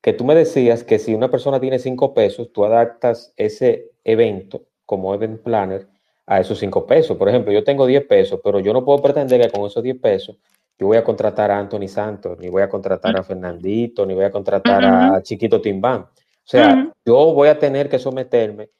que 0.00 0.12
tú 0.12 0.24
me 0.24 0.34
decías 0.34 0.84
que 0.84 0.98
si 0.98 1.14
una 1.14 1.30
persona 1.30 1.60
tiene 1.60 1.78
cinco 1.78 2.14
pesos, 2.14 2.52
tú 2.52 2.64
adaptas 2.64 3.32
ese 3.36 3.90
evento 4.04 4.62
como 4.86 5.12
event 5.12 5.42
planner 5.42 5.88
a 6.28 6.40
esos 6.40 6.58
cinco 6.58 6.86
pesos. 6.86 7.16
Por 7.16 7.28
ejemplo, 7.28 7.52
yo 7.52 7.64
tengo 7.64 7.86
10 7.86 8.06
pesos, 8.06 8.40
pero 8.44 8.60
yo 8.60 8.72
no 8.72 8.84
puedo 8.84 9.02
pretender 9.02 9.40
que 9.40 9.50
con 9.50 9.66
esos 9.66 9.82
10 9.82 9.98
pesos 9.98 10.36
yo 10.78 10.86
voy 10.86 10.96
a 10.96 11.04
contratar 11.04 11.50
a 11.50 11.58
Anthony 11.58 11.88
Santos, 11.88 12.38
ni 12.38 12.48
voy 12.48 12.62
a 12.62 12.68
contratar 12.68 13.18
a 13.18 13.24
Fernandito, 13.24 14.06
ni 14.06 14.14
voy 14.14 14.24
a 14.24 14.30
contratar 14.30 14.84
a 14.84 15.22
Chiquito 15.22 15.60
Timbán. 15.60 16.02
O 16.02 16.50
sea, 16.50 16.90
yo 17.04 17.32
voy 17.34 17.48
a 17.48 17.58
tener 17.58 17.88
que 17.88 17.98
someterme 17.98 18.70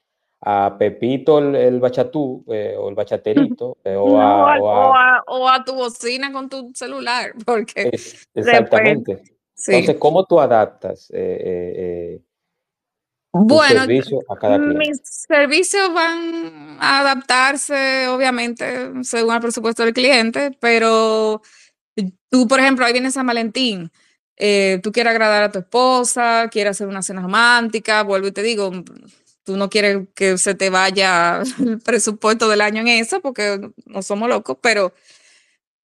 a 0.40 0.76
Pepito 0.78 1.38
el, 1.38 1.80
bachatú 1.80 2.44
eh, 2.48 2.76
o 2.78 2.88
el 2.88 2.94
bachaterito 2.94 3.76
eh, 3.82 3.96
o, 3.96 4.20
a, 4.20 5.22
o, 5.26 5.48
a, 5.48 5.64
tu 5.64 5.74
bocina 5.74 6.32
con 6.32 6.48
tu 6.48 6.70
celular, 6.74 7.32
porque 7.44 7.90
exactamente. 8.34 9.22
Entonces, 9.66 9.96
¿cómo 9.98 10.24
tú 10.24 10.38
adaptas 10.38 11.11
eh, 11.12 12.22
bueno, 13.32 13.82
a 14.28 14.37
cada 14.37 14.56
cliente? 14.58 14.78
Mis 14.78 15.00
servicios 15.02 15.92
van 15.92 16.78
a 16.78 17.00
adaptarse, 17.00 18.06
obviamente, 18.06 18.92
según 19.02 19.34
el 19.34 19.40
presupuesto 19.40 19.84
del 19.84 19.92
cliente, 19.92 20.56
pero 20.61 21.42
Tú, 22.30 22.46
por 22.48 22.61
ejemplo, 22.61 22.84
ahí 22.84 22.92
viene 22.92 23.11
San 23.11 23.26
Valentín. 23.26 23.90
Eh, 24.37 24.80
tú 24.82 24.92
quieres 24.92 25.11
agradar 25.11 25.42
a 25.42 25.52
tu 25.52 25.58
esposa, 25.58 26.48
quieres 26.50 26.72
hacer 26.72 26.87
una 26.87 27.02
cena 27.02 27.22
romántica, 27.22 28.02
vuelvo 28.02 28.28
y 28.28 28.32
te 28.32 28.42
digo, 28.42 28.70
tú 29.44 29.56
no 29.56 29.68
quieres 29.68 30.06
que 30.14 30.38
se 30.38 30.54
te 30.54 30.70
vaya 30.70 31.42
el 31.58 31.80
presupuesto 31.80 32.48
del 32.48 32.61
año 32.61 32.82
en 32.82 32.88
eso, 32.88 33.20
porque 33.20 33.61
no 33.87 34.02
somos 34.02 34.28
locos, 34.28 34.58
pero 34.62 34.92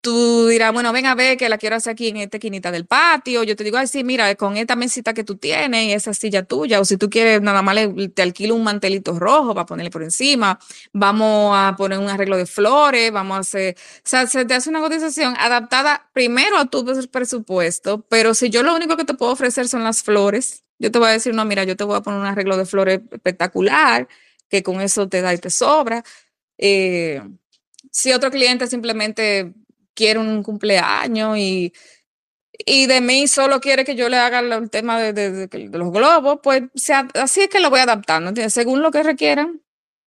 tú 0.05 0.49
dirás, 0.49 0.71
bueno, 0.75 0.93
ven 0.93 1.07
a 1.07 1.14
ver 1.14 1.38
que 1.38 1.49
la 1.49 1.57
quiero 1.57 1.77
hacer 1.77 1.93
aquí 1.93 2.09
en 2.09 2.19
esta 2.19 2.37
esquinita 2.37 2.71
del 2.71 2.85
patio. 2.87 3.43
Yo 3.43 3.57
te 3.57 3.64
digo, 3.64 3.79
ay, 3.79 3.87
sí, 3.87 4.05
mira, 4.05 4.35
con 4.35 4.59
esta 4.59 4.77
mesita 4.77 5.14
que 5.14 5.25
tú 5.25 5.37
tienes 5.37 5.87
y 5.87 5.93
esa 5.93 6.12
silla 6.12 6.43
tuya, 6.45 6.79
o 6.79 6.85
si 6.85 6.99
tú 6.99 7.09
quieres, 7.09 7.40
nada 7.40 7.62
más 7.62 7.75
te 8.14 8.23
alquilo 8.23 8.55
un 8.55 8.64
mantelito 8.64 9.19
rojo 9.19 9.55
para 9.55 9.64
ponerle 9.64 9.90
por 9.90 10.03
encima. 10.03 10.59
Vamos 10.93 11.57
a 11.57 11.75
poner 11.77 11.99
un 11.99 12.09
arreglo 12.11 12.37
de 12.37 12.45
flores, 12.45 13.11
vamos 13.12 13.38
a 13.38 13.40
hacer, 13.40 13.77
o 13.79 14.01
sea, 14.05 14.27
se 14.27 14.45
te 14.45 14.53
hace 14.55 14.69
una 14.69 14.81
cotización 14.81 15.35
adaptada 15.38 16.11
primero 16.12 16.59
a 16.59 16.67
tu 16.67 16.85
presupuesto, 17.11 18.03
pero 18.09 18.35
si 18.35 18.51
yo 18.51 18.62
lo 18.62 18.75
único 18.77 18.99
que 18.99 19.05
te 19.07 19.14
puedo 19.14 19.33
ofrecer 19.33 19.69
son 19.69 19.85
las 19.85 20.03
flores, 20.03 20.64
yo 20.79 20.90
te 20.93 20.99
voy 20.99 21.09
a 21.09 21.12
decir, 21.12 21.35
no, 21.35 21.47
mira, 21.47 21.64
yo 21.64 21.77
te 21.77 21.85
voy 21.85 21.97
a 21.97 22.03
poner 22.03 22.21
un 22.21 22.27
arreglo 22.27 22.59
de 22.59 22.67
flores 22.67 23.01
espectacular, 23.11 24.07
que 24.51 24.62
con 24.62 24.83
eso 24.83 25.09
te 25.09 25.23
da 25.23 25.33
y 25.33 25.38
te 25.38 25.49
sobra. 25.49 26.05
Eh, 26.59 27.23
si 27.90 28.12
otro 28.12 28.31
cliente 28.31 28.67
simplemente 28.67 29.55
quiere 29.95 30.19
un 30.21 30.43
cumpleaños 30.43 31.39
y, 31.39 31.73
y 32.59 32.87
de 32.87 33.01
mí 33.01 33.29
solo 33.29 33.61
quiere 33.61 33.85
que 33.85 33.97
yo 33.97 34.09
le 34.09 34.19
haga 34.19 34.41
el 34.41 34.71
tema 34.71 35.01
de, 35.01 35.13
de, 35.13 35.49
los 35.79 35.93
globos, 35.93 36.39
pues 36.43 36.63
sea, 36.75 37.09
así 37.15 37.43
es 37.43 37.49
que 37.49 37.61
lo 37.61 37.71
voy 37.71 37.81
adaptando, 37.81 38.33
Según 38.51 38.83
lo 38.83 38.91
que 38.91 39.03
requieran, 39.03 39.63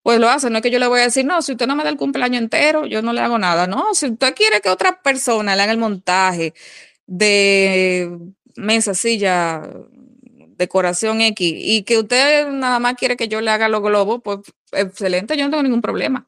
pues 0.07 0.19
lo 0.19 0.29
hace. 0.29 0.49
No 0.49 0.57
es 0.57 0.63
que 0.63 0.71
yo 0.71 0.79
le 0.79 0.87
voy 0.87 1.01
a 1.01 1.03
decir, 1.03 1.25
no, 1.25 1.41
si 1.41 1.51
usted 1.53 1.67
no 1.67 1.75
me 1.75 1.83
da 1.83 1.89
el 1.89 1.97
cumpleaños 1.97 2.41
entero, 2.41 2.85
yo 2.85 3.01
no 3.01 3.13
le 3.13 3.21
hago 3.21 3.37
nada. 3.37 3.67
No, 3.67 3.93
si 3.93 4.07
usted 4.07 4.35
quiere 4.35 4.61
que 4.61 4.69
otra 4.69 5.01
persona 5.01 5.55
le 5.55 5.63
haga 5.63 5.73
el 5.73 5.77
montaje 5.79 6.53
de 7.07 8.17
mesa, 8.55 8.93
silla, 8.93 9.69
decoración 10.57 11.21
X, 11.21 11.53
y 11.57 11.83
que 11.83 11.97
usted 11.99 12.47
nada 12.49 12.79
más 12.79 12.95
quiere 12.95 13.17
que 13.17 13.27
yo 13.27 13.41
le 13.41 13.51
haga 13.51 13.69
los 13.69 13.81
globos, 13.81 14.21
pues 14.23 14.39
excelente, 14.71 15.37
yo 15.37 15.45
no 15.45 15.51
tengo 15.51 15.63
ningún 15.63 15.81
problema. 15.81 16.27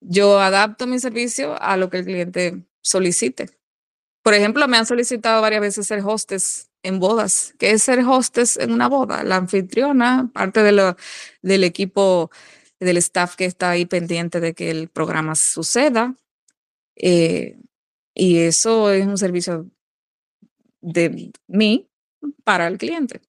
Yo 0.00 0.40
adapto 0.40 0.86
mi 0.86 0.98
servicio 1.00 1.60
a 1.62 1.76
lo 1.76 1.90
que 1.90 1.98
el 1.98 2.04
cliente 2.06 2.64
solicite. 2.84 3.50
Por 4.22 4.34
ejemplo, 4.34 4.68
me 4.68 4.76
han 4.76 4.86
solicitado 4.86 5.42
varias 5.42 5.60
veces 5.60 5.86
ser 5.86 6.02
hostes 6.04 6.70
en 6.82 7.00
bodas. 7.00 7.54
¿Qué 7.58 7.72
es 7.72 7.82
ser 7.82 8.00
hostes 8.00 8.56
en 8.56 8.72
una 8.72 8.88
boda? 8.88 9.24
La 9.24 9.36
anfitriona, 9.36 10.30
parte 10.32 10.62
de 10.62 10.72
lo, 10.72 10.96
del 11.42 11.64
equipo, 11.64 12.30
del 12.78 12.98
staff 12.98 13.36
que 13.36 13.46
está 13.46 13.70
ahí 13.70 13.86
pendiente 13.86 14.40
de 14.40 14.54
que 14.54 14.70
el 14.70 14.88
programa 14.88 15.34
suceda. 15.34 16.14
Eh, 16.96 17.58
y 18.14 18.38
eso 18.38 18.90
es 18.90 19.06
un 19.06 19.18
servicio 19.18 19.66
de 20.80 21.32
mí 21.48 21.88
para 22.44 22.68
el 22.68 22.78
cliente. 22.78 23.20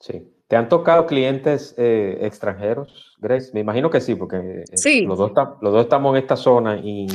Sí. 0.00 0.22
¿Te 0.52 0.56
han 0.56 0.68
tocado 0.68 1.06
clientes 1.06 1.74
eh, 1.78 2.18
extranjeros, 2.20 3.14
Grace? 3.18 3.52
Me 3.54 3.60
imagino 3.60 3.88
que 3.88 4.02
sí, 4.02 4.14
porque 4.14 4.36
eh, 4.36 5.02
Los, 5.06 5.18
dos 5.18 5.32
los 5.62 5.72
dos 5.72 5.84
estamos 5.84 6.14
en 6.14 6.22
esta 6.22 6.36
zona 6.36 6.76
y 6.76 7.06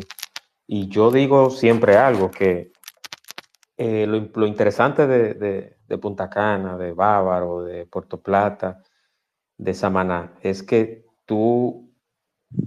y 0.67 0.89
yo 0.89 1.11
digo 1.11 1.49
siempre 1.49 1.97
algo, 1.97 2.29
que 2.29 2.71
eh, 3.77 4.05
lo, 4.05 4.45
interesante 4.45 5.07
de, 5.07 5.77
Punta 6.01 6.29
Cana, 6.29 6.77
de 6.77 6.91
Bávaro, 6.91 7.63
de 7.63 7.85
Puerto 7.85 8.21
Plata, 8.21 8.83
de 9.57 9.73
Samaná, 9.73 10.33
es 10.41 10.61
que 10.61 11.05
tú 11.25 11.91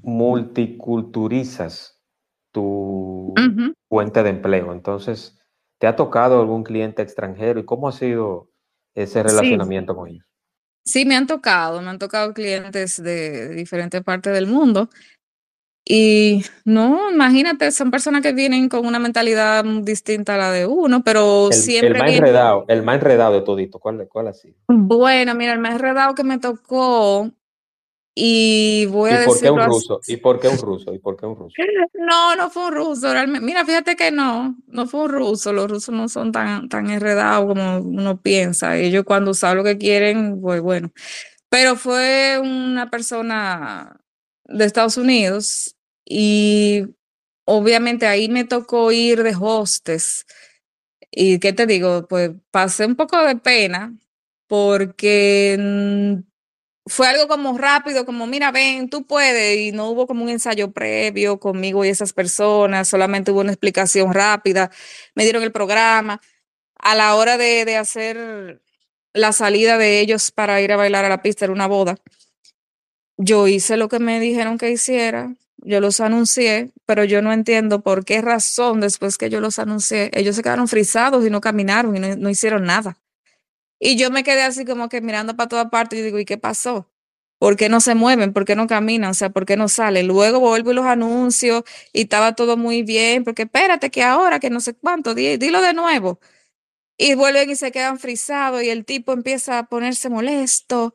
multiculturizas 0.02 2.00
tu 2.52 3.34
fuente 3.88 4.22
de 4.22 4.30
empleo. 4.30 4.72
Entonces, 4.72 5.38
¿te 5.78 5.86
ha 5.86 5.94
tocado 5.94 6.40
algún 6.40 6.64
cliente 6.64 7.02
extranjero 7.02 7.60
y 7.60 7.64
cómo 7.64 7.88
ha 7.88 7.92
sido 7.92 8.50
ese 8.94 9.22
relacionamiento 9.22 9.94
con 9.94 10.08
ellos. 10.08 10.26
Sí, 10.84 11.04
me 11.04 11.16
han 11.16 11.26
tocado, 11.26 11.80
me 11.82 11.90
han 11.90 11.98
tocado 11.98 12.32
clientes 12.32 13.02
de 13.02 13.50
diferentes 13.50 14.02
partes 14.02 14.32
del 14.32 14.46
mundo. 14.46 14.88
Y 15.84 16.44
no, 16.64 17.10
imagínate, 17.10 17.72
son 17.72 17.90
personas 17.90 18.22
que 18.22 18.32
vienen 18.32 18.68
con 18.68 18.86
una 18.86 18.98
mentalidad 18.98 19.64
distinta 19.64 20.34
a 20.34 20.38
la 20.38 20.52
de 20.52 20.66
uno, 20.66 21.02
pero 21.02 21.48
el, 21.48 21.54
siempre. 21.54 21.98
El 21.98 21.98
más 21.98 22.12
enredado, 22.12 22.64
el 22.68 22.82
más 22.82 22.94
enredado 22.96 23.34
de 23.34 23.40
todito, 23.42 23.78
¿cuál, 23.78 24.06
cuál 24.08 24.28
ha 24.28 24.32
sido? 24.32 24.54
Bueno, 24.68 25.34
mira, 25.34 25.52
el 25.52 25.58
más 25.58 25.72
enredado 25.72 26.14
que 26.14 26.22
me 26.22 26.38
tocó 26.38 27.30
y 28.14 28.86
voy 28.86 29.10
a 29.10 29.22
¿Y 29.22 29.26
por 29.26 29.40
qué 29.40 29.50
un 29.50 29.60
ruso? 29.60 30.00
¿Y 30.06 30.16
por 30.18 30.40
qué 30.40 30.48
un 30.48 30.58
ruso? 30.58 30.92
¿Y 30.92 30.98
por 30.98 31.16
qué 31.16 31.26
un 31.26 31.36
ruso? 31.36 31.54
No, 31.94 32.34
no 32.34 32.50
fue 32.50 32.66
un 32.66 32.72
ruso, 32.72 33.12
realmente. 33.12 33.46
Mira, 33.46 33.64
fíjate 33.64 33.94
que 33.94 34.10
no, 34.10 34.56
no 34.66 34.86
fue 34.86 35.02
un 35.02 35.10
ruso. 35.10 35.52
Los 35.52 35.70
rusos 35.70 35.94
no 35.94 36.08
son 36.08 36.32
tan, 36.32 36.68
tan 36.68 36.90
enredados 36.90 37.46
como 37.46 37.78
uno 37.78 38.20
piensa. 38.20 38.76
Ellos 38.76 39.04
cuando 39.04 39.32
saben 39.32 39.58
lo 39.58 39.64
que 39.64 39.78
quieren, 39.78 40.40
pues 40.40 40.60
bueno. 40.60 40.90
Pero 41.48 41.76
fue 41.76 42.40
una 42.42 42.90
persona 42.90 43.99
de 44.50 44.64
Estados 44.64 44.96
Unidos 44.96 45.76
y 46.04 46.84
obviamente 47.44 48.06
ahí 48.06 48.28
me 48.28 48.44
tocó 48.44 48.92
ir 48.92 49.22
de 49.22 49.34
hostes. 49.40 50.26
Y 51.10 51.38
qué 51.40 51.52
te 51.52 51.66
digo, 51.66 52.06
pues 52.08 52.32
pasé 52.50 52.86
un 52.86 52.96
poco 52.96 53.18
de 53.24 53.36
pena 53.36 53.96
porque 54.48 55.56
fue 56.86 57.08
algo 57.08 57.28
como 57.28 57.56
rápido, 57.56 58.04
como 58.04 58.26
mira, 58.26 58.50
ven, 58.50 58.90
tú 58.90 59.06
puedes, 59.06 59.58
y 59.58 59.72
no 59.72 59.88
hubo 59.90 60.06
como 60.06 60.24
un 60.24 60.30
ensayo 60.30 60.72
previo 60.72 61.38
conmigo 61.38 61.84
y 61.84 61.88
esas 61.88 62.12
personas, 62.12 62.88
solamente 62.88 63.30
hubo 63.30 63.40
una 63.40 63.52
explicación 63.52 64.12
rápida, 64.12 64.70
me 65.14 65.24
dieron 65.24 65.42
el 65.42 65.52
programa. 65.52 66.20
A 66.82 66.94
la 66.94 67.14
hora 67.14 67.36
de, 67.36 67.64
de 67.66 67.76
hacer 67.76 68.62
la 69.12 69.32
salida 69.32 69.78
de 69.78 70.00
ellos 70.00 70.30
para 70.30 70.60
ir 70.62 70.72
a 70.72 70.76
bailar 70.76 71.04
a 71.04 71.10
la 71.10 71.22
pista, 71.22 71.44
era 71.44 71.52
una 71.52 71.66
boda. 71.66 71.96
Yo 73.22 73.48
hice 73.48 73.76
lo 73.76 73.90
que 73.90 73.98
me 73.98 74.18
dijeron 74.18 74.56
que 74.56 74.70
hiciera, 74.70 75.34
yo 75.58 75.80
los 75.80 76.00
anuncié, 76.00 76.70
pero 76.86 77.04
yo 77.04 77.20
no 77.20 77.34
entiendo 77.34 77.82
por 77.82 78.06
qué 78.06 78.22
razón 78.22 78.80
después 78.80 79.18
que 79.18 79.28
yo 79.28 79.40
los 79.42 79.58
anuncié, 79.58 80.10
ellos 80.14 80.36
se 80.36 80.42
quedaron 80.42 80.68
frisados 80.68 81.26
y 81.26 81.28
no 81.28 81.42
caminaron 81.42 81.94
y 81.94 82.00
no, 82.00 82.16
no 82.16 82.30
hicieron 82.30 82.64
nada. 82.64 82.98
Y 83.78 83.96
yo 83.96 84.10
me 84.10 84.24
quedé 84.24 84.42
así 84.42 84.64
como 84.64 84.88
que 84.88 85.02
mirando 85.02 85.36
para 85.36 85.48
toda 85.48 85.68
parte 85.70 85.96
y 85.96 86.02
digo, 86.02 86.18
¿y 86.18 86.24
qué 86.24 86.38
pasó? 86.38 86.88
¿Por 87.38 87.56
qué 87.56 87.68
no 87.68 87.80
se 87.82 87.94
mueven? 87.94 88.32
¿Por 88.32 88.46
qué 88.46 88.56
no 88.56 88.66
caminan? 88.66 89.10
O 89.10 89.14
sea, 89.14 89.30
¿por 89.30 89.44
qué 89.46 89.56
no 89.58 89.68
salen? 89.68 90.06
Luego 90.06 90.40
vuelvo 90.40 90.72
y 90.72 90.74
los 90.74 90.86
anuncio 90.86 91.64
y 91.92 92.02
estaba 92.02 92.34
todo 92.34 92.56
muy 92.56 92.82
bien, 92.82 93.24
porque 93.24 93.42
espérate 93.42 93.90
que 93.90 94.02
ahora, 94.02 94.40
que 94.40 94.48
no 94.50 94.60
sé 94.60 94.74
cuánto, 94.74 95.14
dilo 95.14 95.60
de 95.62 95.74
nuevo. 95.74 96.20
Y 96.98 97.14
vuelven 97.14 97.50
y 97.50 97.56
se 97.56 97.72
quedan 97.72 97.98
frisados 97.98 98.62
y 98.62 98.70
el 98.70 98.84
tipo 98.84 99.12
empieza 99.12 99.58
a 99.58 99.64
ponerse 99.66 100.10
molesto. 100.10 100.94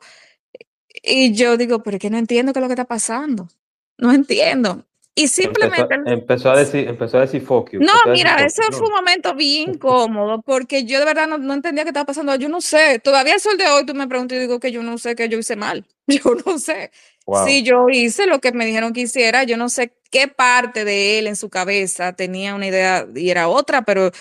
Y 1.06 1.32
yo 1.32 1.56
digo, 1.56 1.82
pero 1.82 1.96
es 1.96 2.00
que 2.00 2.10
no 2.10 2.18
entiendo 2.18 2.52
qué 2.52 2.58
es 2.58 2.62
lo 2.62 2.68
que 2.68 2.74
está 2.74 2.84
pasando. 2.84 3.48
No 3.96 4.12
entiendo. 4.12 4.84
Y 5.14 5.28
simplemente. 5.28 5.94
Empezó, 5.94 6.12
empezó, 6.12 6.50
a 6.50 6.56
decir, 6.58 6.88
empezó 6.88 7.16
a 7.16 7.20
decir 7.22 7.40
fuck 7.40 7.70
you. 7.70 7.80
No, 7.80 7.92
mira, 8.12 8.44
eso 8.44 8.62
no. 8.70 8.76
fue 8.76 8.86
un 8.88 8.92
momento 8.92 9.34
bien 9.34 9.70
incómodo 9.74 10.42
porque 10.42 10.84
yo 10.84 10.98
de 10.98 11.06
verdad 11.06 11.26
no, 11.26 11.38
no, 11.38 11.54
entendía 11.54 11.84
qué 11.84 11.90
estaba 11.90 12.04
pasando. 12.04 12.34
Yo 12.34 12.50
no 12.50 12.60
sé. 12.60 12.98
Todavía 12.98 13.34
el 13.34 13.40
sol 13.40 13.56
de 13.56 13.66
hoy 13.66 13.86
tú 13.86 13.94
me 13.94 14.08
preguntas 14.08 14.36
y 14.36 14.42
digo 14.42 14.60
que 14.60 14.72
yo 14.72 14.82
no 14.82 14.98
sé 14.98 15.16
que 15.16 15.28
yo 15.30 15.38
hice 15.38 15.56
mal. 15.56 15.86
Yo 16.08 16.36
no 16.44 16.58
sé. 16.58 16.92
Wow. 17.26 17.44
Si 17.44 17.64
yo 17.64 17.88
hice 17.88 18.26
lo 18.26 18.40
que 18.40 18.52
me 18.52 18.64
dijeron 18.64 18.92
que 18.92 19.00
hiciera, 19.00 19.42
yo 19.42 19.56
no 19.56 19.68
sé 19.68 19.92
qué 20.12 20.28
parte 20.28 20.84
de 20.84 21.18
él 21.18 21.26
en 21.26 21.34
su 21.34 21.50
cabeza 21.50 22.12
tenía 22.12 22.54
una 22.54 22.68
idea 22.68 23.08
y 23.12 23.30
era 23.30 23.48
otra, 23.48 23.82
pero 23.82 24.12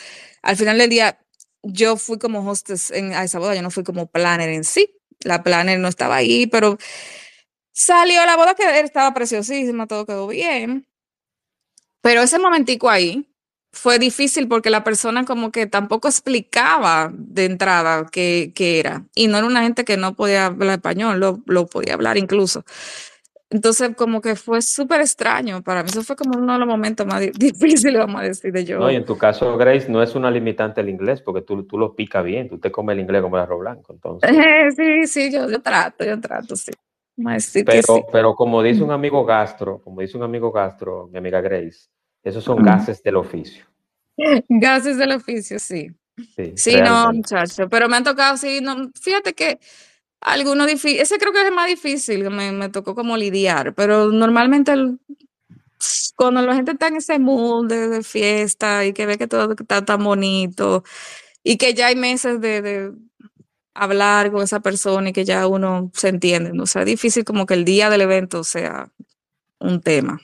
al 0.41 0.55
final 0.55 0.79
del 0.79 0.89
día 0.89 1.19
yo 1.61 1.97
fui 1.97 2.17
como 2.17 2.39
hostess 2.49 2.89
en, 2.89 3.13
a 3.13 3.23
esa 3.23 3.37
boda, 3.37 3.53
yo 3.53 3.61
no 3.61 3.69
fui 3.69 3.83
como 3.83 4.07
planner 4.07 4.49
en 4.49 4.63
sí. 4.63 4.95
La 5.21 5.43
planner 5.43 5.79
no 5.79 5.87
estaba 5.87 6.15
ahí, 6.17 6.47
pero 6.47 6.77
Salió 7.77 8.25
la 8.25 8.37
boda 8.37 8.55
que 8.55 8.79
estaba 8.79 9.13
preciosísima, 9.13 9.85
todo 9.85 10.05
quedó 10.05 10.27
bien. 10.27 10.87
Pero 12.01 12.21
ese 12.21 12.39
momentico 12.39 12.89
ahí 12.89 13.27
fue 13.73 13.99
difícil 13.99 14.47
porque 14.47 14.69
la 14.69 14.85
persona 14.85 15.25
como 15.25 15.51
que 15.51 15.67
tampoco 15.67 16.07
explicaba 16.07 17.11
de 17.13 17.43
entrada 17.43 18.05
qué, 18.09 18.53
qué 18.55 18.79
era. 18.79 19.05
Y 19.13 19.27
no 19.27 19.37
era 19.39 19.47
una 19.47 19.61
gente 19.63 19.83
que 19.83 19.97
no 19.97 20.15
podía 20.15 20.45
hablar 20.45 20.77
español, 20.77 21.19
lo, 21.19 21.43
lo 21.47 21.67
podía 21.67 21.95
hablar 21.95 22.17
incluso. 22.17 22.63
Entonces, 23.49 23.95
como 23.95 24.21
que 24.21 24.35
fue 24.35 24.61
súper 24.61 25.01
extraño 25.01 25.61
para 25.61 25.83
mí. 25.83 25.89
Eso 25.89 26.03
fue 26.03 26.15
como 26.15 26.37
uno 26.37 26.53
de 26.53 26.59
los 26.59 26.67
momentos 26.67 27.05
más 27.05 27.21
difíciles, 27.37 27.97
vamos 27.97 28.21
a 28.21 28.23
decir, 28.23 28.51
de 28.51 28.65
yo. 28.65 28.79
No, 28.79 28.91
y 28.91 28.95
en 28.95 29.05
tu 29.05 29.17
caso, 29.17 29.55
Grace, 29.57 29.89
no 29.89 30.01
es 30.01 30.15
una 30.15 30.31
limitante 30.31 30.81
el 30.81 30.89
inglés, 30.89 31.21
porque 31.21 31.41
tú, 31.41 31.63
tú 31.63 31.77
lo 31.77 31.95
picas 31.95 32.23
bien, 32.23 32.49
tú 32.49 32.57
te 32.57 32.71
comes 32.71 32.93
el 32.95 33.01
inglés 33.01 33.21
como 33.21 33.37
el 33.37 33.43
arroz 33.43 33.59
blanco, 33.59 33.93
entonces. 33.93 34.29
sí, 34.75 35.07
sí, 35.07 35.31
yo, 35.31 35.49
yo 35.49 35.61
trato, 35.61 36.03
yo 36.03 36.19
trato, 36.19 36.55
sí. 36.55 36.71
Pero, 37.65 37.95
sí. 37.95 38.03
pero 38.11 38.35
como 38.35 38.61
dice 38.61 38.83
un 38.83 38.91
amigo 38.91 39.23
gastro, 39.23 39.79
como 39.81 40.01
dice 40.01 40.17
un 40.17 40.23
amigo 40.23 40.51
gastro, 40.51 41.07
mi 41.09 41.17
amiga 41.17 41.39
Grace, 41.39 41.87
esos 42.21 42.43
son 42.43 42.61
gases 42.61 43.01
del 43.01 43.15
oficio. 43.15 43.65
Gases 44.49 44.97
del 44.97 45.11
oficio, 45.11 45.59
sí. 45.59 45.91
Sí, 46.35 46.53
sí 46.55 46.81
no, 46.81 47.11
muchacho, 47.11 47.69
pero 47.69 47.87
me 47.89 47.97
han 47.97 48.03
tocado, 48.03 48.37
sí, 48.37 48.59
no, 48.61 48.89
fíjate 48.99 49.33
que 49.33 49.59
alguno 50.21 50.65
difícil, 50.65 50.99
ese 50.99 51.17
creo 51.17 51.31
que 51.31 51.41
es 51.41 51.47
el 51.47 51.53
más 51.53 51.67
difícil, 51.67 52.29
me, 52.31 52.51
me 52.51 52.69
tocó 52.69 52.95
como 52.95 53.17
lidiar, 53.17 53.73
pero 53.73 54.11
normalmente 54.11 54.73
cuando 56.15 56.41
la 56.41 56.55
gente 56.55 56.71
está 56.71 56.87
en 56.87 56.97
ese 56.97 57.19
mood 57.19 57.67
de, 57.67 58.03
fiesta 58.03 58.85
y 58.85 58.93
que 58.93 59.05
ve 59.05 59.17
que 59.17 59.27
todo 59.27 59.53
está 59.53 59.83
tan 59.83 60.03
bonito 60.03 60.83
y 61.43 61.57
que 61.57 61.73
ya 61.73 61.87
hay 61.87 61.95
meses 61.95 62.41
de, 62.41 62.93
hablar 63.73 64.31
con 64.31 64.41
esa 64.41 64.61
persona 64.61 65.09
y 65.09 65.13
que 65.13 65.25
ya 65.25 65.47
uno 65.47 65.91
se 65.93 66.07
entiende. 66.07 66.53
¿no? 66.53 66.63
O 66.63 66.65
es 66.65 66.85
difícil 66.85 67.25
como 67.25 67.45
que 67.45 67.53
el 67.53 67.65
día 67.65 67.89
del 67.89 68.01
evento 68.01 68.43
sea 68.43 68.89
un 69.59 69.81
tema. 69.81 70.19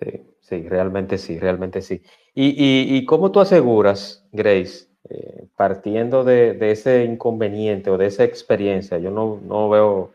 Sí, 0.00 0.22
sí, 0.40 0.68
realmente 0.68 1.18
sí, 1.18 1.38
realmente 1.38 1.82
sí. 1.82 2.02
¿Y, 2.34 2.48
y, 2.48 2.96
y 2.96 3.04
cómo 3.04 3.30
tú 3.30 3.40
aseguras, 3.40 4.24
Grace, 4.32 4.87
eh, 5.10 5.46
partiendo 5.56 6.24
de, 6.24 6.54
de, 6.54 6.70
ese 6.70 7.04
inconveniente 7.04 7.90
o 7.90 7.98
de 7.98 8.06
esa 8.06 8.24
experiencia? 8.24 8.98
Yo 8.98 9.10
no, 9.10 9.40
no 9.42 9.68
veo 9.68 10.12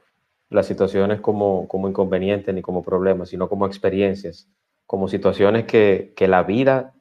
las 0.49 0.67
situaciones 0.67 1.19
como, 1.19 1.67
como 1.67 1.89
inconvenientes 1.89 2.53
ni 2.53 2.61
como 2.61 2.83
problemas, 2.83 3.29
sino 3.29 3.49
como 3.49 3.65
experiencias, 3.65 4.47
como 4.85 5.07
situaciones 5.07 5.65
que, 5.65 6.13
que 6.15 6.27
la 6.27 6.43
vida 6.43 6.93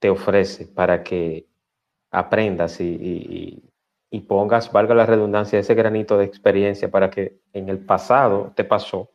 te 0.00 0.10
ofrece 0.10 0.66
para 0.66 1.02
que 1.02 1.46
aprendas 2.10 2.80
y, 2.80 2.88
y, 2.88 3.70
y 4.10 4.20
pongas, 4.20 4.72
valga 4.72 4.94
la 4.94 5.06
redundancia, 5.06 5.58
ese 5.58 5.74
granito 5.74 6.18
de 6.18 6.24
experiencia 6.24 6.90
para 6.90 7.10
que 7.10 7.38
en 7.52 7.68
el 7.68 7.78
pasado 7.78 8.52
te 8.56 8.64
pasó, 8.64 9.10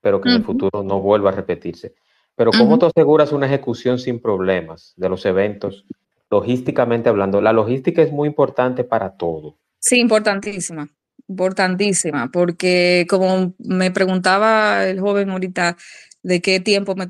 pero 0.00 0.20
que 0.20 0.28
uh 0.28 0.32
-huh. 0.32 0.34
en 0.36 0.40
el 0.40 0.46
futuro 0.46 0.82
no 0.84 1.00
vuelva 1.00 1.30
a 1.30 1.34
repetirse. 1.34 1.94
Pero 2.36 2.52
¿cómo 2.52 2.74
uh 2.74 2.76
-huh. 2.76 2.80
tú 2.80 2.86
aseguras 2.86 3.32
una 3.32 3.46
ejecución 3.46 3.98
sin 3.98 4.20
problemas 4.20 4.94
de 4.96 5.08
los 5.08 5.26
eventos, 5.26 5.84
logísticamente 6.30 7.08
hablando? 7.08 7.40
La 7.40 7.52
logística 7.52 8.02
es 8.02 8.12
muy 8.12 8.28
importante 8.28 8.84
para 8.84 9.16
todo. 9.16 9.58
Sí, 9.80 9.98
importantísima, 9.98 10.88
importantísima, 11.28 12.30
porque 12.32 13.06
como 13.08 13.54
me 13.58 13.90
preguntaba 13.90 14.86
el 14.86 15.00
joven 15.00 15.30
ahorita, 15.30 15.76
de 16.22 16.40
qué 16.42 16.60
tiempo 16.60 16.94
me 16.94 17.06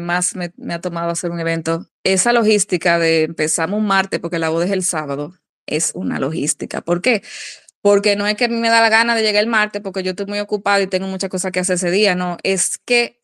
más 0.00 0.34
me, 0.36 0.52
ha 0.72 0.80
tomado 0.80 1.10
hacer 1.10 1.30
un 1.30 1.40
evento. 1.40 1.86
Esa 2.04 2.32
logística 2.32 2.98
de 2.98 3.24
empezamos 3.24 3.78
un 3.78 3.86
martes 3.86 4.20
porque 4.20 4.38
la 4.38 4.48
boda 4.48 4.64
es 4.66 4.70
el 4.70 4.82
sábado, 4.82 5.34
es 5.66 5.92
una 5.94 6.18
logística. 6.18 6.80
¿Por 6.80 7.02
qué? 7.02 7.22
Porque 7.82 8.16
no 8.16 8.26
es 8.26 8.36
que 8.36 8.48
me 8.48 8.68
da 8.70 8.80
la 8.80 8.88
gana 8.88 9.14
de 9.14 9.22
llegar 9.22 9.42
el 9.42 9.50
martes 9.50 9.82
porque 9.82 10.02
yo 10.02 10.10
estoy 10.10 10.26
muy 10.26 10.38
ocupado 10.38 10.82
y 10.82 10.86
tengo 10.86 11.06
muchas 11.06 11.30
cosas 11.30 11.52
que 11.52 11.60
hacer 11.60 11.74
ese 11.74 11.90
día, 11.90 12.14
no, 12.14 12.38
es 12.42 12.78
que 12.78 13.23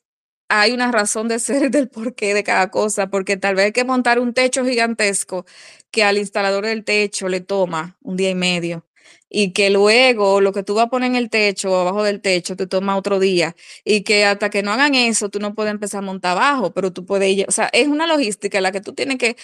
hay 0.51 0.73
una 0.73 0.93
razón 0.93 1.29
de 1.29 1.39
ser 1.39 1.71
del 1.73 1.89
porqué 1.89 2.35
de 2.35 2.45
cada 2.45 2.71
cosa, 2.71 3.09
porque 3.09 3.37
tal 3.39 3.55
vez 3.57 3.67
hay 3.67 3.73
que 3.73 3.85
montar 3.85 4.19
un 4.21 4.35
techo 4.35 4.65
gigantesco 4.65 5.47
que 5.91 6.05
al 6.05 6.19
instalador 6.19 6.67
del 6.67 6.85
techo 6.85 7.29
le 7.29 7.41
toma 7.41 7.97
un 8.03 8.17
día 8.17 8.31
y 8.31 8.35
medio 8.35 8.87
y 9.29 9.53
que 9.53 9.71
luego 9.71 10.41
lo 10.41 10.53
que 10.53 10.63
tú 10.65 10.75
vas 10.75 10.87
a 10.87 10.91
poner 10.91 11.11
en 11.11 11.17
el 11.17 11.31
techo 11.31 11.73
o 11.73 11.77
abajo 11.81 12.03
del 12.03 12.21
techo 12.21 12.57
te 12.57 12.67
toma 12.67 12.97
otro 12.97 13.21
día 13.21 13.55
y 13.85 14.03
que 14.03 14.25
hasta 14.25 14.51
que 14.51 14.63
no 14.63 14.73
hagan 14.73 14.95
eso 14.95 15.29
tú 15.31 15.39
no 15.41 15.55
puedes 15.55 15.71
empezar 15.73 16.01
a 16.01 16.03
montar 16.07 16.33
abajo, 16.33 16.73
pero 16.75 16.93
tú 16.93 17.07
puedes 17.07 17.47
o 17.49 17.53
sea, 17.53 17.71
es 17.73 17.89
una 17.89 18.07
logística 18.07 18.59
en 18.59 18.65
la 18.65 18.73
que 18.73 18.81
tú 18.81 18.93
tienes 18.95 19.19
que 19.19 19.37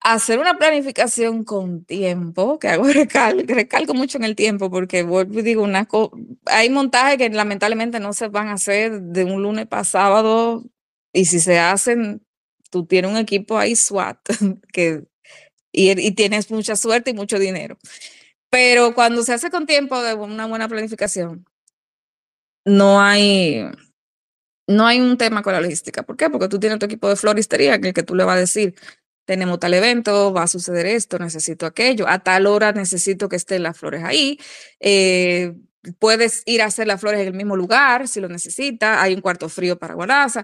hacer 0.00 0.38
una 0.38 0.58
planificación 0.58 1.44
con 1.44 1.84
tiempo, 1.84 2.58
que 2.58 2.68
hago 2.68 2.84
recal, 2.92 3.44
recalco 3.46 3.94
mucho 3.94 4.18
en 4.18 4.24
el 4.24 4.36
tiempo 4.36 4.70
porque 4.70 5.02
vuelvo 5.02 5.42
digo 5.42 5.62
una 5.62 5.88
hay 6.46 6.70
montajes 6.70 7.18
que 7.18 7.28
lamentablemente 7.30 8.00
no 8.00 8.12
se 8.12 8.28
van 8.28 8.48
a 8.48 8.54
hacer 8.54 9.00
de 9.00 9.24
un 9.24 9.42
lunes 9.42 9.66
para 9.66 9.84
sábado 9.84 10.64
y 11.12 11.26
si 11.26 11.40
se 11.40 11.58
hacen 11.58 12.22
tú 12.70 12.86
tienes 12.86 13.10
un 13.10 13.16
equipo 13.18 13.58
ahí 13.58 13.76
SWAT 13.76 14.18
que 14.72 15.04
y, 15.72 15.90
y 16.00 16.12
tienes 16.12 16.50
mucha 16.50 16.76
suerte 16.76 17.10
y 17.10 17.14
mucho 17.14 17.38
dinero. 17.38 17.78
Pero 18.50 18.94
cuando 18.94 19.22
se 19.22 19.32
hace 19.32 19.50
con 19.50 19.66
tiempo 19.66 20.02
de 20.02 20.14
una 20.14 20.46
buena 20.46 20.68
planificación, 20.68 21.46
no 22.64 23.00
hay, 23.00 23.64
no 24.66 24.86
hay 24.86 25.00
un 25.00 25.16
tema 25.18 25.42
con 25.42 25.52
la 25.52 25.60
logística. 25.60 26.02
¿Por 26.02 26.16
qué? 26.16 26.30
Porque 26.30 26.48
tú 26.48 26.58
tienes 26.58 26.78
tu 26.78 26.86
equipo 26.86 27.08
de 27.08 27.16
floristería, 27.16 27.80
que 27.80 27.88
el 27.88 27.94
que 27.94 28.02
tú 28.02 28.14
le 28.14 28.24
vas 28.24 28.36
a 28.36 28.40
decir, 28.40 28.74
tenemos 29.30 29.60
tal 29.60 29.74
evento, 29.74 30.32
va 30.32 30.42
a 30.42 30.46
suceder 30.48 30.86
esto, 30.86 31.16
necesito 31.16 31.64
aquello, 31.64 32.08
a 32.08 32.18
tal 32.18 32.48
hora 32.48 32.72
necesito 32.72 33.28
que 33.28 33.36
estén 33.36 33.62
las 33.62 33.78
flores 33.78 34.02
ahí. 34.02 34.40
Eh, 34.80 35.54
puedes 36.00 36.42
ir 36.46 36.62
a 36.62 36.64
hacer 36.64 36.88
las 36.88 37.00
flores 37.00 37.20
en 37.20 37.28
el 37.28 37.34
mismo 37.34 37.54
lugar 37.54 38.08
si 38.08 38.20
lo 38.20 38.28
necesitas, 38.28 38.98
hay 39.00 39.14
un 39.14 39.20
cuarto 39.20 39.48
frío 39.48 39.78
para 39.78 39.94
guardarse. 39.94 40.42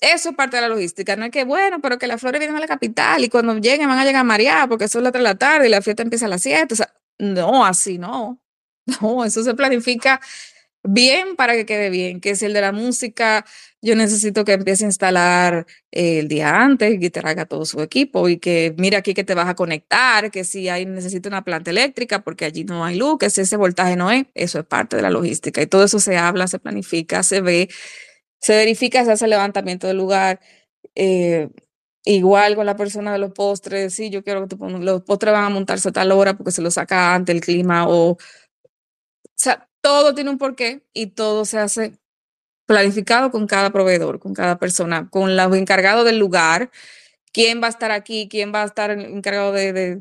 Eso 0.00 0.28
es 0.28 0.36
parte 0.36 0.54
de 0.54 0.62
la 0.62 0.68
logística, 0.68 1.16
no 1.16 1.24
es 1.24 1.32
que, 1.32 1.42
bueno, 1.42 1.80
pero 1.82 1.98
que 1.98 2.06
las 2.06 2.20
flores 2.20 2.38
vienen 2.38 2.56
a 2.56 2.60
la 2.60 2.68
capital 2.68 3.24
y 3.24 3.28
cuando 3.28 3.56
lleguen 3.58 3.88
van 3.88 3.98
a 3.98 4.04
llegar 4.04 4.20
a 4.20 4.24
María 4.24 4.66
porque 4.68 4.86
son 4.86 5.02
las 5.02 5.10
3 5.12 5.24
de 5.24 5.28
la 5.28 5.34
tarde 5.34 5.66
y 5.66 5.70
la 5.70 5.82
fiesta 5.82 6.04
empieza 6.04 6.26
a 6.26 6.28
las 6.28 6.42
7. 6.42 6.74
O 6.74 6.76
sea, 6.76 6.94
no, 7.18 7.66
así 7.66 7.98
no. 7.98 8.40
No, 9.02 9.24
eso 9.24 9.42
se 9.42 9.54
planifica 9.54 10.20
bien 10.88 11.36
para 11.36 11.54
que 11.54 11.66
quede 11.66 11.90
bien, 11.90 12.20
que 12.20 12.30
es 12.30 12.42
el 12.42 12.52
de 12.52 12.60
la 12.60 12.72
música, 12.72 13.44
yo 13.82 13.96
necesito 13.96 14.44
que 14.44 14.52
empiece 14.54 14.84
a 14.84 14.88
instalar 14.88 15.66
el 15.90 16.28
día 16.28 16.62
antes 16.62 16.98
que 17.00 17.10
traiga 17.10 17.46
todo 17.46 17.64
su 17.64 17.80
equipo 17.82 18.28
y 18.28 18.38
que 18.38 18.74
mira 18.78 18.98
aquí 18.98 19.14
que 19.14 19.24
te 19.24 19.34
vas 19.34 19.48
a 19.48 19.54
conectar, 19.54 20.30
que 20.30 20.44
si 20.44 20.68
hay 20.68 20.86
necesito 20.86 21.28
una 21.28 21.44
planta 21.44 21.70
eléctrica 21.70 22.22
porque 22.22 22.44
allí 22.44 22.64
no 22.64 22.84
hay 22.84 22.96
luz, 22.96 23.18
que 23.18 23.30
si 23.30 23.42
ese 23.42 23.56
voltaje 23.56 23.96
no 23.96 24.10
es, 24.10 24.26
eso 24.34 24.58
es 24.58 24.66
parte 24.66 24.96
de 24.96 25.02
la 25.02 25.10
logística 25.10 25.62
y 25.62 25.66
todo 25.66 25.84
eso 25.84 26.00
se 26.00 26.16
habla, 26.16 26.48
se 26.48 26.58
planifica, 26.58 27.22
se 27.22 27.40
ve 27.40 27.68
se 28.40 28.56
verifica, 28.56 29.04
se 29.04 29.12
hace 29.12 29.26
levantamiento 29.28 29.86
del 29.86 29.96
lugar. 29.98 30.40
Eh, 30.94 31.48
igual 32.04 32.56
con 32.56 32.66
la 32.66 32.76
persona 32.76 33.12
de 33.12 33.18
los 33.18 33.32
postres, 33.32 33.94
sí, 33.94 34.10
yo 34.10 34.22
quiero 34.24 34.46
que 34.48 34.56
los 34.80 35.02
postres 35.02 35.32
van 35.32 35.44
a 35.44 35.50
montarse 35.50 35.88
a 35.88 35.92
tal 35.92 36.12
hora 36.12 36.36
porque 36.36 36.52
se 36.52 36.62
lo 36.62 36.70
saca 36.70 37.14
antes 37.14 37.34
el 37.34 37.40
clima 37.42 37.88
o... 37.88 38.16
Todo 39.86 40.16
tiene 40.16 40.30
un 40.30 40.38
porqué 40.38 40.82
y 40.92 41.06
todo 41.06 41.44
se 41.44 41.60
hace 41.60 41.92
planificado 42.66 43.30
con 43.30 43.46
cada 43.46 43.70
proveedor, 43.70 44.18
con 44.18 44.34
cada 44.34 44.58
persona, 44.58 45.08
con 45.08 45.36
los 45.36 45.56
encargados 45.56 46.04
del 46.04 46.18
lugar, 46.18 46.72
quién 47.32 47.62
va 47.62 47.68
a 47.68 47.70
estar 47.70 47.92
aquí, 47.92 48.26
quién 48.28 48.52
va 48.52 48.62
a 48.62 48.66
estar 48.66 48.90
encargado 48.90 49.52
de, 49.52 50.00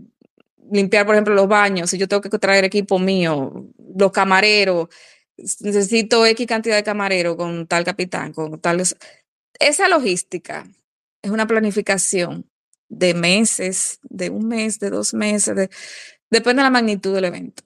limpiar, 0.71 1.05
por 1.05 1.13
ejemplo, 1.13 1.35
los 1.35 1.47
baños, 1.47 1.91
si 1.91 1.99
yo 1.99 2.07
tengo 2.07 2.19
que 2.23 2.39
traer 2.39 2.63
equipo 2.65 2.97
mío, 2.97 3.67
los 3.95 4.11
camareros, 4.11 4.87
necesito 5.37 6.25
X 6.25 6.47
cantidad 6.47 6.77
de 6.77 6.83
camarero 6.83 7.37
con 7.37 7.67
tal 7.67 7.83
capitán, 7.83 8.33
con 8.33 8.59
tal... 8.59 8.81
Esa 9.59 9.87
logística 9.87 10.67
es 11.21 11.29
una 11.29 11.45
planificación 11.45 12.49
de 12.89 13.13
meses, 13.13 13.99
de 14.01 14.31
un 14.31 14.47
mes, 14.47 14.79
de 14.79 14.89
dos 14.89 15.13
meses, 15.13 15.55
de, 15.55 15.69
depende 16.31 16.61
de 16.61 16.63
la 16.63 16.71
magnitud 16.71 17.13
del 17.13 17.25
evento. 17.25 17.64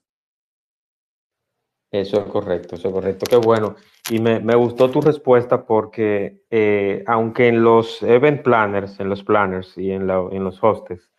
Eso 1.90 2.20
es 2.20 2.26
correcto, 2.26 2.76
eso 2.76 2.88
es 2.88 2.94
correcto. 2.94 3.26
Qué 3.28 3.36
bueno. 3.36 3.74
Y 4.10 4.20
me, 4.20 4.38
me 4.40 4.54
gustó 4.54 4.90
tu 4.90 5.00
respuesta 5.00 5.66
porque 5.66 6.42
eh, 6.50 7.02
aunque 7.06 7.48
en 7.48 7.64
los 7.64 8.02
event 8.02 8.42
planners, 8.42 9.00
en 9.00 9.08
los 9.08 9.24
planners 9.24 9.76
y 9.76 9.90
en, 9.90 10.06
la, 10.06 10.24
en 10.30 10.44
los 10.44 10.62
hostes, 10.62 11.10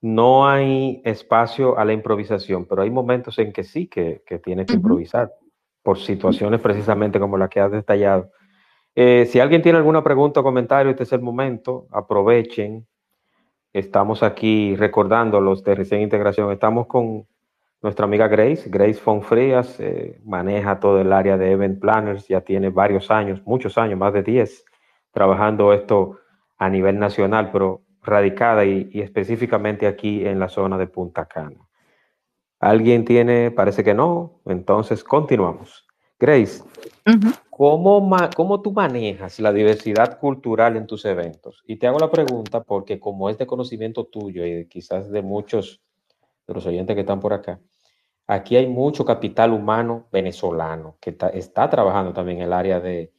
no 0.00 0.46
hay 0.46 1.02
espacio 1.04 1.78
a 1.78 1.84
la 1.84 1.92
improvisación, 1.92 2.66
pero 2.66 2.82
hay 2.82 2.90
momentos 2.90 3.38
en 3.38 3.52
que 3.52 3.64
sí 3.64 3.86
que, 3.86 4.22
que 4.26 4.38
tienes 4.38 4.66
que 4.66 4.74
improvisar 4.74 5.32
por 5.82 5.98
situaciones 5.98 6.60
precisamente 6.60 7.20
como 7.20 7.36
la 7.36 7.48
que 7.48 7.60
has 7.60 7.70
detallado. 7.70 8.30
Eh, 8.94 9.26
si 9.26 9.40
alguien 9.40 9.60
tiene 9.60 9.78
alguna 9.78 10.02
pregunta 10.04 10.40
o 10.40 10.42
comentario, 10.42 10.90
este 10.90 11.02
es 11.02 11.12
el 11.12 11.20
momento, 11.20 11.86
aprovechen. 11.90 12.86
Estamos 13.72 14.22
aquí 14.22 14.76
recordándolos 14.76 15.64
de 15.64 15.74
recién 15.74 16.00
integración. 16.00 16.52
Estamos 16.52 16.86
con 16.86 17.26
nuestra 17.84 18.06
amiga 18.06 18.26
Grace, 18.26 18.68
Grace 18.68 18.94
Fonfrías, 18.94 19.78
eh, 19.78 20.20
maneja 20.24 20.80
todo 20.80 21.00
el 21.00 21.12
área 21.12 21.36
de 21.36 21.52
event 21.52 21.78
planners, 21.80 22.26
ya 22.26 22.40
tiene 22.40 22.70
varios 22.70 23.12
años, 23.12 23.40
muchos 23.44 23.78
años, 23.78 23.96
más 23.96 24.12
de 24.12 24.24
10, 24.24 24.64
trabajando 25.12 25.72
esto 25.72 26.18
a 26.58 26.68
nivel 26.68 26.98
nacional, 26.98 27.50
pero 27.52 27.82
radicada 28.02 28.64
y, 28.64 28.90
y 28.92 29.00
específicamente 29.02 29.86
aquí 29.86 30.26
en 30.26 30.40
la 30.40 30.48
zona 30.48 30.76
de 30.76 30.88
Punta 30.88 31.26
Cana. 31.26 31.60
¿Alguien 32.58 33.04
tiene? 33.04 33.50
Parece 33.50 33.84
que 33.84 33.94
no. 33.94 34.40
Entonces, 34.46 35.04
continuamos. 35.04 35.86
Grace, 36.18 36.64
¿cómo, 37.50 38.62
tú 38.62 38.72
manejas 38.72 39.38
la 39.40 39.52
diversidad 39.52 40.18
cultural 40.18 40.76
en 40.78 40.86
tus 40.86 41.04
eventos? 41.04 41.62
Y 41.66 41.76
te 41.76 41.86
hago 41.86 41.98
la 41.98 42.10
pregunta 42.10 42.62
porque 42.62 42.98
como 42.98 43.28
es 43.28 43.36
de 43.36 43.46
conocimiento 43.46 44.06
tuyo 44.06 44.46
y 44.46 44.66
quizás 44.66 45.10
de 45.10 45.20
muchos 45.20 45.82
de 46.46 46.54
los 46.54 46.64
oyentes 46.64 46.94
que 46.94 47.00
están 47.00 47.20
por 47.20 47.34
acá, 47.34 47.60
aquí 48.26 48.56
hay 48.56 48.66
mucho 48.66 49.04
capital 49.04 49.52
humano 49.52 50.06
venezolano 50.12 50.96
que 51.00 51.16
está, 51.34 51.70
trabajando 51.70 52.12
también 52.12 52.38
en 52.38 52.44
el 52.44 52.52
área 52.52 52.80
de, 52.80 53.12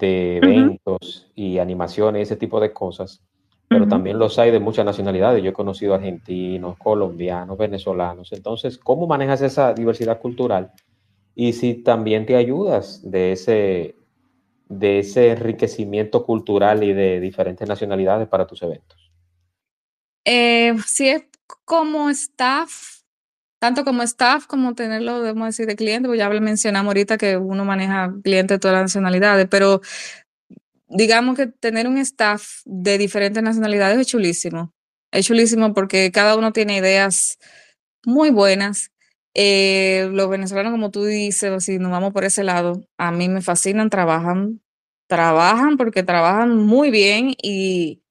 eventos 0.00 1.30
y 1.34 1.58
animaciones 1.58 2.20
y 2.20 2.22
ese 2.22 2.36
tipo 2.36 2.60
de 2.60 2.72
cosas 2.72 3.22
pero 3.68 3.86
también 3.86 4.18
los 4.18 4.38
hay 4.38 4.50
de 4.50 4.60
muchas 4.60 4.86
nacionalidades. 4.86 5.42
Yo 5.42 5.50
he 5.50 5.52
conocido 5.52 5.94
argentinos, 5.94 6.78
colombianos, 6.78 7.58
venezolanos. 7.58 8.32
Entonces, 8.32 8.78
¿cómo 8.78 9.06
manejas 9.06 9.42
esa 9.42 9.74
diversidad 9.74 10.20
cultural? 10.20 10.72
Y 11.34 11.52
si 11.52 11.74
también 11.74 12.24
te 12.24 12.36
ayudas 12.36 13.02
de 13.08 13.32
ese, 13.32 13.94
de 14.68 15.00
ese 15.00 15.32
enriquecimiento 15.32 16.24
cultural 16.24 16.82
y 16.82 16.94
de 16.94 17.20
diferentes 17.20 17.68
nacionalidades 17.68 18.26
para 18.26 18.46
tus 18.46 18.62
eventos. 18.62 19.12
Eh, 20.24 20.74
sí, 20.86 21.08
es 21.08 21.24
como 21.66 22.08
staff, 22.08 22.97
tanto 23.58 23.84
como 23.84 24.02
staff 24.02 24.46
como 24.46 24.74
tenerlo, 24.74 25.20
debemos 25.20 25.48
decir, 25.48 25.66
de 25.66 25.76
cliente, 25.76 26.08
pues 26.08 26.18
ya 26.18 26.28
mencionamos 26.28 26.90
ahorita 26.90 27.18
que 27.18 27.36
uno 27.36 27.64
maneja 27.64 28.14
clientes 28.22 28.56
de 28.56 28.58
todas 28.60 28.76
las 28.76 28.84
nacionalidades, 28.84 29.48
pero 29.50 29.80
digamos 30.88 31.36
que 31.36 31.46
tener 31.46 31.86
un 31.86 31.98
staff 31.98 32.62
de 32.64 32.98
diferentes 32.98 33.42
nacionalidades 33.42 33.98
es 33.98 34.06
chulísimo. 34.06 34.72
Es 35.10 35.26
chulísimo 35.26 35.74
porque 35.74 36.10
cada 36.12 36.36
uno 36.36 36.52
tiene 36.52 36.76
ideas 36.76 37.38
muy 38.04 38.30
buenas. 38.30 38.90
Eh, 39.34 40.08
los 40.12 40.28
venezolanos, 40.28 40.72
como 40.72 40.90
tú 40.90 41.04
dices, 41.04 41.64
si 41.64 41.78
nos 41.78 41.90
vamos 41.90 42.12
por 42.12 42.24
ese 42.24 42.44
lado, 42.44 42.82
a 42.98 43.12
mí 43.12 43.28
me 43.28 43.42
fascinan, 43.42 43.90
trabajan, 43.90 44.60
trabajan 45.08 45.76
porque 45.76 46.02
trabajan 46.02 46.56
muy 46.56 46.90
bien 46.90 47.34
y 47.42 48.02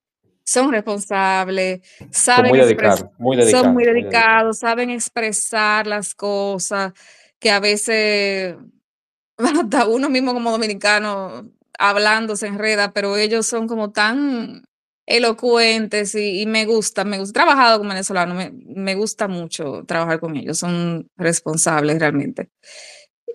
son 0.47 0.71
responsables, 0.71 1.81
saben 2.09 2.51
son 2.51 2.57
muy 2.57 2.59
dedicados, 2.59 3.05
muy 3.17 3.35
dedicados, 3.35 3.63
son 3.65 3.73
muy 3.73 3.83
dedicados, 3.83 4.59
saben 4.59 4.89
expresar 4.91 5.85
las 5.85 6.15
cosas 6.15 6.93
que 7.37 7.51
a 7.51 7.59
veces 7.59 8.55
hasta 9.37 9.87
uno 9.87 10.09
mismo 10.09 10.33
como 10.33 10.51
dominicano 10.51 11.51
hablando, 11.77 12.37
se 12.37 12.47
enreda, 12.47 12.93
pero 12.93 13.17
ellos 13.17 13.45
son 13.45 13.67
como 13.67 13.91
tan 13.91 14.63
elocuentes 15.05 16.15
y, 16.15 16.45
me 16.47 16.65
gusta, 16.65 17.03
me 17.03 17.19
gusta. 17.19 17.31
He 17.31 17.43
trabajado 17.43 17.79
con 17.79 17.89
venezolanos, 17.89 18.35
me, 18.37 18.51
me, 18.51 18.95
gusta 18.95 19.27
mucho 19.27 19.83
trabajar 19.85 20.19
con 20.21 20.35
ellos, 20.37 20.57
son 20.57 21.09
responsables 21.17 21.99
realmente. 21.99 22.49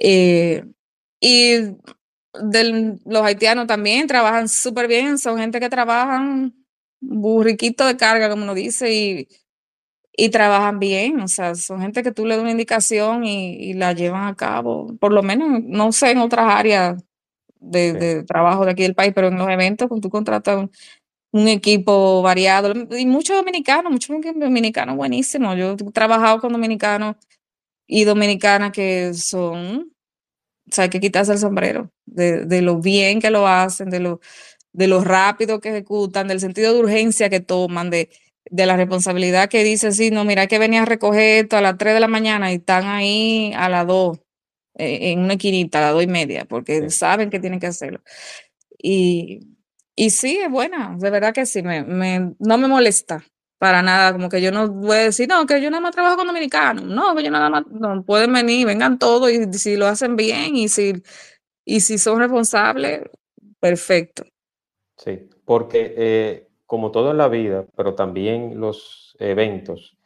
Eh, 0.01 0.65
y 1.21 1.77
los 2.33 3.23
haitianos 3.23 3.67
también 3.67 4.07
trabajan 4.07 4.49
súper 4.49 4.89
bien, 4.89 5.19
son 5.19 5.39
gente 5.39 5.61
que 5.61 5.69
trabajan 5.69 6.62
burriquito 7.03 7.87
de 7.87 7.97
carga, 7.97 8.31
como 8.31 8.45
uno 8.45 8.55
dice, 8.55 8.93
y, 8.93 9.29
y 10.17 10.31
trabajan 10.31 10.79
bien, 10.79 11.21
o 11.21 11.29
sea, 11.29 11.55
son 11.55 11.81
gente 11.83 12.03
que 12.03 12.13
tú 12.13 12.27
le 12.27 12.37
das 12.37 12.43
una 12.43 12.53
indicación 12.53 13.25
y, 13.25 13.57
y 13.57 13.75
la 13.75 13.93
llevan 13.93 14.27
a 14.29 14.37
cabo, 14.37 14.97
por 14.99 15.13
lo 15.13 15.23
menos, 15.23 15.63
no 15.65 15.93
sé, 15.93 16.13
en 16.13 16.19
otras 16.19 16.47
áreas 16.49 17.03
de, 17.63 18.25
trabajo 18.25 18.65
de 18.65 18.73
aquí 18.73 18.83
del 18.83 18.95
país, 18.95 19.13
pero 19.15 19.29
en 19.29 19.39
los 19.39 19.49
eventos 19.49 19.89
tú 20.01 20.11
contratas 20.11 20.69
un, 21.33 21.49
equipo 21.49 22.23
variado. 22.23 22.73
Y 22.97 23.07
muchos 23.07 23.37
dominicanos, 23.37 23.91
muchos 23.91 24.17
dominicanos 24.37 24.97
buenísimos. 24.97 25.57
Yo 25.57 25.73
he 25.73 25.93
trabajado 25.93 26.41
con 26.41 26.53
dominicanos 26.53 27.17
y 27.87 28.05
dominicanas 28.05 28.73
que 28.73 29.15
son, 29.15 29.93
o 30.69 30.73
sea, 30.73 30.85
hay 30.85 30.91
que 30.91 31.01
quitarse 31.01 31.33
el 31.33 31.39
sombrero 31.39 31.91
de, 32.07 32.45
de 32.45 32.63
lo 32.63 32.81
bien 32.81 33.21
que 33.21 33.31
lo 33.31 33.47
hacen, 33.47 33.91
de 33.91 34.01
lo, 34.01 34.21
de 34.73 34.87
lo 34.89 35.03
rápido 35.03 35.61
que 35.61 35.71
ejecutan, 35.71 36.29
del 36.29 36.41
sentido 36.41 36.75
de 36.75 36.81
urgencia 36.81 37.29
que 37.31 37.41
toman, 37.41 37.91
de, 37.91 38.11
de 38.51 38.67
la 38.67 38.77
responsabilidad 38.77 39.49
que 39.49 39.65
dice, 39.65 39.93
sí, 39.93 40.11
no, 40.11 40.25
mira, 40.25 40.47
que 40.47 40.59
venía 40.59 40.83
a 40.83 40.87
recoger 40.87 41.45
esto 41.45 41.57
a 41.57 41.61
las 41.63 41.79
3 41.79 41.95
de 41.95 42.01
la 42.01 42.09
mañana 42.09 42.53
y 42.53 42.57
están 42.57 42.87
ahí 42.87 43.53
a 43.57 43.69
las 43.69 43.87
2 43.87 44.19
eh, 44.77 45.13
en 45.13 45.21
una 45.21 45.35
esquinita 45.35 45.79
a 45.79 45.83
las 45.83 45.93
dos 45.95 46.03
y 46.05 46.07
media, 46.07 46.45
porque 46.47 46.91
saben 46.91 47.31
que 47.31 47.41
tienen 47.41 47.61
que 47.61 47.67
hacerlo. 47.69 48.01
Y, 48.79 49.41
y 49.97 50.11
sí, 50.11 50.39
es 50.39 50.51
buena, 50.51 50.97
de 50.99 51.11
verdad 51.11 51.35
que 51.35 51.47
sí, 51.47 51.63
me, 51.63 51.85
me, 51.85 52.35
no 52.39 52.59
me 52.59 52.69
molesta 52.69 53.25
para 53.59 53.83
nada, 53.83 54.13
como 54.13 54.29
que 54.29 54.43
yo 54.43 54.51
no 54.51 54.69
voy 54.69 54.97
a 54.97 55.01
decir, 55.05 55.29
no, 55.29 55.47
que 55.47 55.63
yo 55.63 55.71
nada 55.71 55.81
más 55.81 55.93
trabajo 55.93 56.17
con 56.17 56.27
dominicanos, 56.27 56.85
no, 56.85 57.15
que 57.15 57.23
yo 57.23 57.31
nada 57.31 57.49
más, 57.49 57.65
no, 57.69 58.03
pueden 58.05 58.33
venir, 58.33 58.67
vengan 58.67 58.99
todos 58.99 59.31
y 59.31 59.53
si 59.53 59.77
lo 59.77 59.87
hacen 59.87 60.17
bien 60.17 60.57
y 60.57 60.69
si, 60.69 60.95
y 61.65 61.81
si 61.81 61.99
son 61.99 62.19
responsables, 62.19 63.03
perfecto. 63.61 64.25
Sí, 65.03 65.29
porque 65.45 65.95
eh, 65.97 66.49
como 66.67 66.91
todo 66.91 67.11
en 67.11 67.19
la 67.19 67.29
vida, 67.29 67.67
pero 67.77 67.95
también 67.95 68.61
los 68.61 69.17
eventos, 69.19 69.97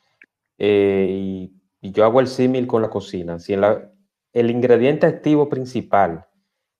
eh, 0.58 1.06
y, 1.10 1.52
y, 1.80 1.92
yo 1.92 2.04
hago 2.04 2.20
el 2.20 2.28
símil 2.28 2.66
con 2.66 2.80
la 2.80 2.88
cocina, 2.88 3.38
si 3.38 3.52
en 3.52 3.60
la, 3.60 3.90
el 4.32 4.50
ingrediente 4.50 5.06
activo 5.06 5.48
principal 5.48 6.26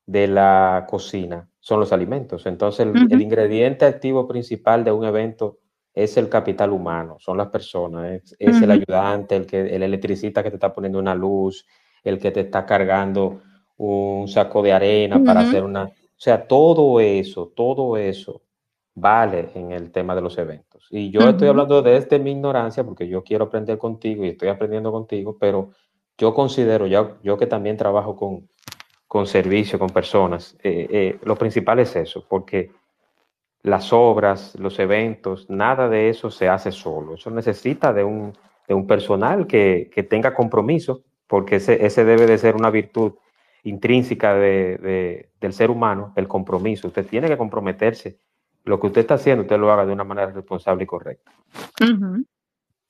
de 0.06 0.28
la 0.28 0.86
cocina 0.88 1.48
son 1.58 1.80
los 1.80 1.92
alimentos. 1.92 2.46
Entonces, 2.46 2.86
el, 2.86 3.20
ingrediente 3.20 3.84
activo 3.84 4.28
principal 4.28 4.84
de 4.84 4.92
un 4.92 5.04
evento 5.04 5.58
es 5.92 6.16
el 6.16 6.28
capital 6.28 6.70
humano, 6.70 7.16
son 7.18 7.38
las 7.38 7.48
personas, 7.48 8.22
es, 8.38 8.62
el 8.62 8.70
ayudante, 8.70 9.36
el, 9.36 9.46
que, 9.46 9.74
el 9.74 9.82
electricista 9.82 10.42
que 10.42 10.50
te 10.50 10.56
está 10.56 10.72
poniendo 10.72 10.98
una 10.98 11.14
luz, 11.14 11.66
el 12.04 12.18
que 12.18 12.30
te 12.30 12.40
está 12.40 12.64
cargando 12.64 13.40
un 13.78 14.28
saco 14.28 14.62
de 14.62 14.72
arena 14.72 15.22
para 15.24 15.40
hacer 15.40 15.64
una... 15.64 15.90
O 16.16 16.20
sea, 16.20 16.46
todo 16.46 16.98
eso, 17.00 17.52
todo 17.54 17.96
eso 17.98 18.42
vale 18.94 19.50
en 19.54 19.72
el 19.72 19.92
tema 19.92 20.14
de 20.14 20.22
los 20.22 20.38
eventos. 20.38 20.88
Y 20.90 21.10
yo 21.10 21.20
estoy 21.20 21.48
hablando 21.48 21.82
desde 21.82 22.18
mi 22.18 22.32
ignorancia 22.32 22.82
porque 22.82 23.06
yo 23.06 23.22
quiero 23.22 23.44
aprender 23.44 23.76
contigo 23.76 24.24
y 24.24 24.28
estoy 24.28 24.48
aprendiendo 24.48 24.90
contigo, 24.90 25.36
pero 25.38 25.72
yo 26.16 26.32
considero, 26.32 26.86
ya, 26.86 27.16
yo 27.22 27.36
que 27.36 27.46
también 27.46 27.76
trabajo 27.76 28.16
con, 28.16 28.48
con 29.06 29.26
servicio, 29.26 29.78
con 29.78 29.90
personas, 29.90 30.56
eh, 30.62 30.86
eh, 30.90 31.18
lo 31.22 31.36
principal 31.36 31.78
es 31.80 31.94
eso, 31.94 32.24
porque 32.26 32.70
las 33.62 33.92
obras, 33.92 34.54
los 34.58 34.78
eventos, 34.78 35.50
nada 35.50 35.88
de 35.88 36.08
eso 36.08 36.30
se 36.30 36.48
hace 36.48 36.72
solo. 36.72 37.14
Eso 37.14 37.30
necesita 37.30 37.92
de 37.92 38.04
un, 38.04 38.32
de 38.66 38.74
un 38.74 38.86
personal 38.86 39.46
que, 39.46 39.90
que, 39.92 40.02
tenga 40.04 40.32
compromiso, 40.32 41.02
porque 41.26 41.56
ese, 41.56 41.84
ese, 41.84 42.04
debe 42.04 42.26
de 42.26 42.38
ser 42.38 42.54
una 42.54 42.70
virtud 42.70 43.12
intrínseca 43.66 44.34
de, 44.34 44.78
de, 44.78 45.30
del 45.40 45.52
ser 45.52 45.70
humano, 45.70 46.12
el 46.16 46.28
compromiso. 46.28 46.88
Usted 46.88 47.06
tiene 47.06 47.28
que 47.28 47.36
comprometerse. 47.36 48.18
Lo 48.64 48.80
que 48.80 48.86
usted 48.86 49.00
está 49.02 49.14
haciendo, 49.14 49.42
usted 49.42 49.58
lo 49.58 49.70
haga 49.70 49.86
de 49.86 49.92
una 49.92 50.04
manera 50.04 50.30
responsable 50.30 50.84
y 50.84 50.86
correcta. 50.86 51.32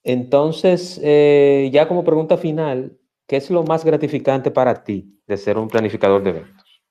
Entonces, 0.02 1.00
eh, 1.02 1.68
ya 1.72 1.88
como 1.88 2.04
pregunta 2.04 2.36
final, 2.36 2.98
¿qué 3.26 3.36
es 3.36 3.50
lo 3.50 3.62
más 3.62 3.84
gratificante 3.84 4.50
para 4.50 4.84
ti 4.84 5.20
de 5.26 5.36
ser 5.36 5.58
un 5.58 5.68
planificador 5.68 6.22
de 6.22 6.30
eventos? 6.30 6.82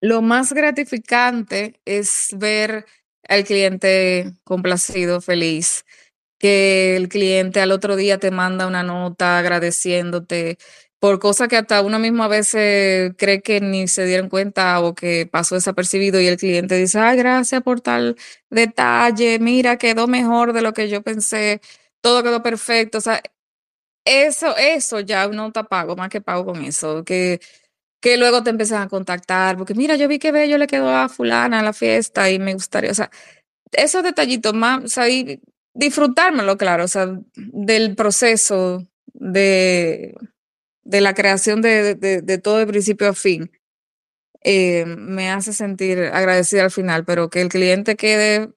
Lo 0.00 0.22
más 0.22 0.52
gratificante 0.52 1.80
es 1.84 2.34
ver 2.36 2.86
al 3.28 3.44
cliente 3.44 4.32
complacido, 4.44 5.20
feliz, 5.20 5.84
que 6.38 6.96
el 6.96 7.08
cliente 7.08 7.60
al 7.60 7.72
otro 7.72 7.96
día 7.96 8.18
te 8.18 8.30
manda 8.30 8.66
una 8.66 8.84
nota 8.84 9.38
agradeciéndote 9.38 10.58
por 11.00 11.18
cosas 11.20 11.48
que 11.48 11.56
hasta 11.56 11.82
uno 11.82 11.98
mismo 11.98 12.24
a 12.24 12.28
veces 12.28 13.12
cree 13.18 13.40
que 13.42 13.60
ni 13.60 13.88
se 13.88 14.06
dieron 14.06 14.28
cuenta 14.28 14.80
o 14.80 14.94
que 14.94 15.26
pasó 15.30 15.54
desapercibido 15.54 16.20
y 16.20 16.26
el 16.26 16.36
cliente 16.36 16.76
dice, 16.76 16.98
ay, 16.98 17.16
gracias 17.18 17.62
por 17.62 17.80
tal 17.80 18.16
detalle, 18.50 19.38
mira, 19.38 19.76
quedó 19.78 20.08
mejor 20.08 20.52
de 20.52 20.62
lo 20.62 20.72
que 20.74 20.88
yo 20.88 21.02
pensé, 21.02 21.60
todo 22.00 22.22
quedó 22.22 22.42
perfecto. 22.42 22.98
O 22.98 23.00
sea, 23.00 23.22
eso, 24.04 24.56
eso 24.56 25.00
ya 25.00 25.28
uno 25.28 25.48
está 25.48 25.64
pago, 25.64 25.96
más 25.96 26.08
que 26.10 26.20
pago 26.20 26.46
con 26.46 26.64
eso, 26.64 27.04
que 27.04 27.40
que 28.00 28.16
luego 28.16 28.42
te 28.42 28.50
empiezan 28.50 28.82
a 28.82 28.88
contactar, 28.88 29.56
porque 29.56 29.74
mira, 29.74 29.96
yo 29.96 30.08
vi 30.08 30.18
que 30.18 30.32
bello 30.32 30.58
le 30.58 30.66
quedó 30.66 30.90
a 30.90 31.08
fulana 31.08 31.60
a 31.60 31.62
la 31.62 31.72
fiesta 31.72 32.30
y 32.30 32.38
me 32.38 32.54
gustaría, 32.54 32.90
o 32.92 32.94
sea, 32.94 33.10
esos 33.72 34.02
detallitos 34.02 34.54
más, 34.54 34.84
o 34.84 34.88
sea, 34.88 35.06
disfrutármelo, 35.74 36.56
claro, 36.58 36.84
o 36.84 36.88
sea, 36.88 37.08
del 37.36 37.96
proceso 37.96 38.86
de, 39.14 40.14
de 40.88 41.02
la 41.02 41.12
creación 41.12 41.60
de, 41.60 41.94
de, 41.94 42.38
todo 42.38 42.56
de 42.56 42.66
principio 42.66 43.10
a 43.10 43.12
fin, 43.12 43.52
eh, 44.42 44.86
me 44.86 45.30
hace 45.30 45.52
sentir 45.52 45.98
agradecida 45.98 46.64
al 46.64 46.70
final, 46.70 47.04
pero 47.04 47.28
que 47.28 47.42
el 47.42 47.50
cliente 47.50 47.94
quede 47.94 48.54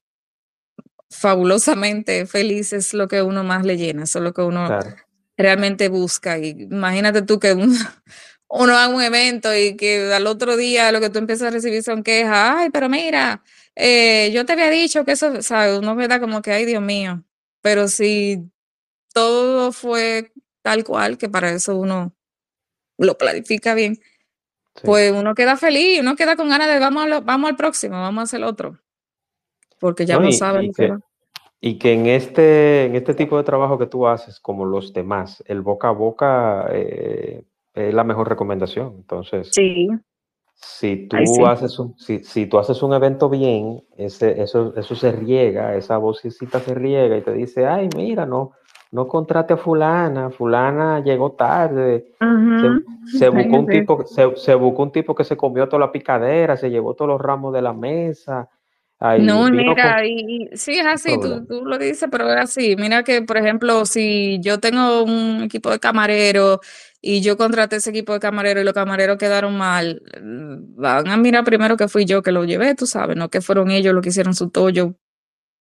fabulosamente 1.10 2.24
feliz 2.24 2.72
es 2.72 2.94
lo 2.94 3.06
que 3.06 3.20
uno 3.20 3.44
más 3.44 3.66
le 3.66 3.76
llena, 3.76 4.04
eso 4.04 4.18
es 4.18 4.24
lo 4.24 4.32
que 4.32 4.40
uno 4.40 4.66
realmente 5.36 5.90
busca. 5.90 6.38
Y 6.38 6.68
imagínate 6.70 7.20
tú 7.20 7.38
que 7.38 7.52
uno, 7.52 7.66
uno 8.48 8.78
haga 8.78 8.88
un 8.88 9.02
evento 9.02 9.54
y 9.54 9.76
que 9.76 10.10
al 10.14 10.26
otro 10.26 10.56
día 10.56 10.90
lo 10.90 11.00
que 11.00 11.10
tú 11.10 11.18
empiezas 11.18 11.48
a 11.48 11.50
recibir 11.50 11.82
son 11.82 12.02
quejas, 12.02 12.54
ay, 12.56 12.70
pero 12.70 12.88
mira, 12.88 13.44
eh, 13.76 14.30
yo 14.32 14.46
te 14.46 14.54
había 14.54 14.70
dicho 14.70 15.04
que 15.04 15.12
eso, 15.12 15.42
¿sabes? 15.42 15.78
Uno 15.78 15.94
me 15.94 16.08
da 16.08 16.18
como 16.18 16.40
que, 16.40 16.52
ay, 16.52 16.64
Dios 16.64 16.82
mío, 16.82 17.24
pero 17.60 17.88
si 17.88 18.50
todo 19.12 19.70
fue 19.72 20.32
tal 20.62 20.82
cual, 20.82 21.18
que 21.18 21.28
para 21.28 21.50
eso 21.50 21.76
uno 21.76 22.16
lo 22.98 23.16
planifica 23.18 23.74
bien, 23.74 23.98
pues 24.82 25.12
uno 25.12 25.34
queda 25.34 25.56
feliz, 25.56 26.00
uno 26.00 26.16
queda 26.16 26.36
con 26.36 26.48
ganas 26.48 26.68
de 26.68 26.78
vamos, 26.78 27.24
vamos 27.24 27.50
al 27.50 27.56
próximo, 27.56 27.96
vamos 27.96 28.20
a 28.20 28.24
hacer 28.24 28.42
otro, 28.44 28.78
porque 29.78 30.06
ya 30.06 30.18
no, 30.18 30.32
saben. 30.32 30.66
Y 30.66 30.72
que, 30.72 30.96
y 31.60 31.78
que 31.78 31.92
en 31.92 32.06
este, 32.06 32.84
en 32.86 32.96
este 32.96 33.14
tipo 33.14 33.36
de 33.36 33.44
trabajo 33.44 33.78
que 33.78 33.86
tú 33.86 34.06
haces, 34.06 34.40
como 34.40 34.64
los 34.64 34.92
demás, 34.92 35.42
el 35.46 35.60
boca 35.60 35.88
a 35.88 35.92
boca... 35.92 36.68
Eh, 36.72 37.44
es 37.74 37.94
la 37.94 38.04
mejor 38.04 38.28
recomendación. 38.28 38.94
Entonces, 38.96 39.50
sí. 39.52 39.88
si 40.54 41.08
tú 41.08 41.46
haces 41.46 41.78
un, 41.78 41.96
si, 41.98 42.22
si, 42.24 42.46
tú 42.46 42.58
haces 42.58 42.82
un 42.82 42.92
evento 42.94 43.28
bien, 43.28 43.82
ese, 43.96 44.42
eso, 44.42 44.74
eso 44.76 44.94
se 44.94 45.12
riega, 45.12 45.76
esa 45.76 45.96
vocecita 45.98 46.60
se 46.60 46.74
riega 46.74 47.16
y 47.16 47.22
te 47.22 47.32
dice, 47.32 47.66
ay, 47.66 47.88
mira, 47.96 48.26
no, 48.26 48.52
no 48.92 49.08
contrate 49.08 49.54
a 49.54 49.56
fulana, 49.56 50.30
fulana 50.30 51.00
llegó 51.00 51.32
tarde, 51.32 52.12
se, 53.18 53.28
buscó 53.28 53.58
un 53.58 53.66
tipo, 53.66 54.06
se, 54.06 54.36
se, 54.36 54.54
buscó 54.54 54.84
un 54.84 54.92
tipo 54.92 55.14
que 55.14 55.24
se 55.24 55.36
comió 55.36 55.68
toda 55.68 55.80
la 55.80 55.92
picadera, 55.92 56.56
se 56.56 56.70
llevó 56.70 56.94
todos 56.94 57.08
los 57.08 57.20
ramos 57.20 57.52
de 57.52 57.62
la 57.62 57.72
mesa, 57.72 58.48
no, 59.18 59.50
mira, 59.50 60.06
y, 60.06 60.48
sí 60.52 60.78
es 60.78 60.86
así, 60.86 61.18
tú, 61.20 61.44
tú, 61.44 61.64
lo 61.64 61.76
dices, 61.76 62.08
pero 62.10 62.32
es 62.32 62.40
así. 62.40 62.76
Mira 62.76 63.02
que, 63.02 63.22
por 63.22 63.36
ejemplo, 63.36 63.84
si 63.84 64.38
yo 64.40 64.60
tengo 64.60 65.02
un 65.02 65.42
equipo 65.42 65.70
de 65.70 65.80
camareros 65.80 66.60
y 67.00 67.20
yo 67.20 67.36
contraté 67.36 67.76
ese 67.76 67.90
equipo 67.90 68.12
de 68.12 68.20
camareros 68.20 68.62
y 68.62 68.64
los 68.64 68.74
camareros 68.74 69.18
quedaron 69.18 69.58
mal, 69.58 70.02
van 70.20 71.08
a 71.08 71.16
mirar 71.16 71.42
primero 71.42 71.76
que 71.76 71.88
fui 71.88 72.04
yo 72.04 72.22
que 72.22 72.30
lo 72.30 72.44
llevé, 72.44 72.76
tú 72.76 72.86
sabes, 72.86 73.16
no 73.16 73.28
que 73.28 73.40
fueron 73.40 73.72
ellos 73.72 73.92
los 73.92 74.02
que 74.02 74.10
hicieron 74.10 74.34
su 74.34 74.50
tollo, 74.50 74.94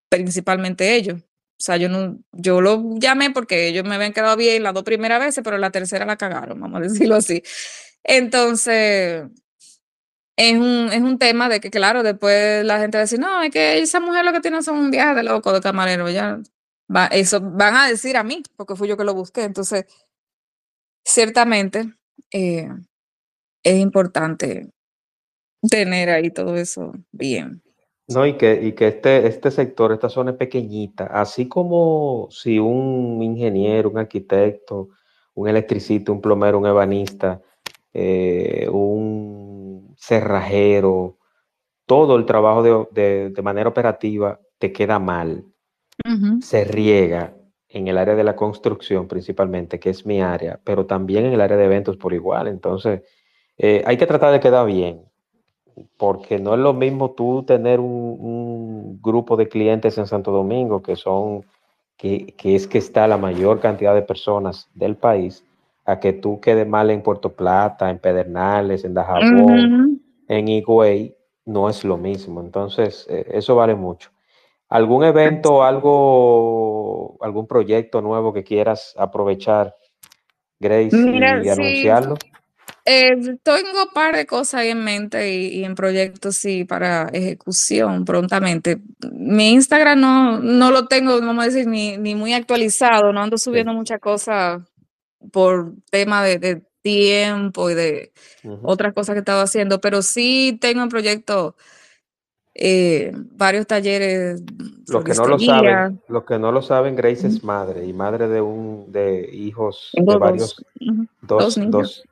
principalmente 0.10 0.96
ellos. 0.96 1.24
O 1.62 1.64
sea, 1.64 1.78
yo 1.78 1.90
no, 1.90 2.18
yo 2.32 2.60
lo 2.60 2.96
llamé 2.98 3.30
porque 3.30 3.68
ellos 3.68 3.84
me 3.86 3.94
habían 3.94 4.14
quedado 4.14 4.36
bien 4.36 4.64
las 4.64 4.74
dos 4.74 4.82
primeras 4.84 5.20
veces, 5.20 5.44
pero 5.44 5.60
la 5.60 5.70
tercera 5.70 6.06
la 6.08 6.18
cagaron, 6.18 6.60
vamos 6.60 6.80
a 6.80 6.84
decirlo 6.88 7.16
así. 7.16 7.44
Entonces, 8.04 9.26
es 10.38 10.58
un, 10.58 10.90
es 10.92 11.02
un 11.02 11.20
tema 11.20 11.50
de 11.50 11.60
que, 11.60 11.70
claro, 11.70 12.02
después 12.02 12.66
la 12.66 12.80
gente 12.80 12.98
va 12.98 13.02
a 13.02 13.04
decir, 13.06 13.20
no, 13.20 13.44
es 13.44 13.52
que 13.52 13.78
esa 13.80 14.00
mujer 14.00 14.26
lo 14.26 14.34
que 14.34 14.40
tiene 14.42 14.64
son 14.64 14.78
un 14.80 14.90
viaje 14.90 15.14
de 15.14 15.24
loco 15.24 15.54
de 15.54 15.62
camarero, 15.62 16.10
ya. 16.10 16.40
Va, 16.94 17.06
eso 17.08 17.40
van 17.42 17.76
a 17.76 17.88
decir 17.88 18.18
a 18.18 18.24
mí, 18.24 18.42
porque 18.58 18.76
fui 18.76 18.88
yo 18.88 18.98
que 18.98 19.04
lo 19.04 19.14
busqué. 19.14 19.44
Entonces, 19.44 19.86
ciertamente 21.06 21.94
eh, 22.32 22.70
es 23.64 23.80
importante 23.80 24.72
tener 25.70 26.10
ahí 26.10 26.32
todo 26.32 26.58
eso 26.58 26.94
bien. 27.12 27.62
No, 28.14 28.26
y 28.26 28.34
que, 28.34 28.60
y 28.62 28.74
que 28.74 28.88
este, 28.88 29.28
este 29.28 29.52
sector, 29.52 29.92
esta 29.92 30.10
zona 30.10 30.32
es 30.32 30.38
pequeñita, 30.38 31.06
así 31.06 31.48
como 31.48 32.28
si 32.32 32.60
un 32.60 33.22
ingeniero, 33.22 33.90
un 33.90 33.98
arquitecto, 33.98 34.90
un 35.34 35.48
electricista, 35.48 36.12
un 36.12 36.22
plomero, 36.22 36.60
un 36.60 36.68
ebanista, 36.68 37.42
eh, 37.94 38.68
un 38.70 39.96
cerrajero, 39.98 41.18
todo 41.86 42.16
el 42.16 42.26
trabajo 42.26 42.64
de, 42.64 43.34
manera 43.44 43.70
operativa 43.70 44.40
te 44.58 44.72
queda 44.72 45.00
mal. 45.00 45.46
Se 46.42 46.64
riega 46.64 47.36
en 47.70 47.88
el 47.88 47.98
área 47.98 48.16
de 48.16 48.24
la 48.24 48.36
construcción 48.36 49.08
principalmente, 49.08 49.80
que 49.80 49.92
es 49.92 50.06
mi 50.06 50.22
área, 50.22 50.60
pero 50.64 50.86
también 50.86 51.26
en 51.26 51.34
el 51.34 51.42
área 51.42 51.58
de 51.58 51.66
eventos 51.66 51.98
por 51.98 52.14
igual. 52.14 52.48
Entonces, 52.48 53.04
eh, 53.58 53.84
hay 53.86 53.98
que 53.98 54.08
tratar 54.08 54.32
de 54.32 54.40
quedar 54.40 54.66
bien, 54.66 55.06
porque 55.98 56.40
no 56.40 56.54
es 56.54 56.60
lo 56.60 56.74
mismo 56.74 57.12
tú 57.12 57.44
tener 57.44 57.80
un, 57.80 59.00
grupo 59.02 59.36
de 59.36 59.48
clientes 59.48 59.98
en 59.98 60.06
Santo 60.06 60.32
Domingo, 60.32 60.82
que 60.82 60.96
son, 60.96 61.44
que, 61.98 62.36
es 62.44 62.68
que 62.68 62.78
está 62.78 63.08
la 63.08 63.18
mayor 63.18 63.60
cantidad 63.60 63.96
de 63.96 64.04
personas 64.04 64.70
del 64.76 64.96
país, 64.96 65.44
a 65.86 66.00
que 66.00 66.14
tú 66.14 66.40
quedes 66.40 66.68
mal 66.68 66.92
en 66.92 67.02
Puerto 67.02 67.34
Plata, 67.34 67.90
en 67.90 67.98
Pedernales, 67.98 68.84
en 68.86 68.94
Dajabón, 68.94 70.02
en 70.28 70.48
Higüey, 70.48 71.16
no 71.46 71.68
es 71.68 71.84
lo 71.84 71.98
mismo. 71.98 72.42
Entonces, 72.42 73.08
eh, 73.10 73.26
eso 73.32 73.56
vale 73.56 73.74
mucho. 73.76 74.12
¿Algún 74.70 75.04
evento, 75.04 75.64
algo, 75.64 77.18
algún 77.22 77.48
proyecto 77.48 78.02
nuevo 78.02 78.32
que 78.32 78.44
quieras 78.44 78.94
aprovechar, 78.98 79.76
Grace, 80.60 80.96
y 80.96 81.50
anunciarlo? 81.50 82.16
Eh, 82.86 83.38
tengo 83.44 83.84
un 83.84 83.94
par 83.94 84.16
de 84.16 84.26
cosas 84.26 84.56
ahí 84.62 84.70
en 84.70 84.84
mente 84.84 85.34
y, 85.34 85.64
en 85.64 85.76
proyectos, 85.76 86.38
sí, 86.38 86.66
para 86.66 87.10
ejecución 87.14 88.06
prontamente. 88.06 88.80
Mi 89.12 89.52
Instagram 89.52 90.00
no, 90.00 90.40
no 90.40 90.72
lo 90.72 90.88
tengo, 90.88 91.20
vamos 91.20 91.44
a 91.44 91.48
decir, 91.48 91.68
ni, 91.68 91.98
ni 91.98 92.16
muy 92.16 92.34
actualizado, 92.34 93.14
no 93.14 93.22
ando 93.22 93.38
subiendo 93.38 93.74
muchas 93.74 94.00
cosas 94.00 94.62
por 95.32 95.74
tema 95.90 96.24
de, 96.24 96.64
tiempo 96.82 97.70
y 97.70 97.76
de 97.76 98.12
otras 98.64 98.94
cosas 98.96 99.14
que 99.14 99.20
he 99.20 99.22
estado 99.22 99.42
haciendo, 99.44 99.80
pero 99.82 100.02
sí 100.02 100.58
tengo 100.60 100.82
en 100.82 100.90
proyecto 100.90 101.56
eh, 102.64 103.12
varios 103.36 103.66
talleres. 103.66 104.44
Los 104.88 105.04
que 105.04 105.14
no 105.14 105.26
lo 105.26 105.40
saben, 105.40 106.00
los 106.08 106.26
que 106.26 106.38
no 106.38 106.52
lo 106.52 106.62
saben, 106.62 106.96
Grace 106.96 107.26
es 107.26 107.44
madre 107.44 107.86
y 107.88 107.92
madre 107.92 108.28
de 108.28 108.40
un 108.40 108.92
de 108.92 109.30
hijos 109.34 109.90
de 109.94 110.18
varios 110.18 110.64
dos, 111.22 111.56
dos, 111.56 112.04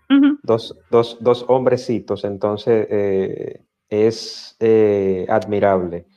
dos, 0.41 0.75
dos, 0.89 1.17
dos, 1.19 1.45
hombrecitos, 1.47 2.23
entonces 2.23 2.87
eh, 2.89 3.61
es 3.89 4.55
eh, 4.59 5.27
admirable 5.29 6.07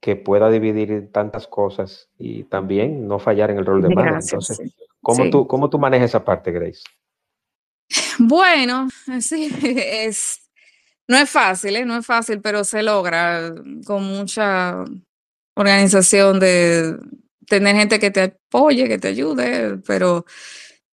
que 0.00 0.16
pueda 0.16 0.50
dividir 0.50 1.10
tantas 1.10 1.46
cosas 1.46 2.10
y 2.18 2.44
también 2.44 3.08
no 3.08 3.18
fallar 3.18 3.52
en 3.52 3.58
el 3.58 3.64
rol 3.64 3.80
de 3.80 3.94
madre. 3.94 4.18
Entonces, 4.20 4.60
¿cómo, 5.00 5.30
Tú, 5.30 5.46
¿cómo 5.46 5.70
tú 5.70 5.78
manejas 5.78 6.10
esa 6.10 6.24
parte, 6.24 6.52
Grace? 6.52 6.82
Bueno, 8.18 8.88
sí, 9.20 9.50
es, 9.62 10.41
no 11.08 11.16
es 11.18 11.30
fácil, 11.30 11.76
¿eh? 11.76 11.84
no 11.84 11.96
es 11.96 12.06
fácil, 12.06 12.40
pero 12.40 12.64
se 12.64 12.82
logra 12.82 13.52
con 13.84 14.04
mucha 14.04 14.84
organización 15.54 16.40
de 16.40 16.96
tener 17.46 17.76
gente 17.76 17.98
que 17.98 18.10
te 18.10 18.22
apoye, 18.22 18.88
que 18.88 18.98
te 18.98 19.08
ayude, 19.08 19.78
pero 19.86 20.24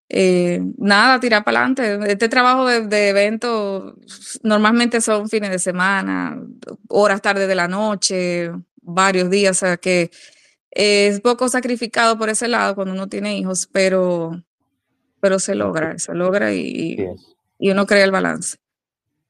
eh, 0.09 0.61
nada, 0.78 1.20
tirar 1.20 1.44
para 1.44 1.61
adelante. 1.61 2.11
Este 2.11 2.28
trabajo 2.28 2.66
de, 2.66 2.86
de 2.86 3.11
eventos 3.11 3.94
normalmente 4.42 5.00
son 5.00 5.28
fines 5.28 5.50
de 5.50 5.59
semana, 5.59 6.40
horas 6.88 7.22
tarde 7.22 7.46
de 7.46 7.54
la 7.54 7.68
noche, 7.68 8.50
varios 8.82 9.30
días, 9.30 9.59
o 9.59 9.61
sea 9.66 9.76
que 9.76 10.11
es 10.70 11.20
poco 11.20 11.48
sacrificado 11.48 12.18
por 12.18 12.28
ese 12.28 12.48
lado 12.48 12.74
cuando 12.74 12.94
uno 12.94 13.09
tiene 13.09 13.36
hijos, 13.38 13.68
pero, 13.70 14.42
pero 15.20 15.38
se 15.38 15.54
logra, 15.54 15.98
se 15.98 16.14
logra 16.14 16.54
y, 16.54 16.96
y 17.59 17.70
uno 17.70 17.86
crea 17.86 18.04
el 18.04 18.11
balance. 18.12 18.59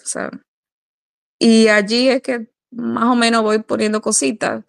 y 1.39 1.67
allí 1.67 2.09
es 2.09 2.21
que 2.21 2.47
más 2.71 3.05
o 3.05 3.15
menos 3.15 3.43
voy 3.43 3.59
poniendo 3.59 4.01
cositas. 4.01 4.63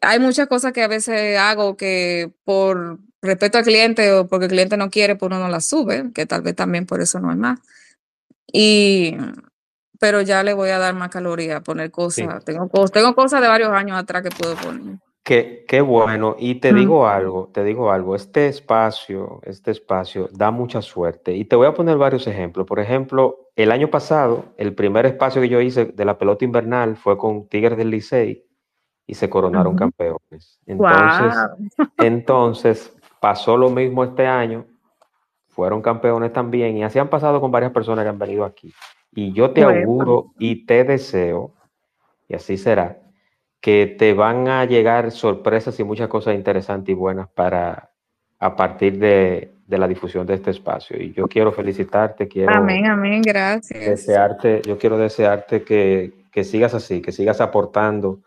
Hay 0.00 0.18
muchas 0.18 0.46
cosas 0.48 0.72
que 0.72 0.82
a 0.82 0.88
veces 0.88 1.38
hago 1.38 1.76
que 1.76 2.32
por 2.44 2.98
respeto 3.20 3.58
al 3.58 3.64
cliente 3.64 4.12
o 4.12 4.28
porque 4.28 4.46
el 4.46 4.52
cliente 4.52 4.76
no 4.76 4.90
quiere, 4.90 5.16
pues 5.16 5.28
uno 5.30 5.40
no 5.40 5.48
las 5.48 5.66
sube, 5.66 6.12
que 6.12 6.26
tal 6.26 6.42
vez 6.42 6.54
también 6.54 6.86
por 6.86 7.00
eso 7.00 7.18
no 7.18 7.30
hay 7.30 7.36
más. 7.36 7.60
Y, 8.52 9.16
pero 9.98 10.20
ya 10.22 10.42
le 10.42 10.54
voy 10.54 10.70
a 10.70 10.78
dar 10.78 10.94
más 10.94 11.10
caloría, 11.10 11.60
poner 11.60 11.90
cosas. 11.90 12.44
Tengo, 12.44 12.68
tengo 12.88 13.14
cosas 13.14 13.40
de 13.40 13.48
varios 13.48 13.70
años 13.70 13.98
atrás 13.98 14.22
que 14.22 14.30
puedo 14.30 14.54
poner. 14.56 14.98
Qué, 15.28 15.82
bueno. 15.82 16.36
Y 16.38 16.54
te 16.54 16.72
digo 16.72 17.06
algo, 17.06 17.50
te 17.52 17.62
digo 17.62 17.92
algo. 17.92 18.16
Este 18.16 18.46
espacio, 18.46 19.40
este 19.42 19.72
espacio 19.72 20.30
da 20.32 20.50
mucha 20.50 20.80
suerte. 20.80 21.34
Y 21.34 21.44
te 21.44 21.54
voy 21.54 21.66
a 21.66 21.74
poner 21.74 21.98
varios 21.98 22.26
ejemplos. 22.26 22.66
Por 22.66 22.80
ejemplo, 22.80 23.50
el 23.54 23.70
año 23.70 23.88
pasado, 23.88 24.46
el 24.56 24.74
primer 24.74 25.04
espacio 25.04 25.42
que 25.42 25.50
yo 25.50 25.60
hice 25.60 25.84
de 25.84 26.04
la 26.06 26.16
pelota 26.16 26.46
invernal 26.46 26.96
fue 26.96 27.18
con 27.18 27.46
Tigres 27.46 27.76
del 27.76 27.90
Licey 27.90 28.42
y 29.06 29.14
se 29.14 29.28
coronaron 29.28 29.76
campeones. 29.76 30.60
Entonces, 30.64 31.34
entonces, 31.98 32.96
pasó 33.20 33.58
lo 33.58 33.68
mismo 33.68 34.04
este 34.04 34.26
año. 34.26 34.64
Fueron 35.48 35.82
campeones 35.82 36.32
también 36.32 36.78
y 36.78 36.84
así 36.84 36.98
han 36.98 37.10
pasado 37.10 37.38
con 37.38 37.50
varias 37.50 37.72
personas 37.72 38.02
que 38.02 38.08
han 38.08 38.18
venido 38.18 38.46
aquí. 38.46 38.72
Y 39.12 39.34
yo 39.34 39.50
te 39.50 39.62
auguro 39.62 40.32
y 40.38 40.64
te 40.64 40.84
deseo, 40.84 41.52
y 42.28 42.34
así 42.34 42.56
será, 42.56 42.98
que 43.60 43.86
te 43.98 44.14
van 44.14 44.48
a 44.48 44.64
llegar 44.64 45.10
sorpresas 45.10 45.78
y 45.80 45.84
muchas 45.84 46.08
cosas 46.08 46.34
interesantes 46.34 46.92
y 46.92 46.94
buenas 46.94 47.28
para 47.28 47.90
a 48.38 48.54
partir 48.54 48.98
de, 48.98 49.52
la 49.66 49.88
difusión 49.88 50.26
de 50.26 50.34
este 50.34 50.50
espacio. 50.52 50.96
Y 51.00 51.12
yo 51.12 51.26
quiero 51.26 51.52
felicitarte, 51.52 52.28
quiero... 52.28 52.54
Amén, 52.54 52.86
amén, 52.86 53.20
gracias. 53.22 53.84
Desearte, 53.84 54.62
yo 54.64 54.78
quiero 54.78 54.96
desearte 54.96 55.62
que, 55.62 56.12
sigas 56.44 56.72
así, 56.72 57.02
que 57.02 57.10
sigas 57.10 57.40
aportando 57.40 58.20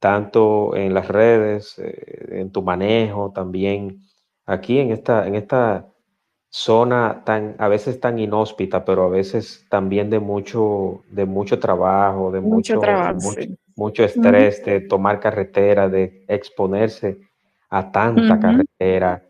tanto 0.00 0.74
en 0.74 0.94
las 0.94 1.06
redes, 1.06 1.78
eh, 1.78 2.40
en 2.40 2.50
tu 2.50 2.60
manejo, 2.60 3.30
también 3.32 4.02
aquí 4.44 4.80
en 4.80 4.90
esta, 4.90 5.28
en 5.28 5.36
esta 5.36 5.86
zona 6.50 7.22
tan, 7.24 7.54
a 7.58 7.68
veces 7.68 8.00
tan 8.00 8.18
inhóspita, 8.18 8.84
pero 8.84 9.04
a 9.04 9.08
veces 9.08 9.64
también 9.70 10.10
de 10.10 10.18
mucho, 10.18 11.04
de 11.08 11.24
mucho 11.24 11.60
trabajo, 11.60 12.32
de 12.32 12.40
mucho, 12.40 12.80
trabajo, 12.80 13.14
mucho 13.14 13.42
estrés 13.88 14.64
de 14.64 14.80
tomar 14.80 15.20
carretera, 15.20 15.88
de 15.88 16.24
exponerse 16.28 17.18
a 17.70 17.90
tanta 17.90 18.38
carretera, 18.38 19.26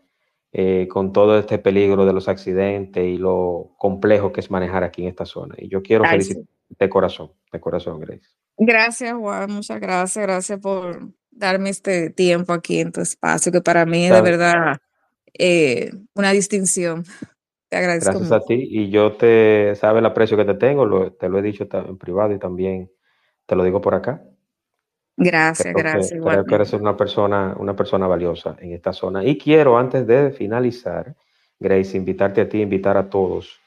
eh, 0.51 0.87
con 0.87 1.11
todo 1.11 1.39
este 1.39 1.57
peligro 1.57 2.05
de 2.05 2.13
los 2.13 2.27
accidentes 2.27 3.03
y 3.03 3.17
lo 3.17 3.71
complejo 3.77 4.31
que 4.31 4.39
es 4.41 4.51
manejar 4.51 4.83
aquí 4.83 5.01
en 5.01 5.07
esta 5.07 5.25
zona. 5.25 5.55
Y 5.57 5.67
yo 5.67 5.81
quiero 5.81 6.03
felicitarte 6.05 6.47
de 6.77 6.89
corazón, 6.89 7.31
de 7.51 7.59
corazón, 7.59 7.99
Grace. 7.99 8.27
Gracias, 8.57 9.13
Juan, 9.13 9.51
muchas 9.51 9.79
gracias, 9.79 10.23
gracias 10.23 10.59
por 10.59 11.09
darme 11.31 11.69
este 11.69 12.11
tiempo 12.11 12.53
aquí 12.53 12.79
en 12.79 12.91
tu 12.91 13.01
espacio, 13.01 13.51
que 13.51 13.61
para 13.61 13.85
mí 13.85 14.05
es 14.05 14.13
de 14.13 14.21
verdad 14.21 14.77
eh, 15.33 15.91
una 16.13 16.31
distinción. 16.31 17.03
Te 17.69 17.77
agradezco. 17.77 18.11
Gracias 18.11 18.31
a 18.31 18.41
ti 18.41 18.67
y 18.69 18.89
yo 18.91 19.13
te, 19.13 19.73
sabe 19.75 19.99
el 19.99 20.05
aprecio 20.05 20.37
que 20.37 20.45
te 20.45 20.53
tengo, 20.53 21.11
te 21.13 21.29
lo 21.29 21.39
he 21.39 21.41
dicho 21.41 21.67
en 21.71 21.97
privado 21.97 22.33
y 22.33 22.37
también 22.37 22.91
te 23.47 23.55
lo 23.55 23.63
digo 23.63 23.81
por 23.81 23.95
acá. 23.95 24.23
Gracias, 25.15 25.73
gracias. 25.73 26.21
creo 26.21 26.45
que 26.45 26.55
eres 26.55 26.73
una 26.73 26.97
persona, 26.97 27.55
una 27.57 27.75
persona 27.75 28.07
valiosa 28.07 28.55
en 28.59 28.73
esta 28.73 28.93
zona. 28.93 29.23
Y 29.23 29.37
quiero, 29.37 29.77
antes 29.77 30.07
de 30.07 30.31
finalizar, 30.31 31.15
Grace, 31.59 31.95
invitarte 31.95 32.41
a 32.41 32.49
ti, 32.49 32.61
invitar 32.61 32.97
a 32.97 33.09
todos, 33.09 33.59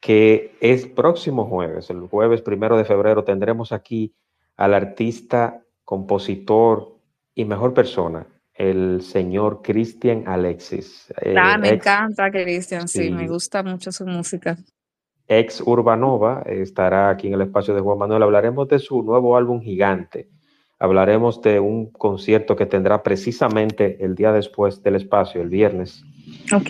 que 0.00 0.56
es 0.60 0.86
próximo 0.86 1.46
jueves, 1.46 1.90
el 1.90 2.00
jueves 2.00 2.42
primero 2.42 2.76
de 2.76 2.84
febrero, 2.84 3.22
tendremos 3.22 3.72
aquí 3.72 4.14
al 4.56 4.74
artista, 4.74 5.62
compositor 5.84 6.96
y 7.34 7.44
mejor 7.44 7.74
persona, 7.74 8.26
el 8.54 9.02
señor 9.02 9.60
Cristian 9.62 10.24
Alexis. 10.26 11.12
Ah, 11.36 11.58
me 11.58 11.70
encanta 11.70 12.30
Cristian, 12.30 12.88
sí, 12.88 13.10
me 13.10 13.28
gusta 13.28 13.62
mucho 13.62 13.92
su 13.92 14.06
música 14.06 14.56
ex 15.28 15.60
Urbanova, 15.60 16.42
estará 16.46 17.10
aquí 17.10 17.28
en 17.28 17.34
el 17.34 17.42
espacio 17.42 17.74
de 17.74 17.82
Juan 17.82 17.98
Manuel. 17.98 18.22
Hablaremos 18.22 18.66
de 18.66 18.78
su 18.78 19.02
nuevo 19.02 19.36
álbum 19.36 19.60
Gigante. 19.60 20.30
Hablaremos 20.80 21.42
de 21.42 21.58
un 21.58 21.90
concierto 21.90 22.54
que 22.54 22.66
tendrá 22.66 23.02
precisamente 23.02 24.04
el 24.04 24.14
día 24.14 24.32
después 24.32 24.82
del 24.82 24.94
espacio, 24.94 25.42
el 25.42 25.48
viernes, 25.48 26.04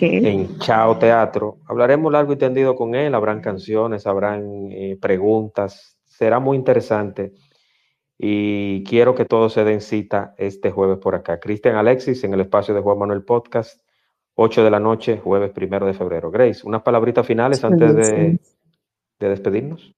en 0.01 0.57
Chao 0.59 0.97
Teatro. 0.97 1.59
Hablaremos 1.67 2.11
largo 2.11 2.33
y 2.33 2.37
tendido 2.37 2.75
con 2.75 2.95
él, 2.95 3.13
habrán 3.13 3.41
canciones, 3.41 4.07
habrán 4.07 4.71
eh, 4.71 4.97
preguntas, 4.99 5.97
será 6.05 6.39
muy 6.39 6.57
interesante 6.57 7.33
y 8.17 8.83
quiero 8.83 9.15
que 9.15 9.25
todos 9.25 9.53
se 9.53 9.63
den 9.63 9.79
cita 9.79 10.33
este 10.37 10.71
jueves 10.71 10.97
por 10.97 11.15
acá. 11.15 11.39
Cristian 11.39 11.75
Alexis 11.75 12.23
en 12.23 12.33
el 12.33 12.41
espacio 12.41 12.73
de 12.73 12.81
Juan 12.81 12.97
Manuel 12.97 13.23
Podcast 13.23 13.79
8 14.35 14.63
de 14.63 14.71
la 14.71 14.79
noche, 14.79 15.17
jueves 15.17 15.51
primero 15.51 15.85
de 15.85 15.93
febrero. 15.93 16.31
Grace, 16.31 16.61
unas 16.65 16.81
palabritas 16.81 17.27
finales 17.27 17.63
antes 17.63 17.95
de, 17.95 18.39
despedirnos. 19.19 19.93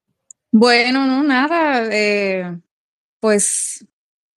Bueno, 0.50 1.06
no, 1.06 1.22
nada. 1.22 1.88
Eh, 1.90 2.58
pues 3.20 3.86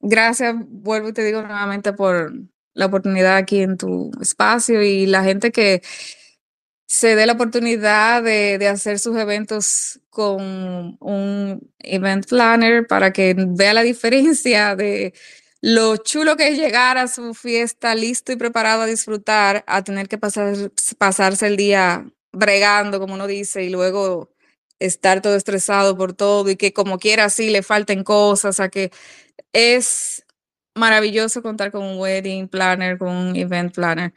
gracias, 0.05 0.55
vuelvo 0.67 1.09
y 1.09 1.13
te 1.13 1.23
digo 1.23 1.41
nuevamente 1.41 1.93
por 1.93 2.33
la 2.73 2.85
oportunidad 2.87 3.37
aquí 3.37 3.61
en 3.61 3.77
tu 3.77 4.11
espacio 4.21 4.83
y 4.83 5.05
la 5.05 5.23
gente 5.23 5.51
que 5.51 5.81
se 6.87 7.15
dé 7.15 7.25
la 7.25 7.33
oportunidad 7.33 8.23
de, 8.23 8.67
hacer 8.67 8.99
sus 8.99 9.17
eventos 9.17 9.99
con 10.09 10.97
un 10.99 11.73
event 11.79 12.27
planner 12.27 12.87
para 12.87 13.11
que 13.11 13.35
vea 13.37 13.73
la 13.73 13.81
diferencia 13.81 14.75
de 14.75 15.13
lo 15.61 15.97
chulo 15.97 16.37
que 16.37 16.49
es 16.49 16.57
llegar 16.57 16.97
a 16.97 17.07
su 17.07 17.33
fiesta 17.33 17.95
listo 17.95 18.31
y 18.31 18.35
preparado 18.35 18.83
a 18.83 18.85
disfrutar, 18.85 19.63
a 19.67 19.83
tener 19.83 20.07
que 20.07 20.17
pasar, 20.17 20.71
pasarse 20.97 21.47
el 21.47 21.57
día 21.57 22.05
bregando, 22.31 22.99
como 22.99 23.15
uno 23.15 23.27
dice, 23.27 23.63
y 23.63 23.69
luego 23.69 24.29
estar 24.79 25.21
todo 25.21 25.35
estresado 25.35 25.97
por 25.97 26.13
todo 26.13 26.49
y 26.49 26.55
que 26.57 26.73
como 26.73 26.99
quiera 26.99 27.25
así 27.25 27.49
le 27.49 27.63
falten 27.63 28.03
cosas, 28.03 28.59
a 28.59 28.69
que 28.69 28.91
es 29.53 30.25
maravilloso 30.75 31.41
contar 31.41 31.71
con 31.71 31.83
un 31.83 31.99
wedding 31.99 32.47
planner, 32.47 32.97
con 32.97 33.09
un 33.09 33.35
event 33.35 33.73
planner. 33.73 34.13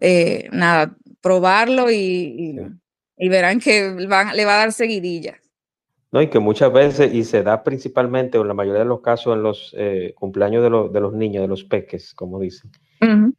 Eh, 0.00 0.48
nada, 0.52 0.96
probarlo 1.20 1.90
y, 1.90 2.56
y, 3.16 3.28
verán 3.28 3.60
que 3.60 3.90
le 3.92 4.06
va 4.06 4.54
a 4.54 4.58
dar 4.58 4.72
seguidilla. 4.72 5.40
No, 6.10 6.22
y 6.22 6.28
que 6.28 6.38
muchas 6.38 6.72
veces, 6.72 7.12
y 7.12 7.24
se 7.24 7.42
da 7.42 7.62
principalmente, 7.62 8.38
o 8.38 8.42
en 8.42 8.48
la 8.48 8.54
mayoría 8.54 8.80
de 8.80 8.88
los 8.88 9.00
casos, 9.00 9.36
en 9.36 9.42
los 9.42 9.74
eh, 9.76 10.14
cumpleaños 10.16 10.62
de, 10.62 10.88
de, 10.92 11.00
los 11.00 11.12
niños, 11.12 11.42
de 11.42 11.48
los 11.48 11.64
peques, 11.64 12.14
como 12.14 12.40
dicen, 12.40 12.70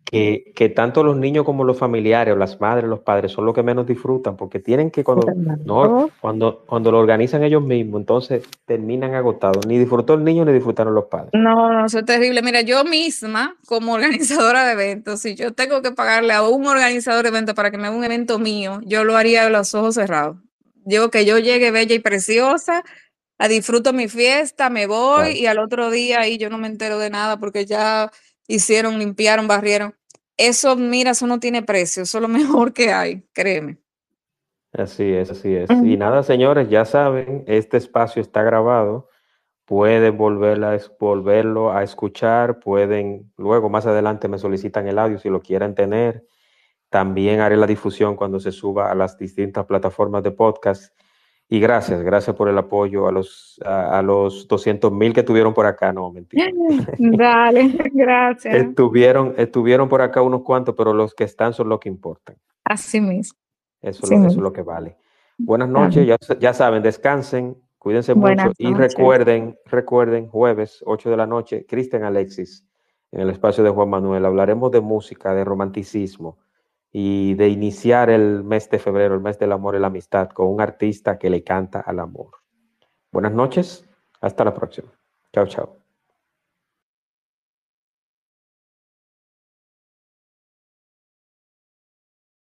que, 0.05 0.51
que, 0.55 0.69
tanto 0.69 1.03
los 1.03 1.17
niños 1.17 1.45
como 1.45 1.63
los 1.63 1.77
familiares, 1.77 2.33
o 2.33 2.37
las 2.37 2.61
madres, 2.61 2.87
los 2.87 2.99
padres, 2.99 3.31
son 3.31 3.45
los 3.45 3.55
que 3.55 3.63
menos 3.63 3.87
disfrutan, 3.87 4.37
porque 4.37 4.59
tienen 4.59 4.91
que, 4.91 5.03
cuando, 5.03 5.27
no, 5.65 6.11
cuando, 6.21 6.63
cuando 6.67 6.91
lo 6.91 6.99
organizan 6.99 7.43
ellos 7.43 7.63
mismos, 7.63 8.01
entonces 8.01 8.47
terminan 8.65 9.15
agotados. 9.15 9.65
Ni 9.65 9.77
disfrutó 9.77 10.13
el 10.13 10.23
niño, 10.23 10.45
ni 10.45 10.53
disfrutaron 10.53 10.93
los 10.93 11.05
padres. 11.05 11.31
No, 11.33 11.73
no, 11.73 11.85
eso 11.85 11.99
es 11.99 12.05
terrible. 12.05 12.41
Mira, 12.43 12.61
yo 12.61 12.83
misma, 12.85 13.55
como 13.67 13.93
organizadora 13.93 14.65
de 14.65 14.73
eventos, 14.73 15.21
si 15.21 15.35
yo 15.35 15.53
tengo 15.53 15.81
que 15.81 15.91
pagarle 15.91 16.33
a 16.33 16.43
un 16.43 16.67
organizador 16.67 17.23
de 17.23 17.29
eventos 17.29 17.55
para 17.55 17.71
que 17.71 17.77
me 17.77 17.87
haga 17.87 17.97
un 17.97 18.03
evento 18.03 18.37
mío, 18.37 18.79
yo 18.85 19.03
lo 19.03 19.17
haría 19.17 19.43
de 19.43 19.49
los 19.49 19.73
ojos 19.73 19.95
cerrados. 19.95 20.37
Digo 20.85 21.09
que 21.09 21.25
yo 21.25 21.37
llegue 21.39 21.71
bella 21.71 21.95
y 21.95 21.99
preciosa, 21.99 22.83
a 23.37 23.47
disfruto 23.47 23.93
mi 23.93 24.07
fiesta, 24.07 24.69
me 24.69 24.85
voy 24.85 25.31
y 25.31 25.45
al 25.45 25.59
otro 25.59 25.89
día 25.89 26.21
ahí 26.21 26.37
yo 26.37 26.49
no 26.49 26.57
me 26.57 26.67
entero 26.67 26.99
de 26.99 27.09
nada 27.09 27.39
porque 27.39 27.65
ya 27.65 28.11
hicieron, 28.47 28.99
limpiaron, 28.99 29.47
barrieron. 29.47 29.95
Eso, 30.35 30.75
mira, 30.75 31.11
eso 31.11 31.27
no 31.27 31.39
tiene 31.39 31.63
precio, 31.63 32.03
eso 32.03 32.17
es 32.17 32.21
lo 32.21 32.27
mejor 32.29 32.73
que 32.73 32.91
hay, 32.91 33.23
créeme. 33.33 33.77
Así 34.73 35.11
es, 35.13 35.31
así 35.31 35.55
es. 35.55 35.69
Y 35.69 35.97
nada, 35.97 36.21
señores, 36.21 36.69
ya 36.69 36.85
saben, 36.85 37.43
este 37.47 37.77
espacio 37.77 38.21
está 38.21 38.43
grabado. 38.43 39.09
Pueden 39.65 40.15
volverla, 40.15 40.79
volverlo 40.99 41.71
a 41.71 41.83
escuchar, 41.83 42.59
pueden, 42.59 43.31
luego 43.37 43.69
más 43.69 43.87
adelante 43.87 44.27
me 44.27 44.37
solicitan 44.37 44.87
el 44.87 44.99
audio 44.99 45.17
si 45.17 45.29
lo 45.29 45.41
quieren 45.41 45.73
tener. 45.73 46.25
También 46.89 47.39
haré 47.39 47.55
la 47.55 47.67
difusión 47.67 48.15
cuando 48.15 48.39
se 48.39 48.51
suba 48.51 48.91
a 48.91 48.95
las 48.95 49.17
distintas 49.17 49.65
plataformas 49.65 50.23
de 50.23 50.31
podcast. 50.31 50.93
Y 51.47 51.59
gracias, 51.59 52.01
gracias 52.01 52.35
por 52.35 52.49
el 52.49 52.57
apoyo 52.57 53.07
a 53.07 53.11
los, 53.11 53.59
a, 53.65 54.01
los 54.01 54.47
200 54.47 54.91
mil 54.91 55.13
que 55.13 55.21
estuvieron 55.21 55.53
por 55.53 55.65
acá. 55.65 55.93
No, 55.93 56.11
mentira. 56.11 56.45
Dale, 56.97 57.75
gracias. 57.93 58.53
Estuvieron, 58.53 59.33
estuvieron 59.37 59.89
por 59.89 60.01
acá 60.01 60.21
unos 60.21 60.41
cuantos, 60.41 60.75
pero 60.75 60.93
los 60.93 61.13
que 61.13 61.23
están 61.23 61.53
son 61.53 61.69
los 61.69 61.79
que 61.79 61.89
importan. 61.89 62.37
Así 62.63 63.01
mismo. 63.01 63.37
Eso, 63.81 64.03
es, 64.03 64.11
lo, 64.11 64.17
eso 64.17 64.27
es 64.27 64.35
lo 64.37 64.53
que 64.53 64.61
vale. 64.61 64.97
Buenas 65.37 65.69
noches, 65.69 66.05
ya, 66.05 66.17
ya, 66.37 66.53
saben, 66.53 66.83
descansen, 66.83 67.55
cuídense 67.77 68.13
mucho 68.13 68.51
y 68.57 68.73
recuerden, 68.73 69.57
recuerden, 69.65 70.27
jueves, 70.27 70.83
8 70.85 71.09
de 71.09 71.17
la 71.17 71.25
noche, 71.25 71.65
Cristian 71.65 72.03
Alexis, 72.03 72.65
en 73.11 73.21
el 73.21 73.29
espacio 73.29 73.63
de 73.63 73.69
Juan 73.69 73.89
Manuel. 73.89 74.25
Hablaremos 74.25 74.69
de 74.71 74.81
música, 74.81 75.33
de 75.33 75.45
romanticismo 75.45 76.37
y 76.91 77.35
de 77.35 77.49
iniciar 77.49 78.09
el 78.09 78.43
mes 78.43 78.69
de 78.69 78.79
febrero, 78.79 79.15
el 79.15 79.21
mes 79.21 79.37
del 79.37 79.51
amor 79.51 79.75
y 79.75 79.79
la 79.79 79.87
amistad, 79.87 80.29
con 80.29 80.47
un 80.47 80.61
artista 80.61 81.17
que 81.17 81.29
le 81.29 81.43
canta 81.43 81.79
al 81.81 81.99
amor. 81.99 82.31
Buenas 83.11 83.33
noches, 83.33 83.85
hasta 84.21 84.43
la 84.43 84.53
próxima. 84.53 84.91
Chao, 85.33 85.47
chao. 85.47 85.78